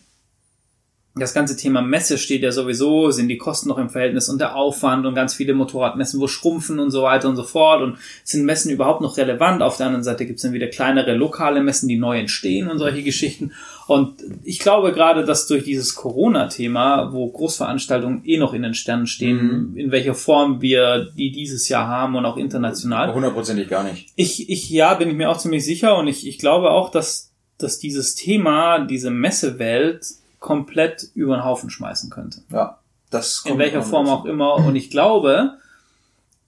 [1.16, 4.54] das ganze Thema Messe steht ja sowieso, sind die Kosten noch im Verhältnis und der
[4.54, 8.44] Aufwand und ganz viele Motorradmessen, wo schrumpfen und so weiter und so fort und sind
[8.44, 9.60] Messen überhaupt noch relevant?
[9.60, 12.78] Auf der anderen Seite gibt es dann wieder kleinere lokale Messen, die neu entstehen und
[12.78, 13.52] solche Geschichten.
[13.88, 19.08] Und ich glaube gerade, dass durch dieses Corona-Thema, wo Großveranstaltungen eh noch in den Sternen
[19.08, 24.10] stehen, in welcher Form wir die dieses Jahr haben und auch international, Hundertprozentig gar nicht.
[24.14, 27.32] ich, ich, ja, bin ich mir auch ziemlich sicher und ich, ich glaube auch, dass,
[27.58, 32.40] dass dieses Thema, diese Messewelt komplett über den Haufen schmeißen könnte.
[32.50, 32.78] Ja.
[33.10, 34.56] Das In kommt welcher noch Form auch immer.
[34.56, 35.58] Und ich glaube,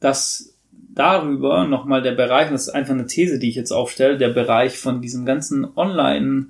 [0.00, 0.54] dass
[0.94, 4.30] darüber nochmal der Bereich, und das ist einfach eine These, die ich jetzt aufstelle, der
[4.30, 6.46] Bereich von diesem ganzen Online-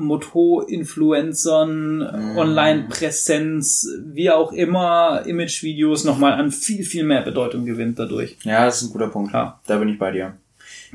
[0.00, 2.02] Moto-Influencern,
[2.36, 8.38] Online-Präsenz, wie auch immer, Imagevideos nochmal an viel, viel mehr Bedeutung gewinnt dadurch.
[8.42, 9.34] Ja, das ist ein guter Punkt.
[9.34, 9.60] Ja.
[9.66, 10.38] Da bin ich bei dir.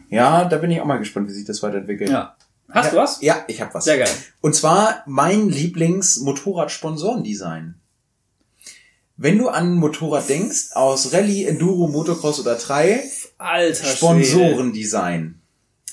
[0.09, 2.09] Ja, da bin ich auch mal gespannt, wie sich das weiterentwickelt.
[2.09, 2.36] Ja.
[2.72, 3.22] Hast ja, du was?
[3.22, 3.86] Ja, ich habe was.
[3.86, 4.09] Sehr geil.
[4.41, 7.76] Und zwar mein Lieblings-Motorrad-Sponsorendesign.
[9.18, 13.01] Wenn du an Motorrad denkst, aus Rallye, Enduro, Motocross oder 3,
[13.38, 13.86] Alter.
[13.86, 15.39] Sponsorendesign.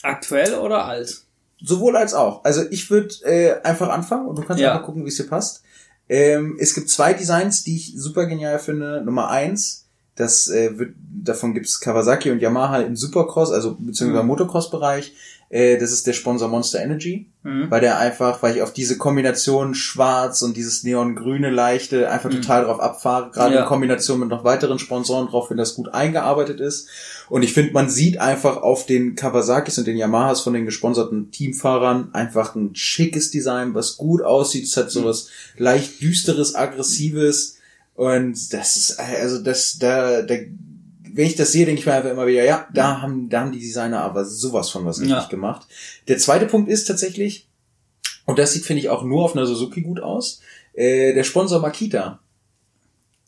[0.03, 1.23] Aktuell oder alt?
[1.63, 2.43] Sowohl als auch.
[2.45, 4.73] Also ich würde äh, einfach anfangen und du kannst Ja.
[4.73, 5.63] einfach gucken, wie es dir passt.
[6.09, 9.03] Ähm, es gibt zwei Designs, die ich super genial finde.
[9.05, 14.27] Nummer eins, das äh, wird, davon gibt's Kawasaki und Yamaha im Supercross, also beziehungsweise im
[14.27, 14.27] Mhm.
[14.27, 15.13] Motocross-Bereich.
[15.53, 17.71] Äh, das ist der Sponsor Monster Energy, Mhm.
[17.71, 22.65] weil der einfach, weil ich auf diese Kombination Schwarz und dieses Neongrüne leichte einfach total
[22.65, 23.55] drauf abfahre, gerade Mhm.
[23.57, 23.61] Ja.
[23.63, 26.89] in Kombination mit noch weiteren Sponsoren drauf, wenn das gut eingearbeitet ist.
[27.29, 31.31] Und ich finde, man sieht einfach auf den Kawasakis und den Yamahas von den gesponserten
[31.31, 34.65] Teamfahrern einfach ein schickes Design, was gut aussieht.
[34.65, 35.29] Es hat so was
[35.59, 37.59] leicht düsteres, aggressives.
[37.95, 40.35] Und das ist, also das, da, da,
[41.15, 43.53] wenn ich das sehe, denke ich mir einfach immer wieder, ja, da haben, da haben
[43.53, 45.27] die Designer aber sowas von was richtig Ja.
[45.29, 45.67] gemacht.
[46.09, 47.49] Der zweite Punkt ist tatsächlich,
[48.27, 50.41] und das sieht, finde ich, auch nur auf einer Suzuki gut aus,
[50.75, 52.21] äh, der Sponsor Makita.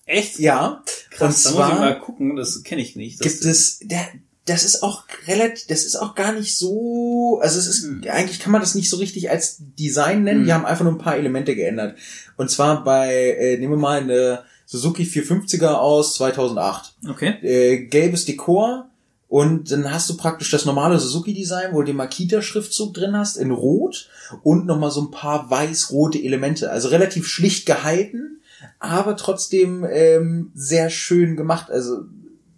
[0.07, 0.39] Echt?
[0.39, 0.83] Ja.
[1.11, 3.25] Krass, da und muss ich zwar- mal gucken, das kenne ich nicht.
[3.25, 4.07] Das gibt es, der,
[4.47, 8.53] das ist auch relativ, das ist auch gar nicht so, also es ist, eigentlich kann
[8.53, 10.47] man das nicht so richtig als Design nennen, Hm.
[10.47, 11.97] die haben einfach nur ein paar Elemente geändert.
[12.37, 16.95] Und zwar bei, äh, nehmen wir mal eine Suzuki 450er aus 2008.
[17.09, 17.35] Okay.
[17.43, 18.89] Äh, gelbes Dekor
[19.29, 23.51] und dann hast du praktisch das normale Suzuki-Design, wo du den Makita-Schriftzug drin hast, in
[23.51, 24.09] Rot
[24.43, 26.71] und nochmal so ein paar weiß-rote Elemente.
[26.71, 28.41] Also relativ schlicht gehalten,
[28.79, 31.71] aber trotzdem ähm, sehr schön gemacht.
[31.71, 32.03] Also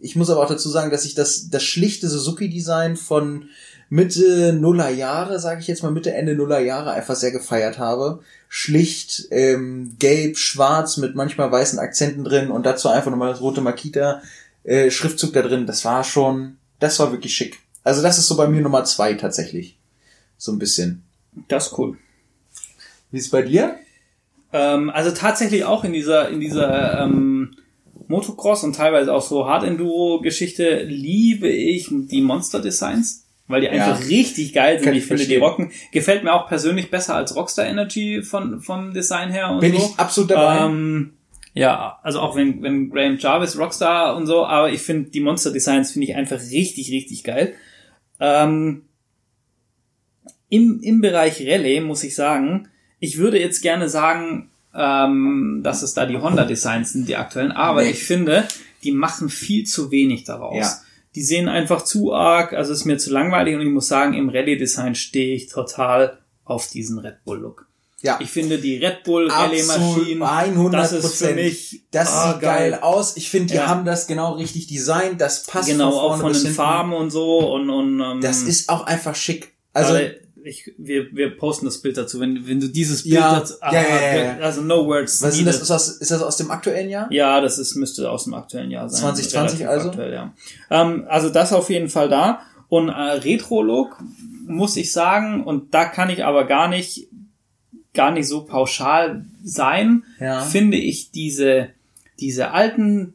[0.00, 3.46] ich muss aber auch dazu sagen, dass ich das, das schlichte Suzuki-Design von
[3.88, 8.20] Mitte Nuller Jahre, sage ich jetzt mal Mitte, Ende Nuller Jahre einfach sehr gefeiert habe.
[8.48, 13.60] Schlicht, ähm, gelb, schwarz mit manchmal weißen Akzenten drin und dazu einfach nochmal das rote
[13.60, 14.22] Makita
[14.64, 15.66] äh, Schriftzug da drin.
[15.66, 17.60] Das war schon, das war wirklich schick.
[17.84, 19.78] Also das ist so bei mir Nummer zwei tatsächlich.
[20.36, 21.04] So ein bisschen.
[21.48, 21.96] Das ist cool.
[23.10, 23.76] Wie ist es bei dir?
[24.52, 27.56] Ähm, also tatsächlich auch in dieser, in dieser ähm,
[28.08, 33.68] Motocross und teilweise auch so Hard Enduro Geschichte liebe ich die Monster Designs, weil die
[33.68, 34.06] einfach Ja.
[34.06, 34.84] richtig geil sind.
[34.84, 35.42] Kann Ich, ich finde, die verstehen.
[35.42, 35.72] rocken.
[35.92, 39.78] Gefällt mir auch persönlich besser als Rockstar Energy von, vom Design her und Bin so.
[39.78, 40.64] ich absolut dabei.
[40.66, 41.12] Ähm,
[41.54, 45.52] ja, also auch wenn, wenn Graham Jarvis Rockstar und so, aber ich finde die Monster
[45.52, 47.54] Designs finde ich einfach richtig, richtig geil.
[48.20, 48.82] Ähm,
[50.48, 52.68] im, Im Bereich Rallye muss ich sagen,
[53.00, 57.52] ich würde jetzt gerne sagen, ähm, dass es da die Honda Designs sind, die aktuellen,
[57.52, 57.90] aber Nee.
[57.90, 58.46] ich finde,
[58.84, 60.56] die machen viel zu wenig daraus.
[60.56, 60.72] Ja.
[61.16, 64.28] Die sehen einfach zu arg, also ist mir zu langweilig und ich muss sagen, im
[64.28, 67.66] Rallye Design stehe ich total auf diesen Red Bull Look.
[68.02, 68.18] ja.
[68.20, 72.32] Ich finde die Red Bull Rallye Absolut, Maschinen, 100 das ist für mich Das ah,
[72.32, 73.16] sieht geil aus.
[73.16, 73.66] Ich finde, die Ja.
[73.66, 75.20] haben das genau richtig designt.
[75.20, 76.54] Das passt genau von auch von den hinten.
[76.54, 79.54] Farben und so und und ähm, Das ist auch einfach schick.
[79.72, 79.98] Also
[80.46, 83.72] ich, wir, wir posten das Bild dazu, wenn, wenn du dieses Bild Ja, dazu, ja,
[83.72, 84.36] ja, ja, ja.
[84.38, 85.22] also no words.
[85.22, 85.60] was ist das?
[85.62, 87.10] Ist das, ist das aus dem aktuellen Jahr?
[87.12, 89.00] Ja, das ist, müsste aus dem aktuellen Jahr sein.
[89.00, 89.88] 2020 Relativ also?
[89.90, 90.32] Aktuell, ja.
[90.70, 92.40] ähm, also das auf jeden Fall da.
[92.68, 93.96] Und äh, Retro-Look
[94.46, 97.08] muss ich sagen, und da kann ich aber gar nicht,
[97.94, 100.40] gar nicht so pauschal sein, Ja.
[100.42, 101.68] finde ich diese,
[102.20, 103.14] diese alten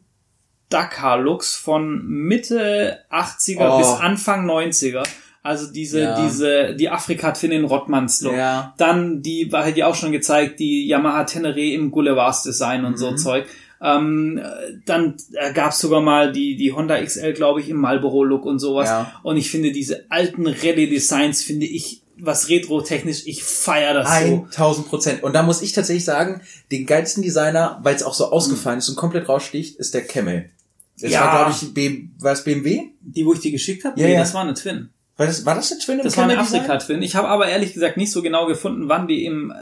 [0.69, 3.77] Dakar-Looks von Mitte 80er Oh.
[3.79, 5.03] bis Anfang 90er.
[5.43, 6.23] Also diese, Ja.
[6.23, 8.33] diese, die Afrika Twin Rottmanns Look.
[8.35, 8.73] Ja.
[8.77, 12.93] Dann, die war halt ja auch schon gezeigt, die Yamaha Tenere im Goulevards Design und
[12.93, 12.97] Mhm.
[12.97, 13.45] so Zeug.
[13.83, 14.43] Ähm, äh,
[14.85, 18.87] dann äh, gab's sogar mal die, die Honda XL, glaube ich, im Marlboro-Look und sowas.
[18.89, 19.11] Ja.
[19.23, 24.45] Und ich finde diese alten Rallye-Designs, finde ich, was retro-technisch, ich feier das so.
[24.51, 25.23] 1000 Prozent.
[25.23, 28.89] Und da muss ich tatsächlich sagen, den geilsten Designer, weil es auch so ausgefallen ist
[28.89, 30.51] und komplett raussticht, ist der Camel.
[30.99, 31.21] Das Ja.
[31.21, 32.81] war, glaube ich, B, war es BMW?
[33.01, 33.99] Die, wo ich die geschickt habe?
[33.99, 34.19] Ja, nee, ja.
[34.19, 34.89] das war eine Twin.
[35.21, 36.39] War das, war das eine Twin im Das war eine?
[36.39, 37.01] Afrika-Twin.
[37.03, 39.55] Ich habe aber ehrlich gesagt nicht so genau gefunden, wann die im, äh,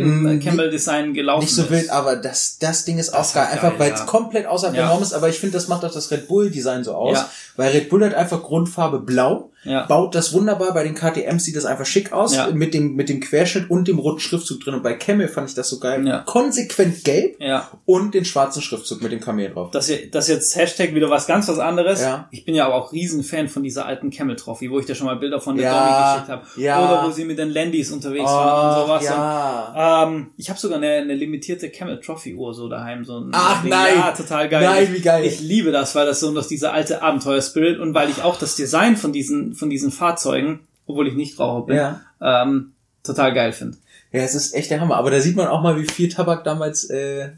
[0.00, 1.70] im Mm, äh, Campbell-Design gelaufen Nicht so ist.
[1.70, 3.46] wild, aber das, das Ding ist Das auch geil.
[3.46, 3.94] ist Einfach weil ja.
[3.94, 4.82] es komplett außerhalb Ja.
[4.82, 7.16] der Norm ist, aber ich finde, das macht auch das Red Bull-Design so aus.
[7.18, 7.30] Ja.
[7.56, 9.86] Weil Red Bull hat einfach Grundfarbe blau, Ja.
[9.86, 10.72] baut das wunderbar.
[10.74, 12.48] Bei den KTMs sieht das einfach schick aus, Ja.
[12.50, 14.74] mit dem, mit dem Querschnitt und dem roten Schriftzug drin.
[14.74, 16.06] Und bei Camel fand ich das so geil.
[16.06, 16.20] Ja.
[16.20, 17.68] Konsequent gelb Ja.
[17.84, 19.70] und den schwarzen Schriftzug mit dem Kamel drauf.
[19.72, 22.00] Das, hier- das jetzt Hashtag wieder was ganz was anderes.
[22.02, 22.28] Ja.
[22.30, 25.06] Ich bin ja aber auch Riesenfan von dieser alten Camel Trophy, wo ich dir schon
[25.06, 26.60] mal Bilder von der Ja, Domi geschickt habe.
[26.62, 26.84] ja.
[26.84, 29.04] Oder wo sie mit den Landys unterwegs waren Ach, und sowas.
[29.04, 30.02] ja.
[30.04, 33.04] Und, ähm, ich habe sogar eine, eine limitierte Camel Trophy Uhr so daheim.
[33.04, 33.70] So ein Ach, Ding.
[33.70, 33.94] nein.
[33.96, 34.64] Ja, total geil.
[34.64, 35.24] Nein, wie geil.
[35.24, 38.56] Ich liebe das, weil das so noch dieser alte Abenteuerspirit und weil ich auch das
[38.56, 42.00] Design von diesen, von diesen Fahrzeugen, obwohl ich nicht Raucher bin, Ja.
[42.20, 43.76] ähm, total geil finde.
[44.12, 44.96] Ja, es ist echt der Hammer.
[44.96, 47.30] Aber da sieht man auch mal, wie viel Tabak damals äh,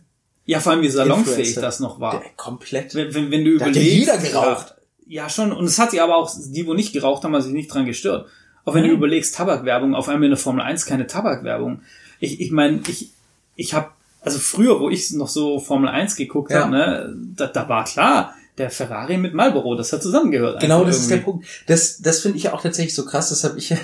[0.45, 1.61] Ja, vor allem wie salonfähig Influencer.
[1.61, 2.13] das noch war.
[2.21, 2.95] der, komplett.
[2.95, 3.99] Wenn, wenn, wenn du Da hat ja überlegst.
[3.99, 4.75] jeder geraucht.
[5.07, 5.53] Ja, ja, schon.
[5.53, 7.87] Und es hat sich aber auch, die, wo nicht geraucht haben, haben sich nicht dran
[7.87, 8.29] gestört.
[8.65, 11.81] Auch wenn du überlegst, Tabakwerbung, auf einmal in der Formel 1 keine Tabakwerbung.
[12.21, 13.11] Ich, ich meine, ich,
[13.57, 13.89] ich habe,
[14.21, 16.63] also früher, wo ich noch so Formel 1 geguckt Ja.
[16.65, 20.61] habe, ne, da, da war klar, der Ferrari mit Marlboro, das hat zusammengehört.
[20.61, 21.33] Genau, das ist der irgendwie.
[21.33, 21.47] Punkt.
[21.67, 23.31] Das, das finde ich ja auch tatsächlich so krass.
[23.31, 23.79] Das habe ich ja.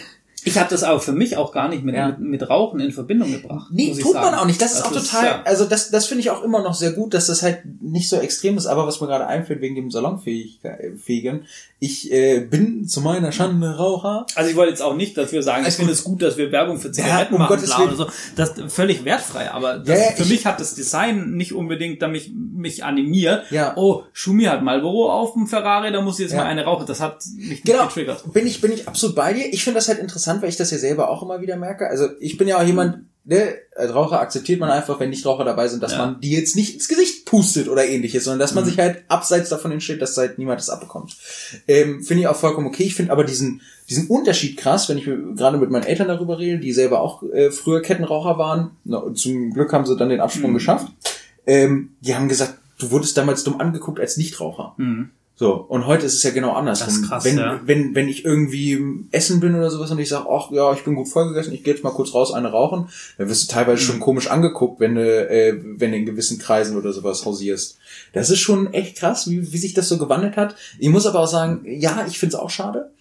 [0.45, 2.09] Ich habe das aber für mich auch gar nicht mit, Ja.
[2.09, 3.68] mit, mit Rauchen in Verbindung gebracht.
[3.72, 4.61] Nee, ich tut man auch nicht.
[4.61, 5.42] Das ist auch total, ja.
[5.45, 8.16] also das, das finde ich auch immer noch sehr gut, dass das halt nicht so
[8.16, 11.45] extrem ist, aber was mir gerade einfällt wegen dem Salonfähigen,
[11.80, 14.26] ich äh, bin zu meiner Schande Raucher.
[14.34, 16.51] Also ich wollte jetzt auch nicht dafür sagen, ich Alles finde es gut, dass wir
[16.53, 18.07] Werbung für Zigaretten um machen, Gottes bla so.
[18.36, 21.53] Das ist völlig wertfrei, aber das, Ja, ja, für ich- mich hat das Design nicht
[21.55, 23.51] unbedingt damit mich animiert.
[23.51, 23.74] Ja.
[23.76, 26.38] Oh, Schumi hat Marlboro auf dem Ferrari, da muss ich jetzt Ja.
[26.38, 26.86] mal eine rauchen.
[26.86, 28.32] Das hat mich Genau, getriggert.
[28.32, 29.53] bin ich, bin ich absolut bei dir.
[29.53, 31.89] Ich finde das halt interessant, weil ich das ja selber auch immer wieder merke.
[31.89, 35.68] Also ich bin ja auch jemand, ne, als Raucher akzeptiert man einfach, wenn Nichtraucher dabei
[35.68, 35.99] sind, dass Ja.
[35.99, 38.68] man die jetzt nicht ins Gesicht pustet oder ähnliches, sondern dass man Mhm.
[38.68, 41.16] sich halt abseits davon entsteht, dass halt niemand das abbekommt.
[41.66, 42.85] Ähm, finde ich auch vollkommen okay.
[42.85, 46.59] Ich finde aber diesen, diesen Unterschied krass, wenn ich gerade mit meinen Eltern darüber rede,
[46.59, 48.72] die selber auch äh, früher Kettenraucher waren.
[48.85, 50.55] Na, zum Glück haben sie dann den Absprung Mhm.
[50.55, 50.89] geschafft.
[51.47, 54.74] Ähm, die haben gesagt, du wurdest damals dumm angeguckt als Nichtraucher.
[54.76, 55.11] Mhm.
[55.37, 56.87] So, und heute ist es ja genau andersrum.
[56.87, 57.61] Das ist krass, wenn, ja.
[57.64, 58.78] wenn, wenn ich irgendwie
[59.11, 61.74] essen bin oder sowas und ich sage, ach ja, ich bin gut vollgegessen, ich gehe
[61.74, 63.87] jetzt mal kurz raus, eine rauchen, dann wirst du teilweise Mhm.
[63.87, 67.78] schon komisch angeguckt, wenn du, äh, wenn du in gewissen Kreisen oder sowas hausierst.
[68.12, 70.55] Das ist schon echt krass, wie, wie sich das so gewandelt hat.
[70.78, 72.93] Ich muss aber auch sagen, ja, ich find's auch schade.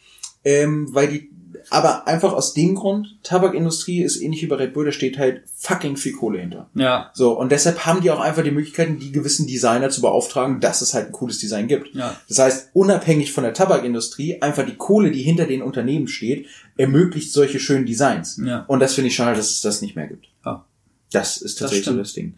[0.44, 1.30] Ähm, weil die,
[1.74, 5.42] aber einfach aus dem Grund, Tabakindustrie ist ähnlich wie bei Red Bull, da steht halt
[5.58, 6.70] fucking viel Kohle hinter.
[6.76, 7.10] Ja.
[7.14, 10.82] So, und deshalb haben die auch einfach die Möglichkeiten, die gewissen Designer zu beauftragen, dass
[10.82, 11.96] es halt ein cooles Design gibt.
[11.96, 12.16] Ja.
[12.30, 16.46] Das heißt, unabhängig von der Tabakindustrie, einfach die Kohle, die hinter den Unternehmen steht,
[16.78, 18.40] ermöglicht solche schönen Designs.
[18.46, 18.66] Ja.
[18.68, 20.28] Und das finde ich schade, dass es das nicht mehr gibt.
[20.46, 20.66] Ja.
[21.12, 22.06] Das ist tatsächlich so stimmt.
[22.06, 22.34] das Ding.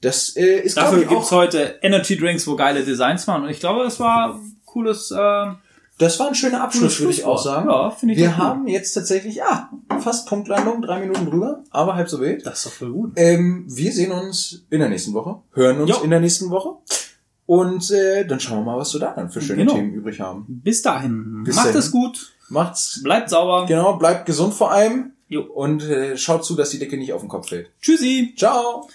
[0.00, 3.44] Das äh, ist Dafür gibt's heute Energy Drinks, wo geile Designs waren.
[3.44, 5.10] Und ich glaube, das war cooles.
[5.10, 5.52] Äh,
[6.02, 7.68] das war ein schöner Abschluss, würde ich auch sagen.
[7.70, 8.42] Ja, finde ich Wir auch gut.
[8.44, 12.44] haben jetzt tatsächlich, ja, fast Punktlandung, drei Minuten drüber, aber halb so wild.
[12.44, 13.12] das ist doch voll gut.
[13.16, 15.96] Ähm, wir sehen uns in der nächsten Woche, hören uns Jo.
[16.02, 16.74] in der nächsten Woche.
[17.46, 19.74] Und äh, dann schauen wir mal, was wir da dann für schöne Genau.
[19.74, 20.44] Themen übrig haben.
[20.48, 21.42] Bis dahin.
[21.44, 21.78] Bis Macht dahin.
[21.80, 22.32] es gut.
[22.48, 23.66] Macht's Bleibt sauber.
[23.66, 25.42] genau, bleibt gesund vor allem Jo.
[25.42, 27.70] und äh, schaut zu, dass die Decke nicht auf den Kopf fällt.
[27.80, 28.34] Tschüssi.
[28.36, 28.88] Ciao!